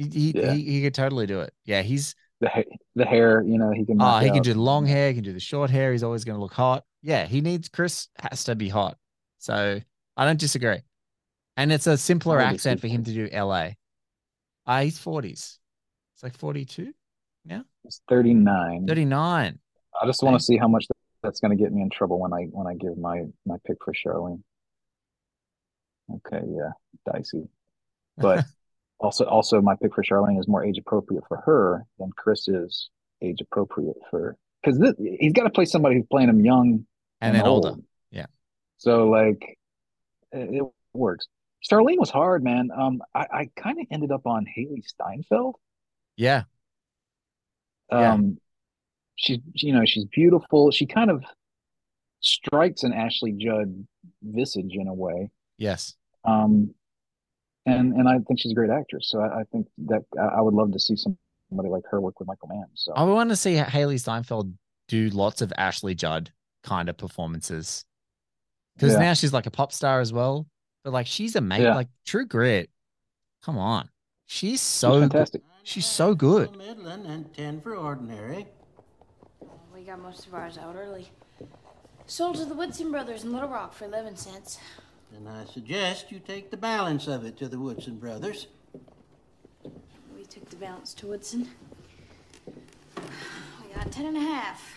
He 0.00 0.08
he, 0.12 0.32
Yeah. 0.34 0.52
he 0.52 0.62
he 0.64 0.82
could 0.82 0.94
totally 0.94 1.26
do 1.26 1.40
it. 1.40 1.52
Yeah, 1.64 1.82
he's 1.82 2.14
the 2.40 2.48
ha- 2.48 2.64
the 2.94 3.04
hair, 3.04 3.42
you 3.42 3.58
know, 3.58 3.70
he 3.70 3.84
can. 3.84 4.00
Oh, 4.00 4.18
he 4.18 4.28
can 4.28 4.38
out. 4.38 4.44
do 4.44 4.54
the 4.54 4.60
long 4.60 4.86
hair, 4.86 5.08
he 5.08 5.14
can 5.14 5.24
do 5.24 5.32
the 5.32 5.40
short 5.40 5.70
hair. 5.70 5.92
He's 5.92 6.02
always 6.02 6.24
going 6.24 6.36
to 6.36 6.40
look 6.42 6.54
hot. 6.54 6.84
Yeah, 7.02 7.26
he 7.26 7.40
needs 7.40 7.68
Chris 7.68 8.08
has 8.18 8.44
to 8.44 8.54
be 8.54 8.68
hot. 8.68 8.96
So 9.38 9.80
I 10.16 10.24
don't 10.24 10.38
disagree. 10.40 10.78
And 11.56 11.72
it's 11.72 11.86
a 11.86 11.98
simpler 11.98 12.36
would 12.36 12.44
accent 12.44 12.80
for 12.80 12.86
him 12.86 13.04
to 13.04 13.12
do 13.12 13.28
LA. 13.32 13.70
Ah, 14.66 14.80
he's 14.80 14.98
40s. 14.98 15.58
It's 16.14 16.22
like 16.22 16.36
42 16.36 16.92
now. 17.44 17.64
He's 17.82 18.00
39. 18.08 18.86
39. 18.86 19.58
I 20.00 20.06
just 20.06 20.22
want 20.22 20.38
to 20.38 20.42
see 20.44 20.56
how 20.56 20.68
much 20.68 20.86
that's 21.22 21.40
going 21.40 21.56
to 21.56 21.62
get 21.62 21.72
me 21.72 21.82
in 21.82 21.90
trouble 21.90 22.18
when 22.18 22.32
I 22.32 22.44
when 22.52 22.66
I 22.66 22.74
give 22.74 22.96
my 22.96 23.24
my 23.44 23.56
pick 23.66 23.76
for 23.84 23.92
Charlene. 23.92 24.42
Okay, 26.26 26.44
yeah, 26.48 26.70
dicey, 27.10 27.48
but 28.16 28.44
also 29.00 29.24
also 29.24 29.60
my 29.60 29.74
pick 29.76 29.94
for 29.94 30.02
Charlene 30.02 30.38
is 30.38 30.46
more 30.46 30.64
age 30.64 30.78
appropriate 30.78 31.24
for 31.26 31.38
her 31.38 31.86
than 31.98 32.10
Chris 32.16 32.48
is 32.48 32.90
age 33.22 33.40
appropriate 33.40 33.96
for 34.10 34.36
because 34.62 34.78
he's 35.18 35.32
got 35.32 35.44
to 35.44 35.50
play 35.50 35.64
somebody 35.64 35.96
who's 35.96 36.06
playing 36.10 36.28
him 36.28 36.44
young 36.44 36.86
And 37.20 37.34
then 37.34 37.46
older. 37.46 37.74
Yeah. 38.10 38.26
So 38.78 39.08
like, 39.08 39.58
it, 40.32 40.62
it 40.62 40.64
works. 40.92 41.28
Charlene 41.70 41.98
was 41.98 42.10
hard, 42.10 42.42
man. 42.42 42.70
Um, 42.76 43.02
I, 43.14 43.26
I 43.32 43.50
kind 43.56 43.78
of 43.80 43.86
ended 43.90 44.12
up 44.12 44.26
on 44.26 44.46
Hailee 44.46 44.84
Steinfeld. 44.86 45.56
Yeah. 46.16 46.44
Yeah. 47.90 48.12
Um, 48.12 48.38
she's 49.16 49.38
you 49.54 49.72
know 49.72 49.84
she's 49.84 50.04
beautiful. 50.06 50.70
She 50.70 50.86
kind 50.86 51.10
of 51.10 51.24
strikes 52.20 52.82
an 52.82 52.92
Ashley 52.92 53.32
Judd 53.32 53.86
visage 54.22 54.72
in 54.74 54.88
a 54.88 54.94
way. 54.94 55.30
Yes. 55.58 55.94
Um, 56.24 56.74
and 57.66 57.92
and 57.94 58.08
I 58.08 58.18
think 58.26 58.40
she's 58.40 58.52
a 58.52 58.54
great 58.54 58.70
actress. 58.70 59.08
So 59.10 59.20
I, 59.20 59.40
I 59.40 59.42
think 59.52 59.66
that 59.86 60.02
I, 60.18 60.38
I 60.38 60.40
would 60.40 60.54
love 60.54 60.72
to 60.72 60.78
see 60.80 60.96
somebody 60.96 61.68
like 61.68 61.84
her 61.90 62.00
work 62.00 62.18
with 62.18 62.28
Michael 62.28 62.48
Mann. 62.48 62.66
So 62.74 62.92
I 62.94 63.04
want 63.04 63.30
to 63.30 63.36
see 63.36 63.54
Hailee 63.56 64.00
Steinfeld 64.00 64.52
do 64.88 65.08
lots 65.10 65.40
of 65.42 65.52
Ashley 65.56 65.94
Judd 65.94 66.30
kind 66.64 66.88
of 66.88 66.96
performances. 66.96 67.84
Because 68.76 68.94
Yeah. 68.94 69.00
now 69.00 69.14
she's 69.14 69.32
like 69.32 69.46
a 69.46 69.50
pop 69.50 69.72
star 69.72 70.00
as 70.00 70.12
well. 70.12 70.46
But 70.84 70.92
like 70.92 71.06
she's 71.06 71.36
a 71.36 71.40
mate, 71.40 71.62
Yeah. 71.62 71.74
like 71.74 71.88
True 72.06 72.26
Grit. 72.26 72.70
Come 73.42 73.58
on. 73.58 73.88
She's 74.26 74.60
so 74.60 74.92
She's 74.92 75.00
good. 75.00 75.12
fantastic. 75.12 75.42
She's 75.62 75.86
so 75.86 76.14
good. 76.14 76.56
Middling 76.56 77.06
and 77.06 77.32
10 77.34 77.60
for 77.60 77.76
ordinary. 77.76 78.46
We 79.74 79.82
got 79.82 80.00
most 80.00 80.26
of 80.26 80.34
ours 80.34 80.56
out 80.58 80.76
early. 80.76 81.08
Sold 82.06 82.36
to 82.36 82.44
the 82.44 82.54
Woodson 82.54 82.90
brothers 82.90 83.24
in 83.24 83.32
Little 83.32 83.48
Rock 83.48 83.72
for 83.74 83.84
11 83.84 84.16
cents. 84.16 84.58
And 85.16 85.28
I 85.28 85.44
suggest 85.44 86.10
you 86.10 86.18
take 86.18 86.50
the 86.50 86.56
balance 86.56 87.06
of 87.06 87.24
it 87.24 87.36
to 87.38 87.48
the 87.48 87.58
Woodson 87.58 87.96
brothers. 87.98 88.46
We 90.16 90.24
took 90.24 90.48
the 90.48 90.56
balance 90.56 90.94
to 90.94 91.08
Woodson. 91.08 91.48
We 92.96 93.74
got 93.74 93.90
ten 93.92 94.06
and 94.06 94.16
a 94.16 94.20
half. 94.20 94.74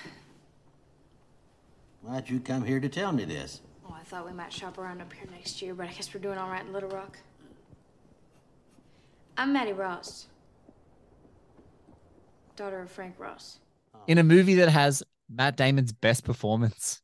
Why'd 2.02 2.30
you 2.30 2.40
come 2.40 2.66
here 2.66 2.80
to 2.80 2.90
tell 2.90 3.12
me 3.14 3.24
this? 3.26 3.62
Oh, 3.88 3.96
I 3.98 4.04
thought 4.04 4.26
we 4.26 4.34
might 4.34 4.52
shop 4.52 4.78
around 4.78 5.02
up 5.02 5.14
here 5.14 5.26
next 5.32 5.62
year, 5.62 5.74
but 5.74 5.88
I 5.88 5.94
guess 5.94 6.14
we're 6.14 6.20
doing 6.20 6.38
all 6.38 6.50
right 6.50 6.66
in 6.66 6.74
Little 6.74 6.90
Rock. 6.90 7.20
I'm 9.38 9.54
Mattie 9.54 9.74
Ross, 9.74 10.28
daughter 12.56 12.82
of 12.82 12.92
Frank 12.92 13.16
Ross. 13.18 13.60
in 14.08 14.18
a 14.18 14.24
movie 14.24 14.56
that 14.56 14.70
has 14.70 15.02
Matt 15.30 15.56
Damon's 15.58 15.92
best 15.94 16.24
performance 16.24 17.02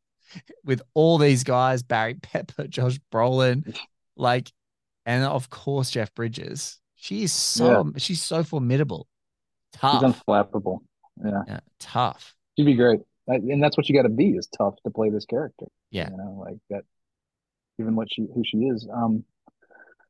with 0.64 0.82
all 0.94 1.18
these 1.18 1.44
guys, 1.44 1.84
Barry 1.84 2.16
Pepper, 2.16 2.68
Josh 2.68 3.00
Brolin, 3.12 3.78
like, 4.16 4.52
and 5.06 5.24
of 5.24 5.50
course 5.50 5.92
Jeff 5.92 6.14
Bridges. 6.14 6.80
She's 6.96 7.32
so 7.32 7.94
she's 7.98 8.22
so 8.22 8.44
formidable. 8.44 9.08
Tough. 9.74 10.02
She's 10.04 10.14
unflappable. 10.14 10.80
Yeah. 11.24 11.44
Yeah, 11.48 11.60
tough. 11.80 12.36
She'd 12.58 12.66
be 12.66 12.76
great. 12.76 13.00
And 13.28 13.62
that's 13.62 13.78
what 13.78 13.88
you 13.88 13.96
got 13.96 14.04
to 14.04 14.10
be 14.10 14.32
is 14.32 14.48
tough 14.48 14.76
to 14.84 14.90
play 14.90 15.10
this 15.12 15.26
character. 15.26 15.68
Yeah. 15.92 16.10
You 16.10 16.18
know, 16.18 16.44
like 16.44 16.58
that, 16.72 16.84
even 17.78 17.96
what 17.96 18.08
she, 18.12 18.28
who 18.34 18.44
she 18.44 18.58
is. 18.58 18.88
Um, 18.92 19.24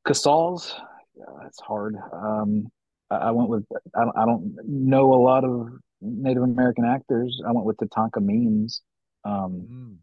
Casals, 0.08 0.74
yeah, 1.16 1.26
it's 1.46 1.60
hard. 1.60 1.98
Um, 2.14 2.72
I, 3.10 3.16
I 3.16 3.32
went 3.32 3.50
with, 3.50 3.66
I 3.94 4.06
don't, 4.06 4.18
I 4.18 4.26
don't 4.26 4.56
know 4.66 5.14
a 5.14 5.22
lot 5.22 5.44
of 5.44 5.68
Native 6.02 6.44
American 6.44 6.86
actors. 6.86 7.42
I 7.46 7.52
went 7.52 7.66
with 7.66 7.78
Tatanka 7.78 8.24
Means. 8.24 8.82
Um, 9.24 10.00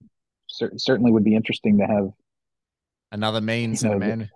cer- 0.48 0.72
certainly 0.76 1.12
would 1.12 1.24
be 1.24 1.34
interesting 1.34 1.78
to 1.78 1.86
have 1.86 2.10
Another 3.12 3.40
means 3.40 3.82
You 3.82 3.90
know, 3.90 3.98
man. 3.98 4.30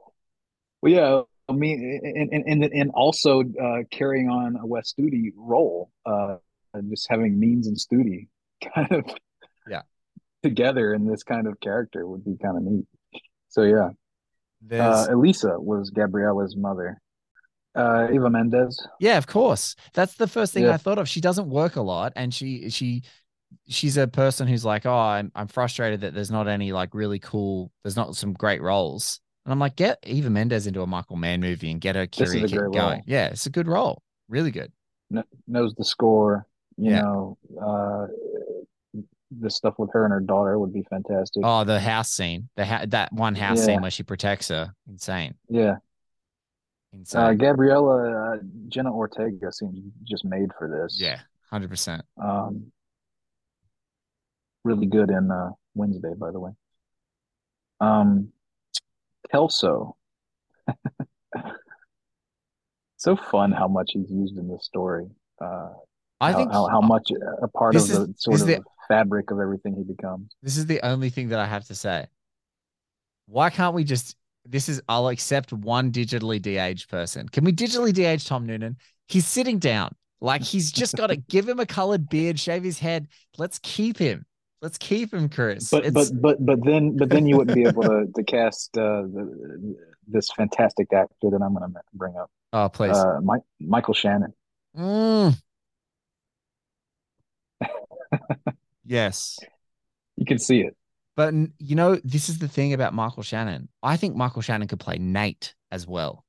Well, 0.83 0.93
yeah, 0.93 1.23
I 1.49 1.53
mean, 1.53 2.01
and 2.33 2.45
and 2.47 2.65
and, 2.65 2.91
also 2.93 3.43
uh, 3.43 3.83
carrying 3.91 4.29
on 4.29 4.57
a 4.57 4.67
Wes 4.67 4.93
Studi 4.93 5.33
role, 5.37 5.91
uh, 6.07 6.37
and 6.73 6.89
just 6.91 7.09
having 7.11 7.39
Means 7.39 7.67
and 7.67 7.77
Studi 7.77 8.29
kind 8.75 8.91
of 8.93 9.05
Yeah. 9.69 9.83
together 10.43 10.95
in 10.95 11.07
this 11.07 11.23
kind 11.25 11.47
of 11.47 11.59
character 11.61 12.07
would 12.07 12.25
be 12.25 12.37
kind 12.37 12.57
of 12.57 12.63
neat. 12.63 12.87
So 13.49 13.63
yeah, 13.63 13.91
Uh, 14.79 15.07
Elisa 15.11 15.59
was 15.61 15.91
Gabriella's 15.91 16.57
mother. 16.57 17.01
Uh, 17.75 18.09
Eva 18.13 18.31
Mendes. 18.31 18.85
Yeah, 18.99 19.17
of 19.17 19.27
course. 19.27 19.77
That's 19.95 20.15
the 20.15 20.27
first 20.27 20.53
thing 20.53 20.65
Yeah. 20.65 20.75
I 20.75 20.77
thought 20.77 20.99
of. 20.99 21.09
She 21.09 21.21
doesn't 21.21 21.49
work 21.49 21.77
a 21.77 21.83
lot, 21.83 22.13
and 22.17 22.33
she 22.35 22.71
she 22.71 23.03
she's 23.69 23.97
a 23.97 24.07
person 24.09 24.47
who's 24.49 24.65
like, 24.65 24.87
oh, 24.87 24.93
I'm 24.95 25.31
I'm 25.35 25.49
frustrated 25.49 26.01
that 26.03 26.15
there's 26.15 26.31
not 26.31 26.49
any 26.49 26.73
like 26.73 26.95
really 26.95 27.19
cool. 27.19 27.71
There's 27.85 27.97
not 27.97 28.17
some 28.17 28.33
great 28.33 28.63
roles, 28.63 29.21
and 29.45 29.53
I'm 29.53 29.59
like, 29.59 29.77
get 29.77 29.99
Eva 30.07 30.31
Mendes 30.31 30.67
into 30.67 30.83
a 30.83 30.87
Michael 30.87 31.17
Mann 31.17 31.41
movie 31.41 31.71
and 31.71 31.81
get 31.81 31.97
her 31.97 32.07
career 32.07 32.45
a 32.45 32.49
kick 32.49 32.59
great 32.59 32.73
going. 32.73 32.75
role. 32.75 33.01
Yeah, 33.07 33.27
it's 33.29 33.47
a 33.47 33.51
good 33.51 33.69
role. 33.69 34.03
Really 34.29 34.51
good. 34.51 34.73
kn- 35.13 35.25
knows 35.49 35.75
the 35.75 35.85
score. 35.85 36.47
You 36.77 36.93
Yeah. 36.93 37.01
know, 37.03 37.39
uh, 37.61 38.07
the 39.39 39.51
stuff 39.51 39.75
with 39.79 39.91
her 39.93 40.05
and 40.05 40.13
her 40.13 40.21
daughter 40.21 40.59
would 40.59 40.73
be 40.73 40.83
fantastic. 40.91 41.43
Oh, 41.45 41.63
the 41.65 41.79
house 41.81 42.11
scene, 42.11 42.49
the 42.57 42.65
ha- 42.65 42.85
that 42.89 43.13
one 43.13 43.35
house 43.35 43.59
Yeah. 43.59 43.65
scene 43.65 43.83
where 43.83 43.91
she 43.91 44.03
protects 44.03 44.49
her, 44.49 44.73
insane. 44.89 45.35
Yeah. 45.49 45.77
Insane. 46.93 47.21
Uh, 47.21 47.33
Gabriella 47.35 48.35
uh, 48.35 48.39
Jenna 48.69 48.93
Ortega 48.93 49.53
seems 49.53 49.79
just 50.05 50.25
made 50.25 50.51
for 50.59 50.69
this. 50.69 50.99
Yeah, 51.01 51.21
hundred 51.51 51.71
percent. 51.71 52.03
Really 54.65 54.87
good 54.87 55.11
in 55.11 55.31
uh, 55.31 55.51
Wednesday, 55.75 56.13
by 56.19 56.31
the 56.31 56.41
way. 56.41 56.51
Um, 57.81 58.29
Kelso. 59.31 59.97
so 62.97 63.17
fun 63.17 63.53
how 63.53 63.69
much 63.69 63.93
he's 63.95 64.11
used 64.11 64.37
in 64.37 64.49
this 64.49 64.65
story. 64.65 65.07
Uh, 65.41 65.71
I 66.21 66.33
how, 66.33 66.39
think 66.39 66.53
how, 66.53 66.69
how 66.69 66.81
much 66.81 67.11
a 67.43 67.49
part 67.49 67.77
of 67.77 67.89
the 67.89 68.03
is- 68.03 68.23
sort 68.23 68.41
of 68.41 68.47
the- 68.47 68.63
fabric 68.89 69.31
of 69.31 69.39
everything 69.39 69.75
he 69.77 69.85
becomes. 69.85 70.35
This 70.43 70.57
is 70.57 70.67
the 70.67 70.85
only 70.85 71.11
thing 71.11 71.29
that 71.29 71.39
I 71.39 71.47
have 71.47 71.65
to 71.67 71.75
say. 71.75 72.07
Why 73.27 73.49
can't 73.49 73.75
we 73.75 73.85
just? 73.85 74.17
This 74.45 74.69
is. 74.69 74.83
I'll 74.89 75.09
accept 75.09 75.53
one 75.53 75.93
digitally 75.93 76.43
de-aged 76.43 76.89
person. 76.91 77.29
Can 77.29 77.45
we 77.45 77.53
digitally 77.53 77.93
de-age 77.93 78.27
Tom 78.27 78.47
Noonan? 78.47 78.77
He's 79.07 79.27
sitting 79.27 79.59
down. 79.59 79.95
Like 80.21 80.43
he's 80.43 80.71
just 80.73 80.97
got 80.97 81.07
to 81.07 81.17
give 81.29 81.49
him 81.49 81.61
a 81.61 81.67
colored 81.67 82.09
beard, 82.09 82.39
shave 82.39 82.65
his 82.65 82.79
head. 82.79 83.09
Let's 83.39 83.59
keep 83.63 83.97
him. 83.97 84.27
Let's 84.63 84.77
keep 84.79 85.13
him, 85.15 85.29
Chris. 85.29 85.71
But 85.71 85.87
It's- 85.87 86.11
but 86.11 86.21
but 86.21 86.45
but 86.47 86.65
then 86.65 86.97
but 86.97 87.09
then 87.09 87.27
you 87.27 87.37
wouldn't 87.39 87.55
be 87.57 87.65
able 87.65 87.83
to 87.83 88.07
to 88.15 88.23
cast 88.25 88.77
uh, 88.77 89.03
the, 89.03 89.77
this 90.07 90.31
fantastic 90.33 90.93
actor 90.93 91.31
that 91.31 91.41
I'm 91.43 91.55
going 91.55 91.73
to 91.73 91.81
bring 91.95 92.17
up. 92.17 92.31
Oh, 92.53 92.69
please. 92.69 92.97
uh, 92.97 93.21
Mike, 93.23 93.43
Michael 93.61 93.95
Shannon. 93.95 94.35
Mm. 94.77 95.35
yes. 98.85 99.39
You 100.17 100.27
can 100.27 100.39
see 100.39 100.61
it. 100.61 100.77
But 101.17 101.35
you 101.59 101.77
know, 101.77 101.97
this 102.05 102.29
is 102.29 102.39
the 102.39 102.49
thing 102.49 102.73
about 102.73 102.95
Michael 102.95 103.23
Shannon. 103.23 103.69
I 103.83 103.97
think 103.97 104.17
Michael 104.17 104.43
Shannon 104.43 104.69
could 104.69 104.81
play 104.81 104.99
Nate 104.99 105.55
as 105.71 105.87
well. 105.87 106.25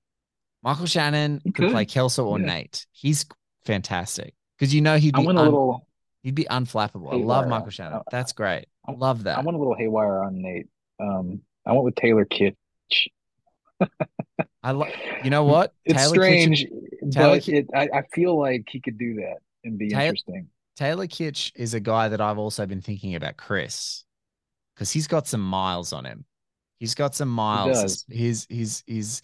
Michael 0.64 0.86
Shannon 0.86 1.40
could 1.44 1.56
could. 1.56 1.72
play 1.72 1.86
Kelso 1.86 2.26
or 2.26 2.40
Yeah. 2.40 2.46
Nate. 2.46 2.86
He's 2.92 3.26
fantastic 3.66 4.34
because 4.58 4.74
you 4.74 4.82
know 4.82 4.98
he'd 4.98 5.16
I 5.16 5.20
be 5.22 5.26
want 5.26 5.38
a 5.38 5.42
un- 5.42 5.46
little 5.48 5.88
he'd 6.24 6.36
be 6.36 6.46
unflappable. 6.50 7.14
I 7.14 7.18
love. 7.18 7.48
Michael 7.48 7.70
Shannon. 7.70 8.02
That's 8.12 8.34
great. 8.34 8.66
I 8.88 8.92
love 8.94 9.24
that. 9.24 9.38
I 9.38 9.42
want 9.42 9.56
a 9.56 9.60
little 9.60 9.76
haywire 9.76 10.24
on 10.24 10.42
Nate. 10.42 10.68
Um, 11.00 11.42
I 11.66 11.72
went 11.74 11.86
with 11.86 11.96
Taylor 11.96 12.26
Kitsch. 12.26 13.08
I 14.64 14.72
like. 14.72 14.96
You 15.24 15.30
know 15.30 15.44
what? 15.44 15.74
It's 15.86 15.98
Taylor 16.00 16.16
strange, 16.16 16.66
Kitsch, 16.66 17.12
Taylor 17.12 17.36
but 17.36 17.44
Ki- 17.44 17.58
it, 17.58 17.68
I, 17.76 17.90
I 17.94 18.02
feel 18.14 18.38
like 18.40 18.68
he 18.70 18.80
could 18.80 18.98
do 18.98 19.16
that 19.16 19.38
and 19.64 19.78
be 19.78 19.90
Taylor- 19.90 20.02
interesting. 20.04 20.48
Taylor 20.76 21.08
Kitsch 21.08 21.52
is 21.56 21.74
a 21.74 21.80
guy 21.80 22.08
that 22.10 22.22
I've 22.22 22.38
also 22.38 22.66
been 22.66 22.82
thinking 22.82 23.16
about 23.16 23.38
Chris 23.38 24.04
because 24.76 24.92
he's 24.92 25.08
got 25.08 25.28
some 25.28 25.42
miles 25.42 25.94
on 25.94 26.06
him. 26.06 26.26
He's 26.80 26.96
got 26.96 27.14
some 27.14 27.30
miles. 27.30 27.82
does. 27.82 28.06
He's 28.10 28.48
he's 28.50 28.84
he's 28.88 29.22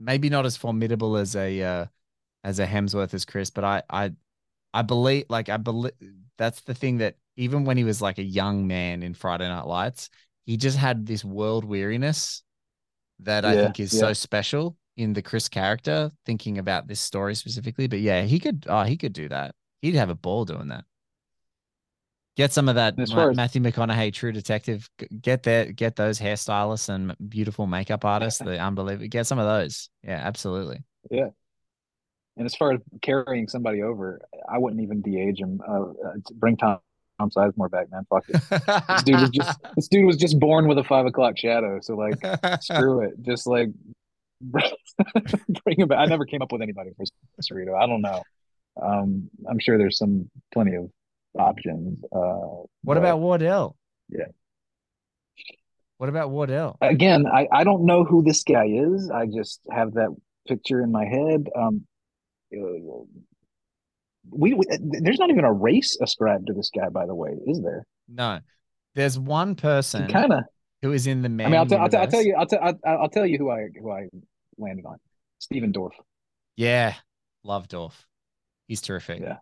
maybe 0.00 0.28
not 0.30 0.46
as 0.46 0.56
formidable 0.56 1.16
as 1.16 1.36
a 1.36 1.62
uh, 1.62 1.86
as 2.42 2.58
a 2.58 2.66
Hemsworth 2.66 3.14
as 3.14 3.24
Chris, 3.24 3.50
but 3.50 3.64
I 3.64 3.82
I 3.90 4.12
I 4.74 4.82
believe 4.82 5.26
like 5.28 5.48
I 5.48 5.56
believe 5.56 5.92
that's 6.38 6.60
the 6.62 6.74
thing 6.74 6.98
that 6.98 7.16
even 7.36 7.64
when 7.64 7.76
he 7.76 7.84
was 7.84 8.02
like 8.02 8.18
a 8.18 8.22
young 8.22 8.66
man 8.66 9.02
in 9.02 9.14
Friday 9.14 9.48
Night 9.48 9.66
Lights, 9.66 10.10
he 10.44 10.56
just 10.56 10.76
had 10.76 11.06
this 11.06 11.24
world 11.24 11.64
weariness 11.64 12.42
that 13.20 13.44
I 13.44 13.54
think 13.54 13.80
is 13.80 13.92
yeah. 13.92 14.00
so 14.00 14.12
special 14.12 14.76
in 14.96 15.12
the 15.12 15.22
Chris 15.22 15.48
character. 15.48 16.10
Thinking 16.26 16.58
about 16.58 16.88
this 16.88 17.00
story 17.00 17.34
specifically, 17.34 17.86
but 17.86 18.00
yeah, 18.00 18.22
he 18.22 18.38
could 18.38 18.66
oh 18.68 18.82
he 18.82 18.96
could 18.96 19.12
do 19.12 19.28
that. 19.28 19.54
He'd 19.80 19.94
have 19.94 20.10
a 20.10 20.14
ball 20.14 20.44
doing 20.44 20.68
that. 20.68 20.84
Get 22.34 22.52
some 22.52 22.68
of 22.68 22.76
that 22.76 22.96
Ma- 22.96 23.32
Matthew 23.32 23.60
McConaughey, 23.60 24.12
True 24.12 24.32
Detective. 24.32 24.88
Get 25.20 25.42
that. 25.42 25.76
Get 25.76 25.96
those 25.96 26.18
hairstylists 26.18 26.88
and 26.88 27.14
beautiful 27.28 27.66
makeup 27.66 28.06
artists. 28.06 28.40
the 28.40 28.58
unbelievable. 28.58 29.08
Get 29.08 29.26
some 29.26 29.38
of 29.38 29.46
those. 29.46 29.90
Yeah, 30.02 30.20
absolutely. 30.24 30.82
Yeah. 31.10 31.28
And 32.36 32.46
as 32.46 32.54
far 32.54 32.72
as 32.72 32.80
carrying 33.02 33.46
somebody 33.48 33.82
over, 33.82 34.20
I 34.48 34.58
wouldn't 34.58 34.82
even 34.82 35.02
de-age 35.02 35.38
him. 35.38 35.60
Uh, 35.66 35.82
uh, 35.82 36.12
bring 36.34 36.56
Tom, 36.56 36.78
Tom 37.20 37.30
Sizemore 37.30 37.70
back, 37.70 37.90
man. 37.90 38.06
Fuck 38.08 38.24
it. 38.28 38.40
this 38.88 39.02
dude 39.02 39.20
was 39.20 39.30
just 39.30 39.58
this 39.76 39.88
dude 39.88 40.06
was 40.06 40.16
just 40.16 40.40
born 40.40 40.66
with 40.66 40.78
a 40.78 40.84
five 40.84 41.04
o'clock 41.06 41.36
shadow. 41.36 41.78
So 41.82 41.94
like, 41.94 42.14
screw 42.62 43.02
it. 43.02 43.14
Just 43.22 43.46
like 43.46 43.68
bring 44.42 45.78
him 45.78 45.88
back. 45.88 45.98
I 45.98 46.06
never 46.06 46.24
came 46.24 46.42
up 46.42 46.52
with 46.52 46.62
anybody 46.62 46.90
for 46.96 47.04
Cheritto. 47.42 47.80
I 47.80 47.86
don't 47.86 48.00
know. 48.02 48.22
Um, 48.82 49.28
I'm 49.48 49.58
sure 49.58 49.76
there's 49.76 49.98
some 49.98 50.30
plenty 50.54 50.74
of 50.76 50.90
options. 51.38 52.02
Uh, 52.04 52.18
What 52.18 52.68
but 52.82 52.96
about 52.96 53.20
Wardell? 53.20 53.76
Yeah. 54.08 54.24
What 55.98 56.08
about 56.08 56.30
Wardell? 56.30 56.78
again, 56.80 57.26
I, 57.26 57.46
I 57.52 57.62
don't 57.64 57.84
know 57.84 58.04
who 58.04 58.22
this 58.24 58.42
guy 58.42 58.66
is. 58.66 59.10
I 59.10 59.26
just 59.26 59.60
have 59.70 59.94
that 59.94 60.08
picture 60.48 60.82
in 60.82 60.90
my 60.90 61.04
head. 61.04 61.48
Um, 61.54 61.86
Uh, 62.54 63.04
we, 64.30 64.54
we 64.54 64.64
there's 64.80 65.18
not 65.18 65.30
even 65.30 65.44
a 65.44 65.52
race 65.52 65.96
ascribed 66.00 66.46
to 66.46 66.52
this 66.52 66.70
guy, 66.74 66.88
by 66.88 67.06
the 67.06 67.14
way, 67.14 67.30
is 67.46 67.60
there? 67.62 67.84
No, 68.08 68.40
there's 68.94 69.18
one 69.18 69.54
person 69.54 70.08
Kind 70.08 70.32
of. 70.32 70.44
who 70.82 70.92
is 70.92 71.06
in 71.06 71.22
the 71.22 71.28
man. 71.28 71.46
I 71.46 71.50
mean, 71.50 71.58
I'll, 71.58 71.66
tell 71.66 71.80
I'll, 71.80 71.88
tell 71.88 72.00
I'll 72.02 72.08
tell 72.08 72.22
you. 72.22 72.34
I'll, 72.38 72.46
tell 72.46 72.60
I'll, 72.62 72.78
I'll 73.02 73.08
tell 73.08 73.26
you 73.26 73.38
who 73.38 73.50
I 73.50 73.66
who 73.80 73.90
I 73.90 74.08
landed 74.58 74.86
on. 74.86 74.96
Stephen 75.38 75.72
Dorff. 75.72 75.92
Yeah, 76.56 76.94
love 77.42 77.68
Dorff. 77.68 78.04
He's 78.68 78.80
terrific. 78.80 79.20
Yeah. 79.20 79.38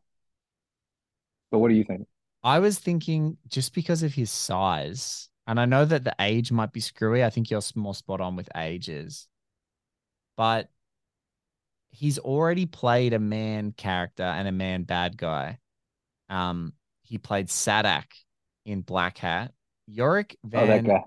But 1.51 1.59
what 1.59 1.69
do 1.69 1.75
you 1.75 1.85
think? 1.85 2.07
I 2.43 2.61
was 2.61 2.79
thinking 2.79 3.37
just 3.49 3.75
because 3.75 4.03
of 4.03 4.15
his 4.15 4.31
size, 4.31 5.29
and 5.47 5.61
I 5.61 5.67
know 5.67 5.85
that 5.85 6.05
the 6.05 6.15
age 6.21 6.51
might 6.51 6.73
be 6.73 6.81
screwy. 6.81 7.23
I 7.23 7.31
think 7.31 7.51
you're 7.51 7.61
more 7.75 7.95
spot 7.95 8.21
on 8.21 8.35
with 8.37 8.49
ages, 8.57 9.29
but 10.37 10.69
he's 11.91 12.19
already 12.19 12.67
played 12.67 13.13
a 13.13 13.19
Mann 13.19 13.73
character 13.73 14.23
and 14.23 14.47
a 14.49 14.53
Mann 14.53 14.85
bad 14.85 15.17
guy. 15.17 15.59
Um, 16.29 16.73
he 17.03 17.19
played 17.19 17.49
Sadak 17.49 18.05
in 18.65 18.83
Blackhat. 18.83 19.51
Yorick 19.87 20.37
Oh, 20.45 20.49
Van 20.49 20.85
guy. 20.85 21.03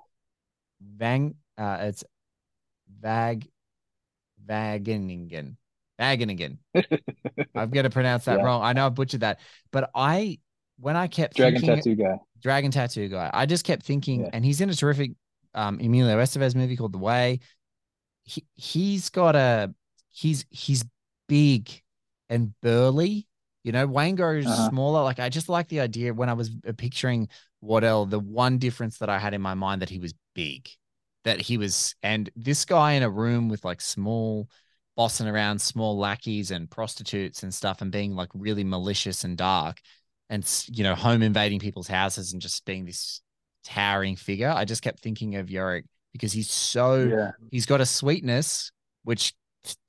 Van 0.81 1.35
uh 1.57 1.77
it's 1.81 2.03
Vag 2.99 3.47
Vageningen. 4.45 5.55
Vageningen. 5.99 6.57
I'm 7.55 7.69
gonna 7.69 7.89
pronounce 7.89 8.25
that 8.25 8.39
Yeah. 8.39 8.43
wrong. 8.45 8.61
I 8.63 8.73
know 8.73 8.87
I 8.87 8.89
butchered 8.89 9.21
that. 9.21 9.39
But 9.71 9.89
I 9.95 10.39
when 10.79 10.97
I 10.97 11.07
kept 11.07 11.35
Dragon 11.37 11.61
thinking, 11.61 11.77
tattoo 11.77 11.95
guy. 11.95 12.17
Dragon 12.41 12.71
Tattoo 12.71 13.07
guy. 13.07 13.29
I 13.33 13.45
just 13.45 13.63
kept 13.63 13.83
thinking, 13.83 14.21
Yeah. 14.21 14.29
and 14.33 14.43
he's 14.43 14.59
in 14.59 14.69
a 14.69 14.75
terrific 14.75 15.11
um 15.53 15.79
Emilio 15.79 16.17
Estevez 16.17 16.55
movie 16.55 16.75
called 16.75 16.91
The 16.93 16.97
Way. 16.97 17.39
He 18.25 18.43
he's 18.55 19.09
got 19.09 19.35
a 19.35 19.73
he's 20.13 20.45
he's 20.51 20.85
big 21.27 21.71
and 22.29 22.53
burly. 22.61 23.27
You 23.63 23.71
know, 23.73 23.87
Wayne 23.87 24.15
goes 24.15 24.51
Uh-huh. 24.51 24.69
smaller. 24.69 25.03
Like 25.03 25.19
I 25.19 25.29
just 25.29 25.49
like 25.49 25.69
the 25.69 25.81
idea 25.81 26.13
when 26.13 26.29
I 26.29 26.33
was 26.33 26.51
picturing 26.77 27.29
Wardell, 27.61 28.05
the 28.05 28.19
one 28.19 28.57
difference 28.59 28.97
that 28.99 29.09
I 29.09 29.19
had 29.19 29.33
in 29.33 29.41
my 29.41 29.53
mind 29.53 29.81
that 29.81 29.89
he 29.89 29.99
was 29.99 30.13
big, 30.35 30.69
that 31.23 31.39
he 31.41 31.57
was, 31.57 31.95
and 32.03 32.29
this 32.35 32.65
guy 32.65 32.93
in 32.93 33.03
a 33.03 33.09
room 33.09 33.49
with 33.49 33.63
like 33.65 33.81
small 33.81 34.49
bossing 34.95 35.27
around 35.27 35.59
small 35.59 35.97
lackeys 35.97 36.51
and 36.51 36.69
prostitutes 36.69 37.43
and 37.43 37.53
stuff 37.53 37.81
and 37.81 37.91
being 37.91 38.15
like 38.15 38.29
really 38.35 38.63
malicious 38.63 39.23
and 39.23 39.37
dark 39.37 39.79
and 40.29 40.47
you 40.71 40.83
know 40.83 40.95
home 40.95 41.21
invading 41.23 41.59
people's 41.59 41.87
houses 41.87 42.31
and 42.33 42.41
just 42.41 42.63
being 42.65 42.85
this 42.85 43.21
towering 43.63 44.15
figure 44.15 44.51
i 44.51 44.65
just 44.65 44.83
kept 44.83 44.99
thinking 44.99 45.35
of 45.35 45.49
yorick 45.49 45.85
because 46.11 46.31
he's 46.31 46.49
so 46.51 47.11
Yeah. 47.11 47.31
he's 47.49 47.65
got 47.65 47.81
a 47.81 47.85
sweetness 47.85 48.71
which 49.03 49.33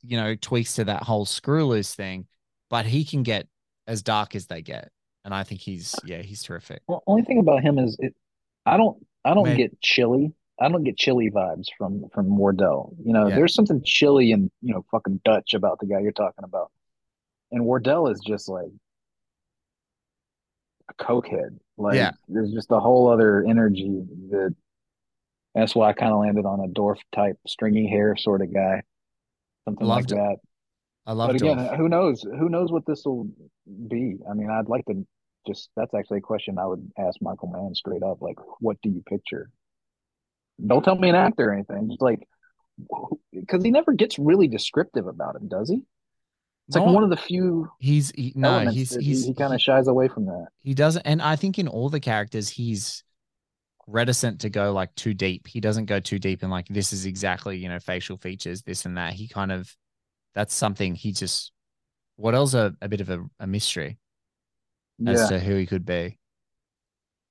you 0.03 0.17
know 0.17 0.35
tweaks 0.37 0.75
to 0.75 0.85
that 0.85 1.03
whole 1.03 1.25
screw 1.25 1.67
loose 1.67 1.95
thing 1.95 2.27
but 2.71 2.87
he 2.87 3.05
can 3.05 3.23
get 3.23 3.47
as 3.87 4.03
dark 4.03 4.35
as 4.35 4.47
they 4.47 4.63
get 4.63 4.91
and 5.25 5.35
i 5.35 5.43
think 5.43 5.61
he's 5.61 5.95
yeah 6.05 6.23
he's 6.23 6.43
terrific 6.43 6.83
Well, 6.89 7.03
only 7.07 7.23
thing 7.23 7.39
about 7.39 7.63
him 7.63 7.79
is 7.79 7.97
it. 7.99 8.15
I 8.67 8.77
don't. 8.79 8.97
I 9.25 9.35
don't 9.35 9.45
Man. 9.45 9.57
get 9.57 9.81
chilly. 9.81 10.33
I 10.61 10.69
don't 10.69 10.85
get 10.85 10.97
chilly 10.97 11.31
vibes 11.31 11.67
from 11.77 12.09
from 12.15 12.37
Wardell. 12.37 12.95
You 13.05 13.13
know, 13.13 13.29
Yeah. 13.29 13.37
there's 13.37 13.55
something 13.55 13.83
chilly 13.85 14.33
and 14.33 14.51
you 14.63 14.73
know 14.75 14.85
fucking 14.91 15.21
Dutch 15.25 15.55
about 15.55 15.81
the 15.81 15.87
guy 15.87 16.01
you're 16.01 16.13
talking 16.13 16.45
about, 16.45 16.71
and 17.53 17.65
Wardell 17.67 18.09
is 18.09 18.21
just 18.21 18.49
like 18.49 18.71
a 20.89 20.95
cokehead. 20.95 21.59
Like 21.77 21.97
Yeah. 21.97 22.13
there's 22.29 22.53
just 22.53 22.71
a 22.71 22.81
whole 22.81 23.09
other 23.09 23.45
energy 23.45 24.03
that 24.31 24.55
That's 25.55 25.75
why 25.75 25.89
I 25.91 25.93
kind 25.93 26.13
of 26.13 26.21
landed 26.21 26.47
on 26.47 26.61
a 26.61 26.69
Dorff 26.69 26.99
type, 27.13 27.39
stringy 27.47 27.87
hair 27.89 28.17
sort 28.17 28.43
of 28.43 28.53
guy, 28.53 28.83
something 29.65 29.87
Loved 29.87 30.11
like 30.13 30.21
it. 30.21 30.23
that. 30.23 30.37
I 31.07 31.13
love 31.13 31.29
But 31.29 31.37
again, 31.37 31.59
who 31.77 31.89
knows? 31.89 32.23
Who 32.23 32.49
knows 32.49 32.73
what 32.73 32.87
this 32.87 33.05
will 33.05 33.29
be? 33.89 34.17
I 34.31 34.35
mean, 34.35 34.51
I'd 34.51 34.69
like 34.69 34.85
to 34.87 35.07
just. 35.47 35.69
That's 35.77 35.95
actually 35.95 36.19
a 36.19 36.23
question 36.23 36.59
I 36.59 36.67
would 36.67 36.91
ask 36.99 37.21
Michael 37.21 37.49
Mann 37.49 37.75
straight 37.75 38.03
up. 38.03 38.23
Like, 38.23 38.39
what 38.61 38.79
do 38.83 38.89
you 38.91 39.03
picture? 39.07 39.51
Don't 40.65 40.83
tell 40.85 40.97
me 40.97 41.09
an 41.11 41.15
actor 41.15 41.51
or 41.51 41.53
anything. 41.53 41.89
Just 41.91 42.01
like, 42.01 42.27
because 43.33 43.63
he 43.63 43.71
never 43.71 43.93
gets 43.93 44.19
really 44.19 44.49
descriptive 44.49 45.07
about 45.07 45.37
him, 45.37 45.49
does 45.49 45.69
he? 45.69 45.83
It's 46.69 46.77
like 46.77 46.87
one 46.87 47.05
of 47.05 47.11
the 47.11 47.17
few. 47.17 47.69
He's 47.79 48.11
he, 48.13 48.33
no, 48.35 48.61
he's 48.61 48.95
he's 48.95 49.27
he, 49.27 49.35
kind 49.35 49.53
of 49.53 49.61
shies 49.61 49.87
away 49.87 50.09
from 50.09 50.27
that. 50.27 50.47
he 50.63 50.73
doesn't 50.73 51.03
and 51.03 51.21
i 51.21 51.37
think 51.37 51.59
in 51.59 51.69
all 51.69 51.91
the 51.91 52.01
characters 52.01 52.49
he's 52.49 53.05
reticent 53.87 54.41
to 54.41 54.51
go 54.51 54.73
like 54.73 54.95
too 54.95 55.15
deep 55.15 55.47
he 55.47 55.61
doesn't 55.61 55.87
go 55.87 56.01
too 56.01 56.19
deep 56.19 56.43
in 56.43 56.51
like 56.51 56.67
this 56.69 56.93
is 56.93 57.07
exactly 57.07 57.57
you 57.59 57.69
know 57.69 57.79
facial 57.79 58.17
features 58.17 58.63
this 58.63 58.87
and 58.87 58.97
that 58.97 59.13
he 59.13 59.29
kind 59.29 59.53
of 59.53 59.75
that's 60.35 60.55
something 60.55 60.95
he 60.95 61.13
just 61.13 61.53
what 62.17 62.35
else 62.35 62.55
a, 62.55 62.75
a 62.81 62.89
bit 62.89 63.01
of 63.01 63.11
a, 63.11 63.25
a 63.41 63.47
mystery 63.47 63.99
as 65.07 65.21
Yeah. 65.21 65.29
to 65.29 65.39
who 65.41 65.57
he 65.57 65.67
could 65.67 65.85
be 65.85 66.19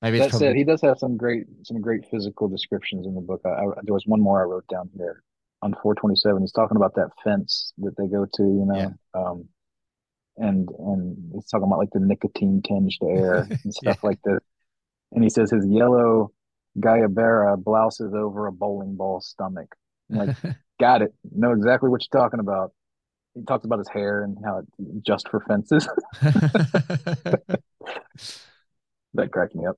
maybe 0.01 0.17
it's 0.17 0.25
That 0.25 0.31
probably 0.31 0.47
said, 0.47 0.55
he 0.55 0.63
does 0.63 0.81
have 0.81 0.99
some 0.99 1.17
great 1.17 1.45
some 1.63 1.81
great 1.81 2.05
physical 2.11 2.47
descriptions 2.47 3.07
in 3.07 3.15
the 3.15 3.21
book. 3.21 3.41
I, 3.45 3.49
I, 3.49 3.65
there 3.83 3.93
was 3.93 4.05
one 4.05 4.21
more 4.21 4.41
I 4.41 4.45
wrote 4.45 4.67
down 4.67 4.89
here 4.95 5.23
on 5.61 5.73
427. 5.81 6.41
He's 6.41 6.51
talking 6.51 6.77
about 6.77 6.95
that 6.95 7.09
fence 7.23 7.73
that 7.79 7.95
they 7.97 8.07
go 8.07 8.25
to, 8.25 8.43
you 8.43 8.65
know, 8.65 8.97
um, 9.15 9.45
and 10.37 10.69
and 10.79 11.31
he's 11.33 11.47
talking 11.47 11.67
about 11.67 11.79
like 11.79 11.91
the 11.91 11.99
nicotine 11.99 12.61
tinged 12.63 12.93
air 13.03 13.51
and 13.63 13.73
stuff 13.73 13.99
like 14.03 14.19
this. 14.23 14.39
And 15.13 15.23
he 15.23 15.29
says 15.29 15.51
his 15.51 15.65
yellow 15.67 16.31
guayabera 16.79 17.61
blouses 17.61 18.13
over 18.13 18.47
a 18.47 18.51
bowling 18.51 18.95
ball 18.95 19.21
stomach. 19.21 19.75
Like, 20.09 20.35
got 20.79 21.01
it. 21.01 21.13
Know 21.31 21.51
exactly 21.51 21.89
what 21.89 22.01
you're 22.01 22.21
talking 22.21 22.39
about. 22.39 22.71
He 23.35 23.43
talks 23.43 23.65
about 23.65 23.79
his 23.79 23.89
hair 23.89 24.23
and 24.23 24.37
how 24.43 24.59
it's 24.59 24.69
just 25.05 25.27
for 25.29 25.39
fences. 25.41 25.87
that 29.13 29.31
cracked 29.31 29.55
me 29.55 29.65
up. 29.65 29.77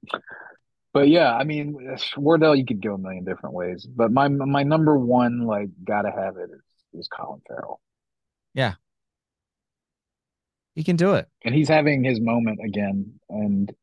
But 0.94 1.08
yeah, 1.10 1.34
I 1.34 1.44
mean, 1.44 1.78
Wardell, 2.18 2.56
you 2.56 2.66
could 2.66 2.82
go 2.82 2.96
a 2.96 2.98
million 2.98 3.24
different 3.24 3.56
ways. 3.56 3.86
But 3.86 4.12
my 4.12 4.28
my 4.28 4.64
number 4.64 4.98
one, 4.98 5.46
like, 5.46 5.70
gotta 5.84 6.12
have 6.12 6.38
it 6.38 6.50
is, 6.52 7.00
is 7.00 7.08
Colin 7.08 7.42
Farrell, 7.48 7.80
yeah 8.54 8.76
he 10.76 10.84
can 10.84 10.98
do 10.98 11.14
it 11.14 11.28
and 11.44 11.56
he's 11.56 11.70
having 11.70 12.04
his 12.04 12.20
moment 12.20 12.60
again. 12.64 13.14
And 13.30 13.74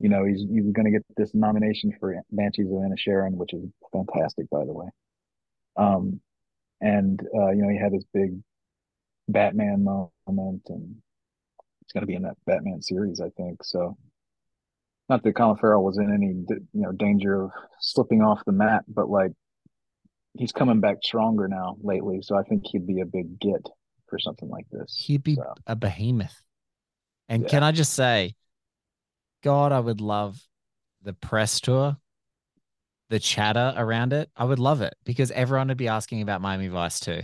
you 0.00 0.08
know, 0.08 0.24
he's 0.24 0.40
he's 0.50 0.70
gonna 0.72 0.90
get 0.90 1.04
this 1.16 1.34
nomination 1.34 1.92
for 1.98 2.14
Banshees 2.30 2.66
of 2.66 2.72
Inisherin, 2.72 3.32
which 3.32 3.52
is 3.52 3.64
fantastic, 3.92 4.48
by 4.50 4.64
the 4.64 4.72
way. 4.72 4.86
Um, 5.76 6.20
and 6.80 7.20
uh, 7.34 7.50
you 7.50 7.62
know, 7.62 7.68
he 7.68 7.78
had 7.78 7.92
his 7.92 8.04
big 8.12 8.40
Batman 9.28 9.84
moment, 9.84 10.62
and 10.68 10.96
it's 11.82 11.92
gonna 11.92 12.06
be 12.06 12.14
in 12.14 12.22
that 12.22 12.36
Batman 12.46 12.82
series, 12.82 13.20
I 13.20 13.30
think. 13.30 13.64
So 13.64 13.96
not 15.08 15.22
that 15.22 15.34
Colin 15.34 15.56
Farrell 15.56 15.84
was 15.84 15.98
in 15.98 16.12
any 16.12 16.34
you 16.72 16.82
know 16.82 16.92
danger 16.92 17.44
of 17.44 17.50
slipping 17.80 18.22
off 18.22 18.44
the 18.44 18.52
mat, 18.52 18.84
but 18.88 19.08
like 19.10 19.32
he's 20.36 20.52
coming 20.52 20.80
back 20.80 20.98
stronger 21.02 21.48
now 21.48 21.76
lately, 21.82 22.20
so 22.22 22.36
I 22.36 22.42
think 22.42 22.64
he'd 22.66 22.86
be 22.86 23.00
a 23.00 23.06
big 23.06 23.40
get 23.40 23.66
for 24.08 24.18
something 24.18 24.48
like 24.48 24.64
this. 24.70 24.94
he'd 24.96 25.22
be 25.22 25.38
a 25.66 25.76
behemoth 25.76 26.42
and 27.28 27.46
can 27.46 27.62
i 27.62 27.70
just 27.70 27.92
say 27.92 28.34
god 29.42 29.72
i 29.72 29.80
would 29.80 30.00
love 30.00 30.40
the 31.02 31.12
press 31.12 31.60
tour 31.60 31.96
the 33.10 33.18
chatter 33.18 33.72
around 33.76 34.12
it 34.12 34.30
i 34.36 34.44
would 34.44 34.58
love 34.58 34.82
it 34.82 34.94
because 35.04 35.30
everyone 35.30 35.68
would 35.68 35.76
be 35.76 35.88
asking 35.88 36.20
about 36.22 36.40
miami 36.40 36.68
vice 36.68 37.00
too 37.00 37.20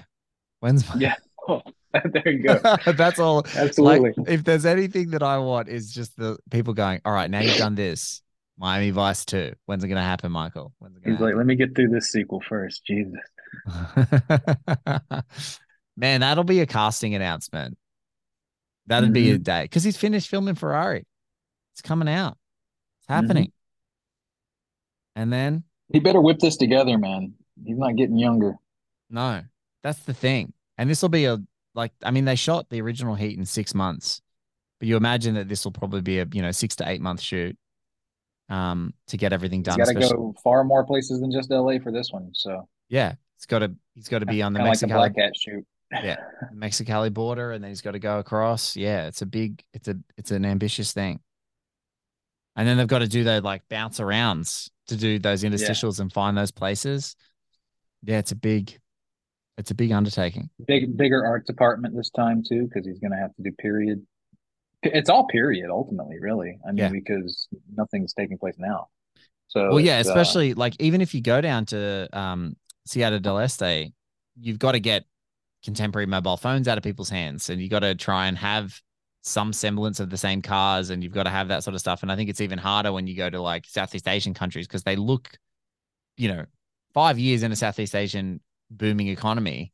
when's 0.60 0.88
my- 0.88 0.96
Yeah. 0.96 1.16
Oh, 1.46 1.60
there 2.12 2.28
you 2.28 2.42
go. 2.42 2.58
That's 2.96 3.20
all. 3.20 3.46
Absolutely. 3.54 4.14
Like, 4.16 4.28
if 4.28 4.42
there's 4.42 4.66
anything 4.66 5.10
that 5.10 5.22
I 5.22 5.38
want, 5.38 5.68
is 5.68 5.92
just 5.92 6.16
the 6.16 6.36
people 6.50 6.74
going, 6.74 7.00
all 7.04 7.12
right, 7.12 7.30
now 7.30 7.38
you've 7.38 7.56
done 7.56 7.76
this. 7.76 8.20
Miami 8.58 8.90
Vice 8.90 9.24
2. 9.26 9.52
When's 9.66 9.84
it 9.84 9.88
going 9.88 9.96
to 9.98 10.02
happen, 10.02 10.32
Michael? 10.32 10.72
When's 10.80 10.96
it 10.96 11.02
He's 11.08 11.20
like, 11.20 11.36
let 11.36 11.46
me 11.46 11.54
get 11.54 11.76
through 11.76 11.90
this 11.90 12.10
sequel 12.10 12.40
first. 12.48 12.84
Jesus. 12.84 13.20
Man, 15.96 16.20
that'll 16.22 16.42
be 16.44 16.60
a 16.60 16.66
casting 16.66 17.14
announcement. 17.14 17.78
That'd 18.86 19.12
be 19.12 19.30
a 19.30 19.38
Mhm. 19.38 19.44
day 19.44 19.62
because 19.62 19.84
he's 19.84 19.96
finished 19.96 20.28
filming 20.28 20.56
Ferrari. 20.56 21.06
It's 21.74 21.82
coming 21.82 22.08
out. 22.08 22.38
It's 23.00 23.08
happening. 23.08 23.50
And 25.16 25.32
then 25.32 25.64
He 25.92 25.98
better 26.00 26.20
whip 26.20 26.38
this 26.38 26.56
together, 26.56 26.96
man. 26.96 27.34
He's 27.64 27.76
not 27.76 27.96
getting 27.96 28.16
younger. 28.18 28.54
No, 29.10 29.42
that's 29.82 29.98
the 30.00 30.14
thing. 30.14 30.52
And 30.78 30.88
this 30.88 31.02
will 31.02 31.08
be 31.08 31.24
a 31.24 31.38
like 31.74 31.92
I 32.02 32.12
mean 32.12 32.24
they 32.24 32.36
shot 32.36 32.68
the 32.70 32.80
original 32.80 33.16
Heat 33.16 33.36
in 33.36 33.44
six 33.44 33.74
months, 33.74 34.22
but 34.78 34.88
you 34.88 34.96
imagine 34.96 35.34
that 35.34 35.48
this 35.48 35.64
will 35.64 35.72
probably 35.72 36.00
be 36.00 36.20
a 36.20 36.26
you 36.32 36.42
know 36.42 36.52
six 36.52 36.76
to 36.76 36.88
eight 36.88 37.00
month 37.00 37.20
shoot, 37.20 37.56
um, 38.48 38.94
to 39.08 39.16
get 39.16 39.32
everything 39.32 39.60
He's 39.60 39.76
done. 39.76 39.78
got 39.78 39.88
to 39.88 39.94
go 39.94 40.34
far 40.42 40.62
more 40.64 40.84
places 40.84 41.20
than 41.20 41.32
just 41.32 41.50
LA 41.50 41.78
for 41.78 41.90
this 41.90 42.10
one. 42.12 42.30
So 42.34 42.68
Yeah, 42.88 43.14
it's 43.36 43.46
got 43.46 43.60
to 43.60 43.72
he's 43.94 44.08
got 44.08 44.20
to 44.20 44.26
be 44.26 44.42
on 44.42 44.52
the 44.52 44.60
Kinda 44.60 44.70
like 44.70 44.78
the 44.78 45.20
Blackhat 45.20 45.32
shoot. 45.36 45.66
yeah, 45.90 46.16
the 46.52 46.56
Mexicali 46.56 47.12
border, 47.12 47.52
and 47.52 47.62
then 47.62 47.70
he's 47.70 47.82
got 47.82 47.92
to 47.92 47.98
go 47.98 48.18
across. 48.18 48.76
Yeah, 48.76 49.06
it's 49.06 49.22
a 49.22 49.26
big, 49.26 49.62
it's 49.72 49.88
a, 49.88 49.96
it's 50.16 50.30
an 50.30 50.44
ambitious 50.44 50.92
thing. 50.92 51.20
And 52.56 52.68
then 52.68 52.76
they've 52.76 52.86
got 52.86 53.00
to 53.00 53.08
do 53.08 53.24
those 53.24 53.42
like 53.42 53.62
bounce 53.68 53.98
arounds 53.98 54.70
to 54.88 54.96
do 54.96 55.18
those 55.18 55.42
interstitials 55.42 56.00
and 56.00 56.12
find 56.12 56.36
those 56.36 56.50
places. 56.50 57.16
Yeah, 58.02 58.18
it's 58.18 58.32
a 58.32 58.36
big, 58.36 58.78
it's 59.58 59.70
a 59.70 59.74
big 59.74 59.92
undertaking. 59.92 60.50
big, 60.66 60.96
bigger 60.96 61.24
art 61.24 61.46
department 61.46 61.96
this 61.96 62.10
time 62.10 62.42
too, 62.46 62.64
because 62.64 62.86
he's 62.86 62.98
going 62.98 63.12
to 63.12 63.16
have 63.18 63.34
to 63.36 63.42
do 63.42 63.50
period. 63.52 64.06
It's 64.82 65.08
all 65.08 65.26
period 65.26 65.70
ultimately, 65.70 66.18
really. 66.20 66.58
I 66.64 66.68
mean, 66.68 66.76
Yeah. 66.76 66.88
because 66.90 67.48
nothing's 67.74 68.12
taking 68.12 68.38
place 68.38 68.56
now. 68.58 68.88
So 69.48 69.70
well, 69.70 69.80
yeah, 69.80 69.96
uh, 69.96 70.00
especially 70.00 70.54
like 70.54 70.74
even 70.80 71.00
if 71.00 71.14
you 71.14 71.22
go 71.22 71.40
down 71.40 71.64
to 71.66 72.08
um 72.12 72.56
Ciudad 72.86 73.22
del 73.22 73.38
Este, 73.38 73.92
you've 74.38 74.58
got 74.58 74.72
to 74.72 74.80
get 74.80 75.04
contemporary 75.64 76.06
mobile 76.06 76.36
phones 76.36 76.68
out 76.68 76.76
of 76.76 76.84
people's 76.84 77.08
hands, 77.08 77.48
and 77.48 77.60
you 77.62 77.68
got 77.68 77.80
to 77.80 77.94
try 77.94 78.26
and 78.26 78.36
have 78.36 78.78
some 79.26 79.52
semblance 79.54 80.00
of 80.00 80.10
the 80.10 80.18
same 80.18 80.42
cars, 80.42 80.90
and 80.90 81.02
you've 81.02 81.12
got 81.14 81.22
to 81.24 81.30
have 81.30 81.48
that 81.48 81.64
sort 81.64 81.74
of 81.74 81.80
stuff. 81.80 82.02
And 82.02 82.12
I 82.12 82.16
think 82.16 82.28
it's 82.28 82.42
even 82.42 82.58
harder 82.58 82.92
when 82.92 83.06
you 83.06 83.16
go 83.16 83.30
to 83.30 83.40
like 83.40 83.64
Southeast 83.66 84.06
Asian 84.06 84.34
countries 84.34 84.66
because 84.66 84.82
they 84.82 84.96
look, 84.96 85.38
you 86.18 86.28
know, 86.28 86.44
five 86.92 87.18
years 87.18 87.42
in 87.42 87.50
a 87.50 87.56
Southeast 87.56 87.94
Asian 87.94 88.40
booming 88.70 89.08
economy, 89.08 89.72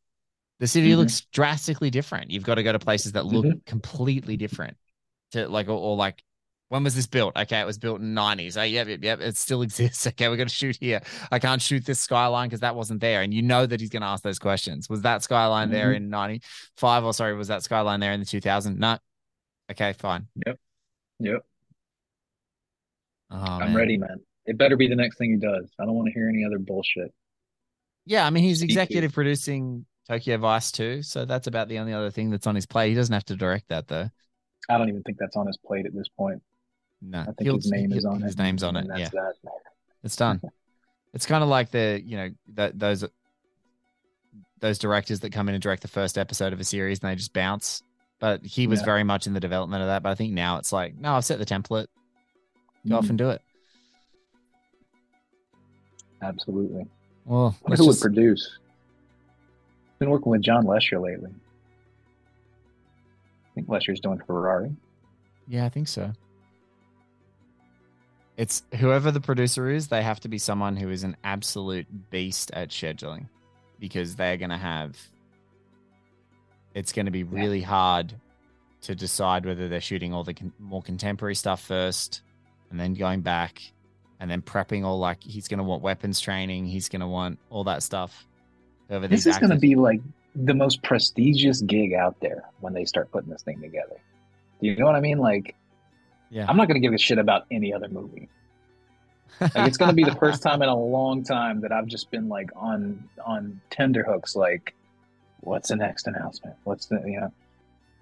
the 0.61 0.67
city 0.69 0.91
Mhm. 0.93 0.99
looks 0.99 1.23
drastically 1.33 1.91
different. 1.91 2.31
You've 2.31 2.45
got 2.45 2.55
to 2.57 2.63
go 2.63 2.71
to 2.73 2.79
places 2.79 3.13
that 3.13 3.27
look 3.27 3.65
completely 3.67 4.37
different 4.37 4.77
to 5.33 5.49
like 5.49 5.67
or, 5.69 5.73
or 5.73 5.97
like 5.97 6.23
when 6.69 6.85
was 6.85 6.95
this 6.95 7.09
built? 7.09 7.37
Okay, 7.37 7.59
it 7.59 7.67
was 7.67 7.79
built 7.79 8.01
in 8.01 8.15
nineties. 8.15 8.57
Oh, 8.57 8.63
yep, 8.63 8.87
yep, 8.87 9.01
yep. 9.03 9.21
It 9.21 9.37
still 9.37 9.63
exists. 9.63 10.07
Okay, 10.07 10.29
we're 10.29 10.37
gonna 10.37 10.49
shoot 10.49 10.77
here. 10.79 11.01
I 11.33 11.41
can't 11.41 11.61
shoot 11.61 11.85
this 11.85 11.99
skyline 11.99 12.49
because 12.49 12.61
that 12.61 12.77
wasn't 12.77 13.01
there. 13.01 13.23
And 13.23 13.35
you 13.35 13.43
know 13.43 13.67
that 13.67 13.81
he's 13.81 13.91
gonna 13.91 14.07
ask 14.07 14.23
those 14.23 14.39
questions. 14.39 14.89
Was 14.89 15.03
that 15.03 15.25
skyline 15.25 15.71
there 15.71 15.93
Mhm. 15.93 15.97
in 15.97 16.09
ninety 16.11 16.43
five? 16.77 17.05
Or 17.05 17.13
sorry, 17.13 17.35
was 17.35 17.49
that 17.49 17.65
skyline 17.65 17.99
there 17.99 18.13
in 18.13 18.21
the 18.21 18.27
two 18.27 18.41
thousand? 18.41 18.79
No. 18.79 18.99
Okay, 19.71 19.93
fine. 19.95 20.27
Yep. 20.47 20.59
Yep. 21.21 21.45
Oh, 23.31 23.37
I'm 23.37 23.59
man. 23.69 23.75
ready, 23.75 23.97
man. 23.97 24.21
It 24.47 24.59
better 24.59 24.77
be 24.77 24.89
the 24.89 24.97
next 24.97 25.17
thing 25.19 25.31
he 25.31 25.37
does. 25.37 25.71
I 25.79 25.85
don't 25.85 25.95
want 25.95 26.09
to 26.09 26.13
hear 26.13 26.29
any 26.29 26.45
other 26.45 26.59
bullshit. 26.59 27.13
Yeah, 28.07 28.27
I 28.27 28.31
mean 28.31 28.43
he's 28.43 28.63
executive 28.63 29.13
producing 29.13 29.87
Tokyo 30.09 30.39
Vice 30.39 30.73
too, 30.73 31.03
so 31.03 31.25
that's 31.25 31.47
about 31.47 31.69
the 31.69 31.79
only 31.79 31.93
other 31.93 32.11
thing 32.11 32.31
that's 32.31 32.47
on 32.47 32.55
his 32.55 32.67
plate. 32.67 32.89
He 32.89 32.95
doesn't 32.95 33.13
have 33.13 33.27
to 33.27 33.37
direct 33.37 33.69
that 33.69 33.87
though. 33.87 34.09
I 34.69 34.79
don't 34.79 34.89
even 34.89 35.03
think 35.03 35.19
that's 35.19 35.37
on 35.37 35.47
his 35.47 35.59
plate 35.59 35.87
at 35.87 35.95
this 35.95 36.09
point. 36.09 36.43
No, 37.03 37.21
I 37.21 37.25
think 37.27 37.43
he'll- 37.43 37.57
his 37.57 37.71
name 37.71 37.93
is 37.93 38.05
on 38.05 38.21
his 38.21 38.35
it. 38.35 38.39
name's 38.39 38.63
on 38.63 38.77
it, 38.77 38.87
That's 38.89 39.01
yeah. 39.01 39.09
that. 39.13 39.35
It's 40.03 40.17
done. 40.17 40.41
it's 41.15 41.27
kind 41.27 41.43
of 41.43 41.49
like 41.49 41.71
the 41.71 42.01
you 42.05 42.17
know 42.17 42.31
that 42.55 42.79
those 42.79 43.05
those 44.59 44.79
directors 44.79 45.21
that 45.21 45.33
come 45.33 45.49
in 45.49 45.55
and 45.55 45.63
direct 45.63 45.83
the 45.83 45.89
first 45.89 46.19
episode 46.19 46.53
of 46.53 46.61
a 46.61 46.65
series 46.65 47.01
and 47.01 47.11
they 47.11 47.15
just 47.17 47.33
bounce. 47.33 47.83
But 48.21 48.45
he 48.45 48.67
was 48.67 48.81
Yeah. 48.81 48.85
very 48.87 49.03
much 49.05 49.27
in 49.27 49.33
the 49.33 49.41
development 49.41 49.83
of 49.83 49.89
that. 49.89 50.03
But 50.03 50.11
I 50.11 50.15
think 50.15 50.33
now 50.35 50.59
it's 50.59 50.73
like, 50.73 50.95
no, 50.97 51.15
I've 51.15 51.25
set 51.25 51.39
the 51.39 51.47
template. 51.47 51.87
Go 52.87 52.97
off 52.99 53.07
Mhm. 53.07 53.11
and 53.11 53.19
do 53.19 53.31
it. 53.31 53.43
Absolutely. 56.23 56.87
Well, 57.25 57.57
let's 57.67 57.81
who 57.81 57.87
just- 57.87 58.03
would 58.03 58.15
produce? 58.15 58.59
Been 59.99 60.11
working 60.11 60.31
with 60.31 60.43
John 60.43 60.65
Lesher 60.65 60.99
lately. 60.99 61.31
I 63.51 63.55
think 63.55 63.69
Lesher's 63.69 64.01
doing 64.01 64.19
Ferrari. 64.27 64.75
Yeah, 65.49 65.65
I 65.65 65.69
think 65.69 65.89
so. 65.89 66.13
It's 68.37 68.63
whoever 68.79 69.11
the 69.11 69.21
producer 69.21 69.69
is, 69.69 69.89
they 69.89 70.03
have 70.03 70.21
to 70.21 70.29
be 70.29 70.39
someone 70.39 70.77
who 70.77 70.89
is 70.89 71.03
an 71.05 71.17
absolute 71.25 72.11
beast 72.11 72.51
at 72.53 72.71
scheduling 72.71 73.29
because 73.79 74.17
they're 74.17 74.39
going 74.39 74.51
to 74.51 74.57
have 74.57 74.97
it's 76.75 76.93
going 76.93 77.07
to 77.07 77.13
be 77.13 77.25
really 77.25 77.63
hard 77.63 78.15
to 78.83 78.95
decide 78.95 79.45
whether 79.45 79.69
they're 79.69 79.81
shooting 79.81 80.15
all 80.15 80.25
the 80.25 80.35
con- 80.35 80.53
more 80.59 80.83
contemporary 80.83 81.35
stuff 81.35 81.63
first 81.63 82.23
and 82.71 82.79
then 82.81 82.95
going 82.95 83.21
back 83.21 83.61
and 84.21 84.31
then 84.31 84.43
prepping 84.43 84.85
all 84.85 84.99
like 84.99 85.23
he's 85.23 85.49
going 85.49 85.59
to 85.59 85.65
want 85.65 85.83
weapons 85.83 86.21
training. 86.21 86.67
He's 86.67 86.89
going 86.89 87.01
to 87.01 87.07
want 87.07 87.39
all 87.51 87.65
that 87.65 87.83
stuff. 87.83 88.27
Whoever 88.89 89.09
This 89.09 89.27
is 89.27 89.39
going 89.39 89.51
to 89.51 89.57
be 89.57 89.75
like 89.75 90.01
the 90.35 90.55
most 90.55 90.83
prestigious 90.83 91.61
gig 91.63 91.95
out 91.95 92.19
there 92.21 92.45
when 92.61 92.73
they 92.73 92.85
start 92.85 93.11
putting 93.11 93.31
this 93.31 93.43
thing 93.43 93.61
together. 93.61 93.97
Do 94.61 94.69
you 94.69 94.77
know 94.77 94.87
what 94.87 94.95
I 94.95 95.01
mean? 95.01 95.19
Like, 95.19 95.55
yeah. 96.31 96.47
I'm 96.49 96.57
not 96.57 96.69
going 96.69 96.81
to 96.81 96.87
give 96.87 96.93
a 96.93 96.99
shit 96.99 97.19
about 97.19 97.47
any 97.51 97.73
other 97.73 97.89
movie. 97.89 98.29
Like, 99.41 99.69
it's 99.69 99.79
going 99.79 99.89
to 99.89 99.95
be 99.95 100.05
the 100.05 100.15
first 100.21 100.43
time 100.43 100.63
in 100.63 100.69
a 100.69 100.77
long 100.77 101.25
time 101.25 101.61
that 101.63 101.73
I've 101.73 101.87
just 101.87 102.11
been 102.11 102.29
like 102.29 102.51
on 102.55 103.09
on 103.25 103.61
tenterhooks. 103.71 104.37
Like, 104.37 104.75
what's 105.41 105.69
the 105.69 105.77
next 105.77 106.07
announcement? 106.07 106.57
What's 106.65 106.87
the 106.87 107.03
you 107.05 107.21
know? 107.21 107.33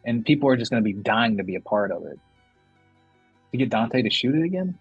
And 0.04 0.24
people 0.24 0.48
are 0.48 0.56
just 0.56 0.70
going 0.70 0.82
to 0.82 0.84
be 0.84 0.94
dying 0.94 1.36
to 1.36 1.44
be 1.44 1.56
a 1.56 1.60
part 1.60 1.90
of 1.90 2.04
it. 2.04 2.18
To 3.52 3.58
get 3.58 3.70
Dante 3.70 4.02
to 4.02 4.10
shoot 4.10 4.34
it 4.34 4.44
again? 4.44 4.78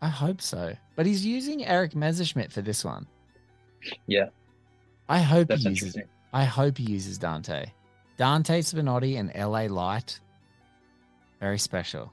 I 0.00 0.08
hope 0.08 0.40
so. 0.40 0.74
But 0.96 1.06
he's 1.06 1.24
using 1.24 1.64
Erik 1.64 1.94
Messerschmidt 1.96 2.52
for 2.52 2.62
this 2.62 2.84
one. 2.84 3.06
Yeah. 4.06 4.28
I 5.08 5.20
hope 5.20 5.48
That's 5.48 5.62
he 5.62 5.70
uses. 5.70 5.96
I 6.32 6.44
hope 6.44 6.78
he 6.78 6.84
uses 6.84 7.18
Dante. 7.18 7.66
Dante 8.16 8.60
Spinotti 8.60 9.18
and 9.18 9.30
L.A. 9.34 9.68
Light. 9.68 10.20
Very 11.40 11.58
special. 11.58 12.12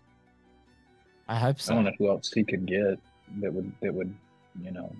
I 1.28 1.38
hope 1.38 1.58
I 1.58 1.62
so. 1.62 1.76
don't 1.76 1.86
know 1.86 1.92
who 1.98 2.10
else 2.10 2.32
he 2.32 2.44
could 2.44 2.66
get 2.66 3.00
that 3.42 3.52
would 3.52 3.72
that 3.82 3.94
would 3.94 4.14
you 4.62 4.72
know. 4.72 4.92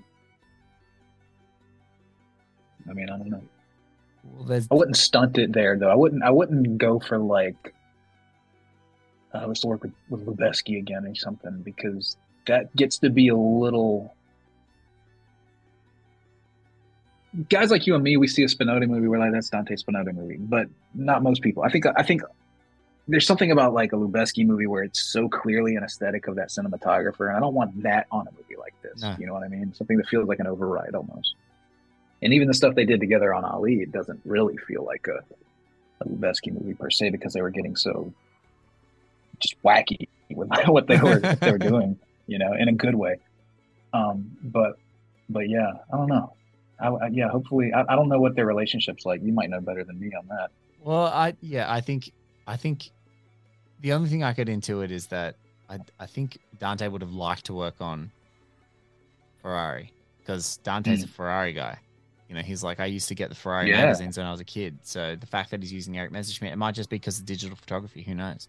I 2.90 2.94
mean, 2.94 3.10
I 3.10 3.18
don't 3.18 3.30
know. 3.30 3.42
Well, 4.26 4.62
I 4.72 4.76
wouldn't 4.76 4.98
stunt 4.98 5.38
it 5.38 5.54
there 5.54 5.78
though. 5.78 5.90
I 5.90 5.96
wouldn't. 5.96 6.24
I 6.24 6.32
wouldn't 6.32 6.78
go 6.78 7.00
for 7.00 7.18
like. 7.18 7.74
uh, 9.34 9.40
I 9.40 9.46
was 9.46 9.60
to 9.62 9.68
work 9.68 9.84
with 9.84 9.94
with 10.10 10.26
Lubezki 10.26 10.78
again 10.78 11.06
or 11.06 11.16
something 11.16 11.62
because 11.64 12.18
that 12.48 12.76
gets 12.76 12.98
to 13.00 13.10
be 13.10 13.28
a 13.30 13.36
little. 13.36 14.14
Guys 17.50 17.70
like 17.70 17.86
you 17.86 17.96
and 17.96 18.04
me, 18.04 18.16
we 18.16 18.28
see 18.28 18.44
a 18.44 18.48
Spinotti 18.48 18.88
movie, 18.88 19.08
we're 19.08 19.20
like, 19.20 19.34
"That's 19.34 19.50
Dante 19.50 19.76
Spinotti 19.76 20.14
movie," 20.16 20.38
but 20.38 20.68
not 20.94 21.22
most 21.22 21.42
people. 21.42 21.64
I 21.64 21.70
think. 21.70 21.86
I 21.98 22.02
think 22.04 22.22
there's 23.08 23.28
something 23.28 23.52
about 23.52 23.74
like 23.74 23.92
a 23.94 23.96
Lubezki 23.98 24.46
movie 24.46 24.68
where 24.68 24.84
it's 24.84 25.02
so 25.02 25.28
clearly 25.30 25.76
an 25.76 25.84
aesthetic 25.84 26.28
of 26.28 26.36
that 26.36 26.48
cinematographer, 26.50 27.28
and 27.28 27.36
I 27.38 27.40
don't 27.40 27.54
want 27.54 27.84
that 27.84 28.08
on 28.10 28.26
a 28.28 28.32
movie 28.32 28.56
like 28.58 28.74
this. 28.82 29.04
You 29.20 29.28
know 29.28 29.34
what 29.34 29.44
I 29.44 29.48
mean? 29.50 29.74
Something 29.74 29.98
that 29.98 30.08
feels 30.08 30.28
like 30.28 30.40
an 30.40 30.48
override 30.48 30.96
almost. 30.96 31.36
And 32.26 32.34
even 32.34 32.48
the 32.48 32.54
stuff 32.56 32.74
they 32.74 32.86
did 32.86 33.00
together 33.00 33.34
on 33.36 33.46
Ali, 33.46 33.76
it 33.82 33.92
doesn't 33.92 34.20
really 34.26 34.58
feel 34.58 34.84
like 34.84 35.08
a, 35.08 35.24
a 36.02 36.06
Lubezki 36.10 36.52
movie 36.52 36.74
per 36.74 36.90
se 36.90 37.12
because 37.12 37.34
they 37.34 37.42
were 37.44 37.52
getting 37.52 37.76
so 37.76 38.12
just 39.40 39.62
wacky 39.64 40.08
with 40.32 40.50
what 40.66 40.88
they 40.88 40.98
were 40.98 41.20
they 41.20 41.52
were 41.52 41.60
doing, 41.60 42.00
you 42.26 42.40
know, 42.40 42.54
in 42.54 42.68
a 42.68 42.74
good 42.74 42.96
way. 42.96 43.18
Um, 43.94 44.36
but 44.44 44.80
but 45.30 45.48
yeah, 45.50 45.72
I 45.94 45.98
don't 45.98 46.08
know. 46.08 46.34
I, 46.80 46.88
I- 46.88 47.08
yeah, 47.10 47.30
hopefully, 47.30 47.72
I, 47.72 47.84
I 47.88 47.96
don't 47.96 48.10
know 48.10 48.20
what 48.20 48.36
their 48.36 48.48
relationship's 48.48 49.06
like. 49.06 49.22
You 49.22 49.32
might 49.32 49.50
know 49.52 49.62
better 49.62 49.84
than 49.84 50.00
me 50.00 50.12
on 50.14 50.28
that. 50.28 50.50
Well, 50.82 51.06
I 51.06 51.36
yeah, 51.42 51.72
I 51.72 51.80
think 51.80 52.12
I 52.48 52.58
think 52.58 52.90
the 53.82 53.94
only 53.94 54.10
thing 54.10 54.24
I 54.24 54.34
get 54.34 54.50
into 54.50 54.82
it 54.82 54.90
is 54.92 55.06
that 55.08 55.36
I 55.70 55.78
I 56.00 56.08
think 56.08 56.40
Dante 56.60 56.88
would 56.88 57.02
have 57.02 57.14
liked 57.14 57.46
to 57.46 57.54
work 57.54 57.76
on 57.82 58.12
Ferrari 59.44 59.92
because 60.22 60.58
Dante's 60.58 61.04
a 61.04 61.08
Ferrari 61.08 61.54
guy. 61.54 61.78
You 62.30 62.36
know, 62.36 62.42
he's 62.42 62.64
like 62.64 62.80
I 62.80 62.86
used 62.88 63.08
to 63.10 63.16
get 63.16 63.30
the 63.30 63.36
Ferrari 63.36 63.70
Yeah. 63.70 63.84
magazines 63.84 64.18
when 64.18 64.26
I 64.26 64.32
was 64.32 64.40
a 64.40 64.46
kid. 64.46 64.80
So 64.82 65.16
the 65.16 65.28
fact 65.28 65.52
that 65.52 65.62
he's 65.62 65.72
using 65.72 65.98
Erik 65.98 66.12
Messerschmidt, 66.12 66.52
it 66.54 66.56
might 66.58 66.74
just 66.74 66.90
be 66.90 66.96
because 66.98 67.20
of 67.20 67.26
digital 67.26 67.56
photography. 67.56 68.02
Who 68.02 68.16
knows? 68.16 68.48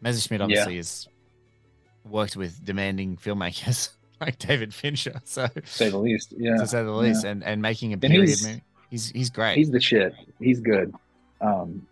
Messerschmidt 0.00 0.40
Yeah. 0.40 0.44
obviously 0.44 0.76
has 0.76 1.08
worked 2.04 2.36
with 2.36 2.64
demanding 2.64 3.16
filmmakers 3.16 3.90
like 4.20 4.38
David 4.38 4.74
Fincher. 4.74 5.20
So 5.24 5.48
Say 5.64 5.90
the 5.90 5.98
least, 5.98 6.34
yeah, 6.36 6.56
to 6.56 6.66
say 6.66 6.82
the 6.82 6.90
least, 6.90 7.24
yeah. 7.24 7.30
and 7.30 7.44
and 7.44 7.62
making 7.62 7.90
a 7.92 7.94
And 7.94 8.00
period 8.02 8.28
he's- 8.28 8.44
movie. 8.46 8.62
He's 8.90 9.08
he's 9.10 9.30
great. 9.30 9.56
He's 9.56 9.70
the 9.70 9.80
shit. 9.80 10.14
He's 10.38 10.60
good. 10.60 10.94
Um, 11.40 11.86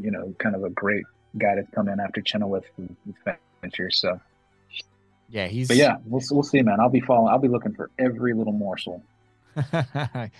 you 0.00 0.12
know, 0.12 0.32
kind 0.38 0.54
of 0.54 0.62
a 0.62 0.70
great 0.70 1.04
guy 1.36 1.56
to 1.56 1.64
come 1.74 1.88
in 1.88 1.98
after 1.98 2.20
Cronenweth 2.22 2.62
with 2.76 2.94
with 3.06 3.36
Fincher. 3.60 3.90
So, 3.90 4.20
yeah, 5.28 5.48
he's 5.48 5.66
but 5.66 5.76
yeah, 5.76 5.96
we'll 6.06 6.22
we'll 6.30 6.44
see, 6.44 6.62
man. 6.62 6.78
I'll 6.78 6.88
be 6.90 7.00
following. 7.00 7.32
I'll 7.32 7.40
be 7.40 7.48
looking 7.48 7.74
for 7.74 7.90
every 7.98 8.34
little 8.34 8.52
morsel. 8.52 9.02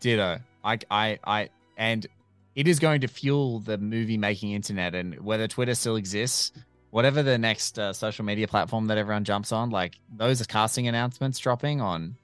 Ditto. 0.00 0.38
I, 0.64 0.78
I, 0.90 1.18
I, 1.24 1.48
and 1.76 2.06
it 2.54 2.68
is 2.68 2.78
going 2.78 3.02
to 3.02 3.08
fuel 3.08 3.60
the 3.60 3.78
movie 3.78 4.18
making 4.18 4.52
internet. 4.52 4.94
And 4.94 5.20
whether 5.20 5.48
Twitter 5.48 5.74
still 5.74 5.96
exists, 5.96 6.52
whatever 6.90 7.22
the 7.22 7.38
next 7.38 7.78
uh, 7.78 7.92
social 7.92 8.24
media 8.24 8.48
platform 8.48 8.86
that 8.88 8.98
everyone 8.98 9.24
jumps 9.24 9.52
on, 9.52 9.70
like 9.70 9.96
those 10.14 10.44
casting 10.46 10.88
announcements 10.88 11.38
dropping 11.38 11.80
on 11.80 12.16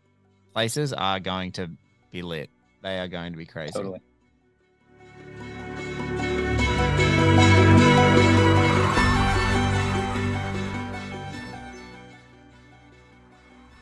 places 0.53 0.93
are 0.93 1.21
going 1.21 1.53
to 1.53 1.71
be 2.11 2.23
lit. 2.23 2.51
They 2.83 2.99
are 2.99 3.09
going 3.09 3.33
to 3.33 3.39
be 3.39 3.47
crazy. 3.47 3.73
Totally. 3.73 4.01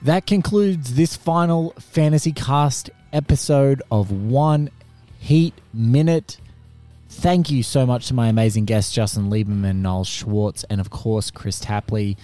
That 0.04 0.26
concludes 0.26 0.96
this 0.96 1.16
final 1.16 1.70
Fantasy 1.78 2.30
Cast 2.30 2.90
episode 3.10 3.80
of 3.90 4.12
One 4.12 4.68
Heat 5.18 5.54
Minute. 5.72 6.36
Thank 7.08 7.50
you 7.50 7.62
so 7.62 7.86
much 7.86 8.08
to 8.08 8.14
my 8.14 8.28
amazing 8.28 8.66
guests, 8.66 8.92
Justin 8.92 9.30
Lieberman, 9.30 9.76
Niles 9.76 10.06
Schwartz, 10.06 10.62
and 10.64 10.78
of 10.78 10.90
course, 10.90 11.30
Kris 11.30 11.58
Tapley. 11.58 12.18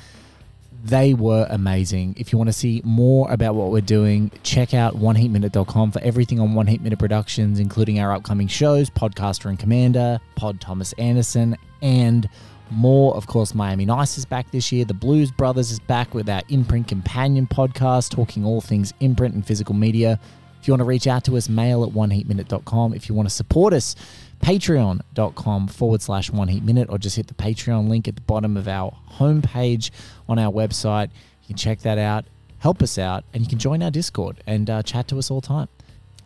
They 0.85 1.14
were 1.14 1.47
amazing. 1.49 2.16
If 2.18 2.33
you 2.33 2.39
want 2.39 2.49
to 2.49 2.53
see 2.53 2.83
more 2.85 3.33
about 3.33 3.55
what 3.55 3.70
we're 3.70 3.81
doing, 3.81 4.31
check 4.43 4.74
out 4.74 4.97
oneheatminute.com 4.97 5.93
for 5.93 6.03
everything 6.03 6.39
on 6.39 6.53
One 6.53 6.66
Heat 6.66 6.83
Minute 6.83 6.99
Productions, 6.99 7.59
including 7.59 7.99
our 7.99 8.12
upcoming 8.12 8.49
shows, 8.49 8.91
Podcaster 8.91 9.47
and 9.47 9.59
Commander, 9.59 10.20
Pod 10.37 10.61
Thomas 10.61 10.93
Anderson, 10.99 11.57
and 11.81 12.28
more. 12.70 13.14
Of 13.14 13.26
course, 13.26 13.54
Miami 13.54 13.84
Nice 13.84 14.18
is 14.18 14.24
back 14.24 14.50
this 14.50 14.72
year. 14.72 14.84
The 14.84 14.94
Blues 14.94 15.30
Brothers 15.30 15.70
is 15.70 15.80
back 15.80 16.14
with 16.14 16.28
our 16.28 16.42
Imprint 16.48 16.88
Companion 16.88 17.46
podcast, 17.46 18.10
talking 18.10 18.44
all 18.44 18.60
things 18.60 18.92
imprint 19.00 19.34
and 19.34 19.46
physical 19.46 19.74
media. 19.74 20.18
If 20.60 20.68
you 20.68 20.72
want 20.72 20.80
to 20.80 20.84
reach 20.84 21.06
out 21.06 21.24
to 21.24 21.36
us, 21.36 21.48
mail 21.48 21.84
at 21.84 21.90
oneheatminute.com. 21.90 22.94
If 22.94 23.08
you 23.08 23.14
want 23.14 23.28
to 23.28 23.34
support 23.34 23.72
us, 23.72 23.96
patreon.com 24.42 25.68
forward 25.68 26.02
slash 26.02 26.30
one 26.30 26.48
heat 26.48 26.62
minute, 26.62 26.88
or 26.90 26.98
just 26.98 27.16
hit 27.16 27.28
the 27.28 27.34
Patreon 27.34 27.88
link 27.88 28.06
at 28.08 28.14
the 28.14 28.20
bottom 28.22 28.56
of 28.56 28.68
our 28.68 28.94
homepage 29.12 29.90
on 30.28 30.38
our 30.38 30.52
website. 30.52 31.10
You 31.42 31.48
can 31.48 31.56
check 31.56 31.80
that 31.80 31.98
out, 31.98 32.26
help 32.58 32.82
us 32.82 32.98
out, 32.98 33.24
and 33.32 33.42
you 33.42 33.48
can 33.48 33.58
join 33.58 33.82
our 33.82 33.90
Discord 33.90 34.42
and 34.46 34.68
uh, 34.68 34.82
chat 34.82 35.08
to 35.08 35.18
us 35.18 35.30
all 35.30 35.40
the 35.40 35.46
time. 35.46 35.68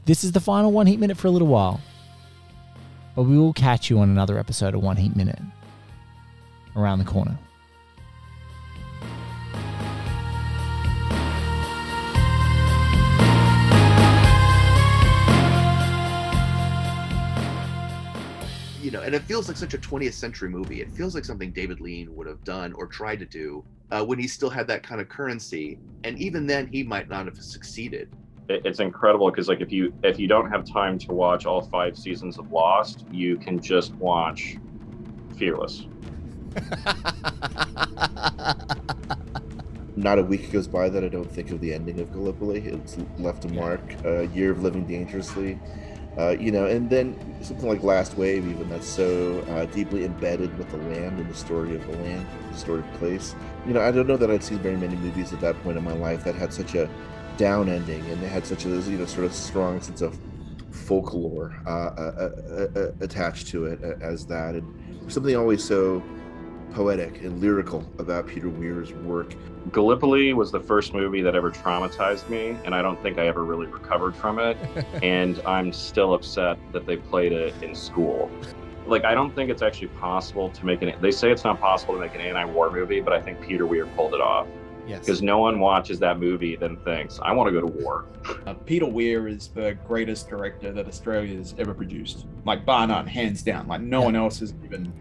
This 0.05 0.25
is 0.25 0.33
the 0.33 0.41
final 0.41 0.73
one 0.73 0.87
heat 0.87 0.99
minute 0.99 1.17
for 1.17 1.29
a 1.29 1.31
little 1.31 1.49
while, 1.49 1.81
but 3.15 3.23
we 3.23 3.39
will 3.39 3.53
catch 3.53 3.89
you 3.89 4.01
on 4.01 4.11
another 4.11 4.39
episode 4.39 4.75
of 4.75 4.83
One 4.83 4.97
Heat 4.97 5.17
Minute 5.17 5.39
around 6.77 6.99
the 6.99 7.05
corner. 7.05 7.39
you 18.85 18.91
know, 18.91 19.01
and 19.01 19.15
it 19.15 19.23
feels 19.23 19.49
like 19.49 19.57
such 19.57 19.73
a 19.73 19.79
20th 19.79 20.13
century 20.13 20.51
movie. 20.51 20.83
It 20.83 20.93
feels 20.93 21.15
like 21.15 21.25
something 21.25 21.51
David 21.53 21.81
Lean 21.81 22.15
would 22.15 22.27
have 22.27 22.45
done 22.45 22.75
or 22.75 22.87
tried 22.87 23.19
to 23.21 23.25
do 23.25 23.65
uh, 23.91 24.05
when 24.05 24.19
he 24.19 24.29
still 24.29 24.51
had 24.51 24.67
that 24.67 24.83
kind 24.83 25.01
of 25.01 25.09
currency. 25.09 25.79
And 26.05 26.19
even 26.19 26.47
then, 26.47 26.67
he 26.67 26.83
might 26.83 27.09
not 27.09 27.25
have 27.25 27.39
succeeded. 27.39 28.11
it's 28.51 28.81
incredible 28.81 29.31
because 29.31 29.49
like 29.49 29.63
if 29.63 29.73
you 29.73 29.95
if 30.03 30.19
you 30.19 30.29
don't 30.29 30.51
have 30.51 30.67
time 30.67 30.99
to 30.99 31.13
watch 31.13 31.47
all 31.47 31.63
five 31.63 31.97
seasons 31.97 32.39
of 32.39 32.53
Lost, 32.53 33.07
you 33.11 33.39
can 33.39 33.59
just 33.59 33.95
watch 33.95 34.57
Fearless. 35.39 35.89
Not 39.97 40.19
a 40.19 40.23
week 40.23 40.51
goes 40.51 40.67
by 40.67 40.89
that 40.89 41.05
I 41.05 41.09
don't 41.09 41.31
think 41.31 41.51
of 41.51 41.61
the 41.61 41.73
ending 41.73 42.01
of 42.01 42.13
Gallipoli. 42.13 42.67
It's 42.67 42.97
left 43.19 43.45
a 43.45 43.49
mark. 43.49 43.81
A 44.05 44.27
year 44.27 44.51
of 44.51 44.63
living 44.63 44.87
dangerously, 44.87 45.61
uh, 46.19 46.31
you 46.31 46.51
know, 46.51 46.67
and 46.67 46.91
then 46.91 47.17
something 47.43 47.69
like 47.69 47.83
Last 47.83 48.17
Wave, 48.17 48.47
even 48.47 48.69
that's 48.69 48.89
so 48.89 49.41
uh, 49.49 49.67
deeply 49.67 50.05
embedded 50.05 50.57
with 50.59 50.71
the 50.71 50.79
land 50.79 51.21
and 51.21 51.29
the 51.31 51.35
story 51.35 51.75
of 51.75 51.87
the 51.87 51.97
land, 51.99 52.27
the 52.51 52.57
story 52.57 52.81
of 52.81 52.93
place. 52.95 53.37
You 53.67 53.73
know, 53.73 53.81
I 53.81 53.93
don't 53.93 54.07
know 54.09 54.17
that 54.17 54.31
I'd 54.31 54.43
seen 54.43 54.59
very 54.59 54.77
many 54.77 54.97
movies 54.97 55.33
at 55.33 55.41
that 55.41 55.61
point 55.63 55.79
in 55.79 55.85
my 55.85 55.95
life 55.95 56.25
that 56.25 56.35
had 56.35 56.53
such 56.53 56.75
a 56.75 56.91
down 57.37 57.69
ending 57.69 58.09
and 58.11 58.23
they 58.23 58.29
had 58.29 58.47
such 58.47 58.65
a 58.65 58.69
you 58.69 58.97
know 58.99 59.07
sort 59.07 59.27
of 59.27 59.35
strong 59.35 59.81
sense 59.81 60.01
of 60.01 60.17
folklore 60.71 61.61
uh, 61.67 61.71
uh, 61.71 62.31
uh, 62.77 62.79
uh, 62.79 62.93
attached 63.01 63.49
to 63.49 63.67
it 63.67 63.81
uh, 63.83 63.95
as 64.05 64.27
that, 64.27 64.55
and 64.55 65.13
something 65.13 65.37
always 65.37 65.65
so 65.65 66.03
poetic 66.75 67.23
and 67.23 67.41
lyrical 67.41 67.87
about 67.99 68.27
Peter 68.27 68.49
Weir's 68.49 68.93
work. 68.93 69.35
Gallipoli 69.71 70.35
was 70.35 70.51
the 70.51 70.61
first 70.61 70.93
movie 70.93 71.23
that 71.23 71.35
ever 71.35 71.51
traumatized 71.51 72.29
me, 72.29 72.57
and 72.65 72.75
I 72.75 72.83
don't 72.83 73.01
think 73.01 73.19
I 73.19 73.27
ever 73.27 73.45
really 73.45 73.67
recovered 73.67 74.15
from 74.17 74.39
it. 74.39 74.59
and 75.03 75.41
I'm 75.47 75.73
still 75.73 76.15
upset 76.15 76.59
that 76.73 76.85
they 76.85 76.97
played 76.97 77.33
it 77.33 77.55
in 77.63 77.75
school. 77.75 78.31
Like, 78.87 79.05
I 79.05 79.15
don't 79.15 79.35
think 79.35 79.51
it's 79.51 79.63
actually 79.63 79.89
possible 79.89 80.51
to 80.51 80.67
make 80.67 80.83
an. 80.83 80.93
They 81.01 81.13
say 81.13 81.31
it's 81.31 81.45
not 81.45 81.61
possible 81.61 81.95
to 81.95 82.01
make 82.01 82.15
an 82.15 82.21
anti-war 82.21 82.71
movie, 82.71 83.01
but 83.01 83.13
I 83.15 83.23
think 83.23 83.41
Peter 83.41 83.67
Weir 83.67 83.87
pulled 83.87 84.13
it 84.13 84.21
off. 84.21 84.47
Yes. 84.87 85.01
Because 85.01 85.23
no 85.23 85.39
one 85.39 85.61
watches 85.61 85.99
that 86.01 86.19
movie 86.19 86.57
then 86.57 86.77
thinks, 86.79 87.19
I 87.23 87.33
want 87.33 87.49
to 87.49 87.59
go 87.59 87.67
to 87.67 87.83
war. 87.83 88.05
Uh, 88.47 88.53
Peter 88.53 88.85
Weir 88.85 89.29
is 89.29 89.49
the 89.49 89.79
greatest 89.87 90.29
director 90.29 90.73
that 90.73 90.87
Australia 90.87 91.39
has 91.39 91.55
ever 91.57 91.73
produced. 91.73 92.27
Like 92.45 92.67
bar 92.67 92.87
none, 92.87 93.07
hands 93.07 93.43
down. 93.43 93.67
Like 93.67 93.81
no 93.81 94.03
one 94.03 94.15
else 94.15 94.43
is 94.43 94.53
even 94.63 94.93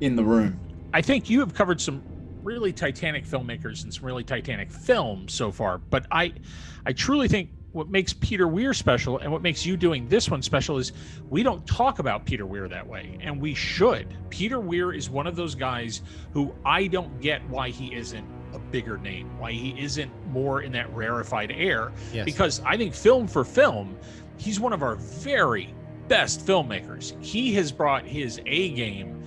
in 0.00 0.16
the 0.16 0.24
room. 0.24 0.58
I 0.92 1.02
think 1.02 1.28
you 1.28 1.40
have 1.40 1.54
covered 1.54 1.80
some 1.80 2.02
really 2.42 2.72
titanic 2.72 3.26
filmmakers 3.26 3.84
and 3.84 3.92
some 3.92 4.06
really 4.06 4.24
titanic 4.24 4.70
films 4.70 5.34
so 5.34 5.50
far, 5.50 5.78
but 5.78 6.06
I 6.10 6.32
I 6.86 6.92
truly 6.92 7.28
think 7.28 7.50
what 7.72 7.90
makes 7.90 8.14
Peter 8.14 8.48
Weir 8.48 8.72
special 8.72 9.18
and 9.18 9.30
what 9.30 9.42
makes 9.42 9.66
you 9.66 9.76
doing 9.76 10.08
this 10.08 10.30
one 10.30 10.42
special 10.42 10.78
is 10.78 10.92
we 11.28 11.42
don't 11.42 11.66
talk 11.66 11.98
about 11.98 12.24
Peter 12.24 12.46
Weir 12.46 12.68
that 12.68 12.86
way, 12.86 13.18
and 13.20 13.40
we 13.40 13.54
should. 13.54 14.16
Peter 14.30 14.58
Weir 14.58 14.92
is 14.92 15.10
one 15.10 15.26
of 15.26 15.36
those 15.36 15.54
guys 15.54 16.00
who 16.32 16.54
I 16.64 16.86
don't 16.86 17.20
get 17.20 17.46
why 17.50 17.68
he 17.68 17.94
isn't 17.94 18.26
a 18.54 18.58
bigger 18.58 18.96
name, 18.96 19.38
why 19.38 19.52
he 19.52 19.78
isn't 19.78 20.10
more 20.28 20.62
in 20.62 20.72
that 20.72 20.94
rarefied 20.94 21.52
air. 21.52 21.92
Yes. 22.12 22.24
Because 22.24 22.62
I 22.64 22.76
think 22.78 22.94
film 22.94 23.28
for 23.28 23.44
film, 23.44 23.98
he's 24.38 24.58
one 24.58 24.72
of 24.72 24.82
our 24.82 24.96
very 24.96 25.74
best 26.08 26.46
filmmakers. 26.46 27.22
He 27.22 27.52
has 27.54 27.70
brought 27.70 28.06
his 28.06 28.40
A 28.46 28.70
game 28.70 29.17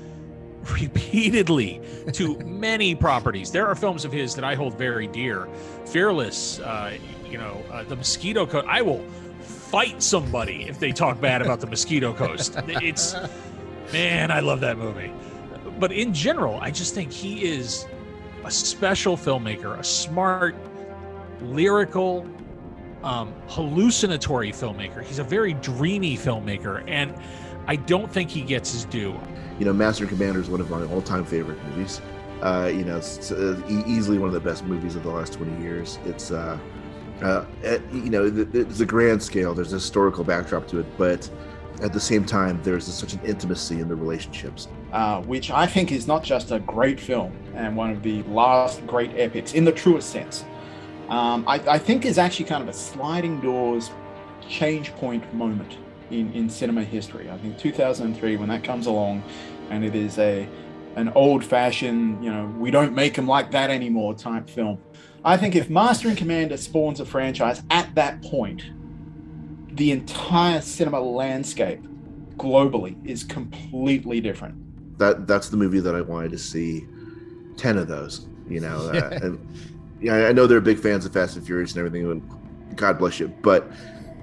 repeatedly 0.82 1.82
to 2.14 2.38
many 2.39 2.95
properties. 2.95 3.51
There 3.51 3.68
are 3.68 3.76
films 3.76 4.05
of 4.05 4.12
his 4.12 4.36
that 4.36 4.43
I 4.43 4.55
hold 4.55 4.78
very 4.78 5.07
dear. 5.07 5.47
Fearless, 5.86 6.59
uh, 6.59 6.97
you 7.30 7.38
know, 7.38 7.64
uh, 7.72 7.84
The 7.84 7.95
Mosquito 7.95 8.45
Coast. 8.45 8.68
I 8.68 8.82
will 8.82 9.03
fight 9.41 10.03
somebody 10.03 10.64
if 10.68 10.80
they 10.80 10.91
talk 10.91 11.20
bad 11.22 11.41
about 11.41 11.59
The 11.62 11.68
Mosquito 11.68 12.14
Coast. 12.14 12.57
It's, 12.68 13.16
man, 13.91 14.32
I 14.32 14.39
love 14.39 14.59
that 14.62 14.78
movie. 14.78 15.12
But 15.80 15.91
in 15.91 16.14
general, 16.14 16.59
I 16.62 16.72
just 16.72 16.93
think 16.93 17.12
he 17.12 17.43
is 17.43 17.86
a 18.43 18.51
special 18.51 19.18
filmmaker, 19.18 19.78
a 19.80 19.84
smart, 19.84 20.55
lyrical, 21.41 22.26
um, 23.03 23.34
hallucinatory 23.47 24.51
filmmaker. 24.51 25.03
He's 25.03 25.20
a 25.20 25.24
very 25.24 25.53
dreamy 25.55 26.18
filmmaker, 26.18 26.84
and 26.88 27.14
I 27.68 27.76
don't 27.76 28.12
think 28.12 28.30
he 28.30 28.41
gets 28.41 28.72
his 28.72 28.86
due. 28.86 29.20
You 29.62 29.66
know, 29.66 29.74
Master 29.74 30.05
and 30.05 30.09
Commander 30.09 30.39
is 30.39 30.49
one 30.49 30.59
of 30.59 30.72
my 30.72 30.84
all-time 30.86 31.24
favorite 31.24 31.64
movies. 31.66 32.01
Uh, 32.41 32.72
you 32.74 32.84
know, 32.84 32.97
it's, 32.97 33.32
uh, 33.32 33.62
easily 33.86 34.18
one 34.18 34.28
of 34.28 34.34
the 34.34 34.39
best 34.39 34.66
movies 34.66 34.95
of 34.95 35.03
the 35.03 35.12
last 35.12 35.34
20 35.34 35.62
years. 35.62 35.99
It's, 36.03 36.32
uh, 36.32 36.57
uh, 37.22 37.45
you 37.93 38.09
know, 38.09 38.26
it's 38.26 38.80
a 38.80 38.88
grand 38.88 39.22
scale. 39.22 39.53
There's 39.53 39.72
a 39.72 39.76
historical 39.76 40.24
backdrop 40.24 40.68
to 40.70 40.80
it, 40.80 40.88
but 40.97 41.30
at 41.84 41.93
the 41.93 41.99
same 41.99 42.26
time, 42.26 42.59
there's 42.64 42.91
such 42.91 43.14
an 43.14 43.20
intimacy 43.24 43.80
in 43.80 43.88
the 43.88 43.95
relationships. 43.95 44.68
uh, 44.93 45.22
which 45.22 45.51
I 45.51 45.68
think 45.68 45.91
is 45.91 46.07
not 46.07 46.24
just 46.24 46.49
a 46.49 46.57
great 46.57 46.99
film 46.99 47.32
and 47.53 47.78
one 47.78 47.91
of 47.91 48.01
the 48.01 48.24
last 48.24 48.84
great 48.88 49.12
epics 49.16 49.53
in 49.53 49.64
the 49.64 49.72
truest 49.72 50.09
sense. 50.09 50.43
Um, 51.07 51.43
I, 51.47 51.59
I 51.68 51.78
think 51.78 52.07
is 52.07 52.18
actually 52.18 52.45
kind 52.45 52.64
of 52.64 52.70
a 52.70 52.74
sliding 52.74 53.39
doors 53.41 53.91
change 54.49 54.91
point 54.95 55.32
moment 55.36 55.78
in, 56.12 56.32
in 56.34 56.49
cinema 56.49 56.84
history. 56.84 57.30
I 57.30 57.38
think 57.38 57.57
2003, 57.57 58.38
when 58.38 58.49
that 58.49 58.64
comes 58.64 58.88
along, 58.88 59.24
and 59.70 59.84
it 59.84 59.95
is 59.95 60.18
a 60.18 60.47
an 60.95 61.09
old 61.16 61.43
fashioned, 61.43 62.24
you 62.24 62.30
know, 62.30 62.53
we 62.57 62.70
don't 62.70 62.93
make 62.93 63.16
them 63.16 63.26
like 63.26 63.51
that 63.51 63.70
anymore 63.70 64.14
type 64.14 64.49
film. 64.49 64.78
I 65.24 65.38
think 65.38 65.55
if 65.55 65.70
Master 65.70 66.09
and 66.09 66.18
Commander 66.18 66.57
spawns 66.57 66.99
a 66.99 67.05
franchise 67.05 67.64
at 67.70 67.93
that 67.95 68.22
point, 68.24 68.64
the 69.72 69.91
entire 69.91 70.59
cinema 70.62 70.99
landscape 70.99 71.82
globally 72.36 72.95
is 73.07 73.24
completely 73.24 74.20
different. 74.20 74.55
That 74.97 75.28
that's 75.28 75.49
the 75.49 75.57
movie 75.57 75.80
that 75.80 75.95
I 75.95 76.01
wanted 76.01 76.32
to 76.32 76.38
see. 76.38 76.86
Ten 77.55 77.78
of 77.78 77.88
those, 77.88 78.28
you 78.49 78.59
know. 78.59 78.91
Uh, 78.93 79.20
and, 79.22 79.47
yeah, 80.01 80.28
I 80.28 80.32
know 80.32 80.47
they're 80.47 80.59
big 80.59 80.80
fans 80.80 81.05
of 81.05 81.14
Fast 81.14 81.36
and 81.36 81.45
Furious 81.45 81.76
and 81.76 81.86
everything, 81.86 82.09
and 82.09 82.76
God 82.76 82.97
bless 82.97 83.20
you. 83.20 83.28
But 83.28 83.72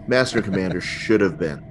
Master 0.09 0.39
and 0.39 0.45
Commander 0.45 0.81
should 0.81 1.21
have 1.21 1.39
been. 1.39 1.65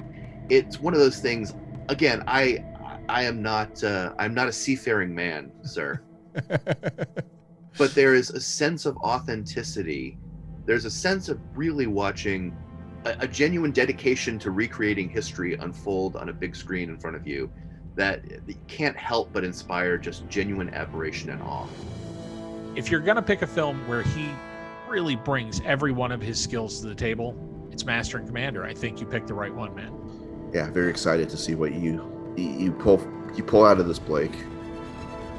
It's 0.49 0.79
one 0.79 0.93
of 0.93 0.99
those 0.99 1.19
things 1.19 1.53
again 1.89 2.23
i 2.27 2.63
i 3.09 3.23
am 3.23 3.41
not 3.41 3.83
uh, 3.83 4.13
i'm 4.19 4.33
not 4.33 4.47
a 4.47 4.51
seafaring 4.51 5.13
man 5.13 5.51
sir 5.63 6.01
but 7.77 7.93
there 7.93 8.15
is 8.15 8.29
a 8.29 8.39
sense 8.39 8.85
of 8.85 8.97
authenticity 8.97 10.17
there's 10.65 10.85
a 10.85 10.91
sense 10.91 11.29
of 11.29 11.39
really 11.55 11.87
watching 11.87 12.55
a, 13.05 13.15
a 13.21 13.27
genuine 13.27 13.71
dedication 13.71 14.37
to 14.39 14.51
recreating 14.51 15.09
history 15.09 15.55
unfold 15.55 16.15
on 16.15 16.29
a 16.29 16.33
big 16.33 16.55
screen 16.55 16.89
in 16.89 16.97
front 16.97 17.15
of 17.15 17.25
you 17.27 17.51
that 17.95 18.21
can't 18.67 18.95
help 18.95 19.33
but 19.33 19.43
inspire 19.43 19.97
just 19.97 20.27
genuine 20.29 20.69
admiration 20.73 21.29
and 21.31 21.41
awe 21.41 21.67
If 22.75 22.91
you're 22.91 22.99
gonna 22.99 23.21
pick 23.21 23.41
a 23.41 23.47
film 23.47 23.87
where 23.87 24.03
he 24.03 24.29
really 24.87 25.15
brings 25.15 25.61
every 25.65 25.91
one 25.91 26.11
of 26.11 26.21
his 26.21 26.41
skills 26.41 26.79
to 26.81 26.87
the 26.87 26.95
table, 26.95 27.35
it's 27.71 27.85
Master 27.85 28.17
and 28.17 28.27
Commander. 28.27 28.63
I 28.63 28.73
think 28.73 28.99
you 28.99 29.05
picked 29.05 29.27
the 29.27 29.33
right 29.33 29.53
one, 29.53 29.75
man. 29.75 29.93
Yeah, 30.57 30.71
very 30.71 30.89
excited 30.89 31.29
to 31.29 31.37
see 31.37 31.53
what 31.53 31.75
you 31.75 32.01
you 32.35 32.71
pull 32.71 32.99
you 33.35 33.43
pull 33.43 33.63
out 33.63 33.79
of 33.79 33.87
this, 33.87 33.99
Blake. 33.99 34.31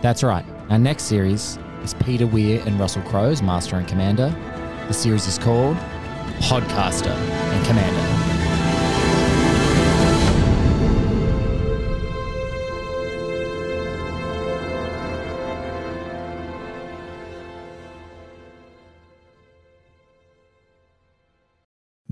That's 0.00 0.22
right. 0.22 0.46
Our 0.70 0.78
next 0.78 1.06
series 1.06 1.58
is 1.82 1.92
Peter 1.94 2.24
Weir 2.24 2.62
and 2.64 2.78
Russell 2.78 3.02
Crowe's 3.02 3.42
Master 3.42 3.74
and 3.74 3.88
Commander. 3.88 4.32
The 4.86 4.94
series 4.94 5.26
is 5.26 5.36
called 5.36 5.76
Podcaster 6.38 7.10
and 7.10 7.66
Commander. 7.66 8.27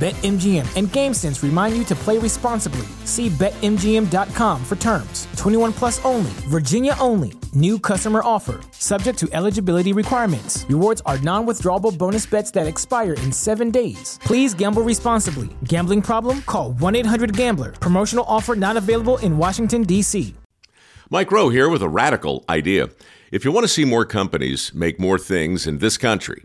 BetMGM 0.00 0.64
and 0.76 0.88
GameSense 0.88 1.42
remind 1.42 1.76
you 1.76 1.84
to 1.84 1.94
play 1.94 2.18
responsibly. 2.18 2.86
See 3.04 3.28
BetMGM.com 3.28 4.64
for 4.64 4.76
terms. 4.76 5.28
21 5.36 5.72
plus 5.72 6.04
only, 6.04 6.30
Virginia 6.48 6.96
only. 6.98 7.34
New 7.54 7.78
customer 7.78 8.20
offer. 8.24 8.60
Subject 8.72 9.18
to 9.18 9.28
eligibility 9.32 9.92
requirements. 9.92 10.64
Rewards 10.68 11.02
are 11.04 11.18
non 11.18 11.46
withdrawable 11.46 11.96
bonus 11.96 12.24
bets 12.26 12.50
that 12.52 12.66
expire 12.66 13.12
in 13.12 13.30
seven 13.30 13.70
days. 13.70 14.18
Please 14.24 14.54
gamble 14.54 14.82
responsibly. 14.82 15.50
Gambling 15.64 16.02
problem? 16.02 16.40
Call 16.42 16.72
1 16.72 16.96
800 16.96 17.36
Gambler. 17.36 17.72
Promotional 17.72 18.24
offer 18.26 18.56
not 18.56 18.76
available 18.78 19.18
in 19.18 19.36
Washington, 19.36 19.82
D.C. 19.82 20.34
Mike 21.10 21.30
Rowe 21.30 21.50
here 21.50 21.68
with 21.68 21.82
a 21.82 21.88
radical 21.90 22.42
idea. 22.48 22.88
If 23.30 23.44
you 23.44 23.52
want 23.52 23.64
to 23.64 23.68
see 23.68 23.84
more 23.84 24.06
companies 24.06 24.72
make 24.72 24.98
more 24.98 25.18
things 25.18 25.66
in 25.66 25.76
this 25.76 25.98
country, 25.98 26.44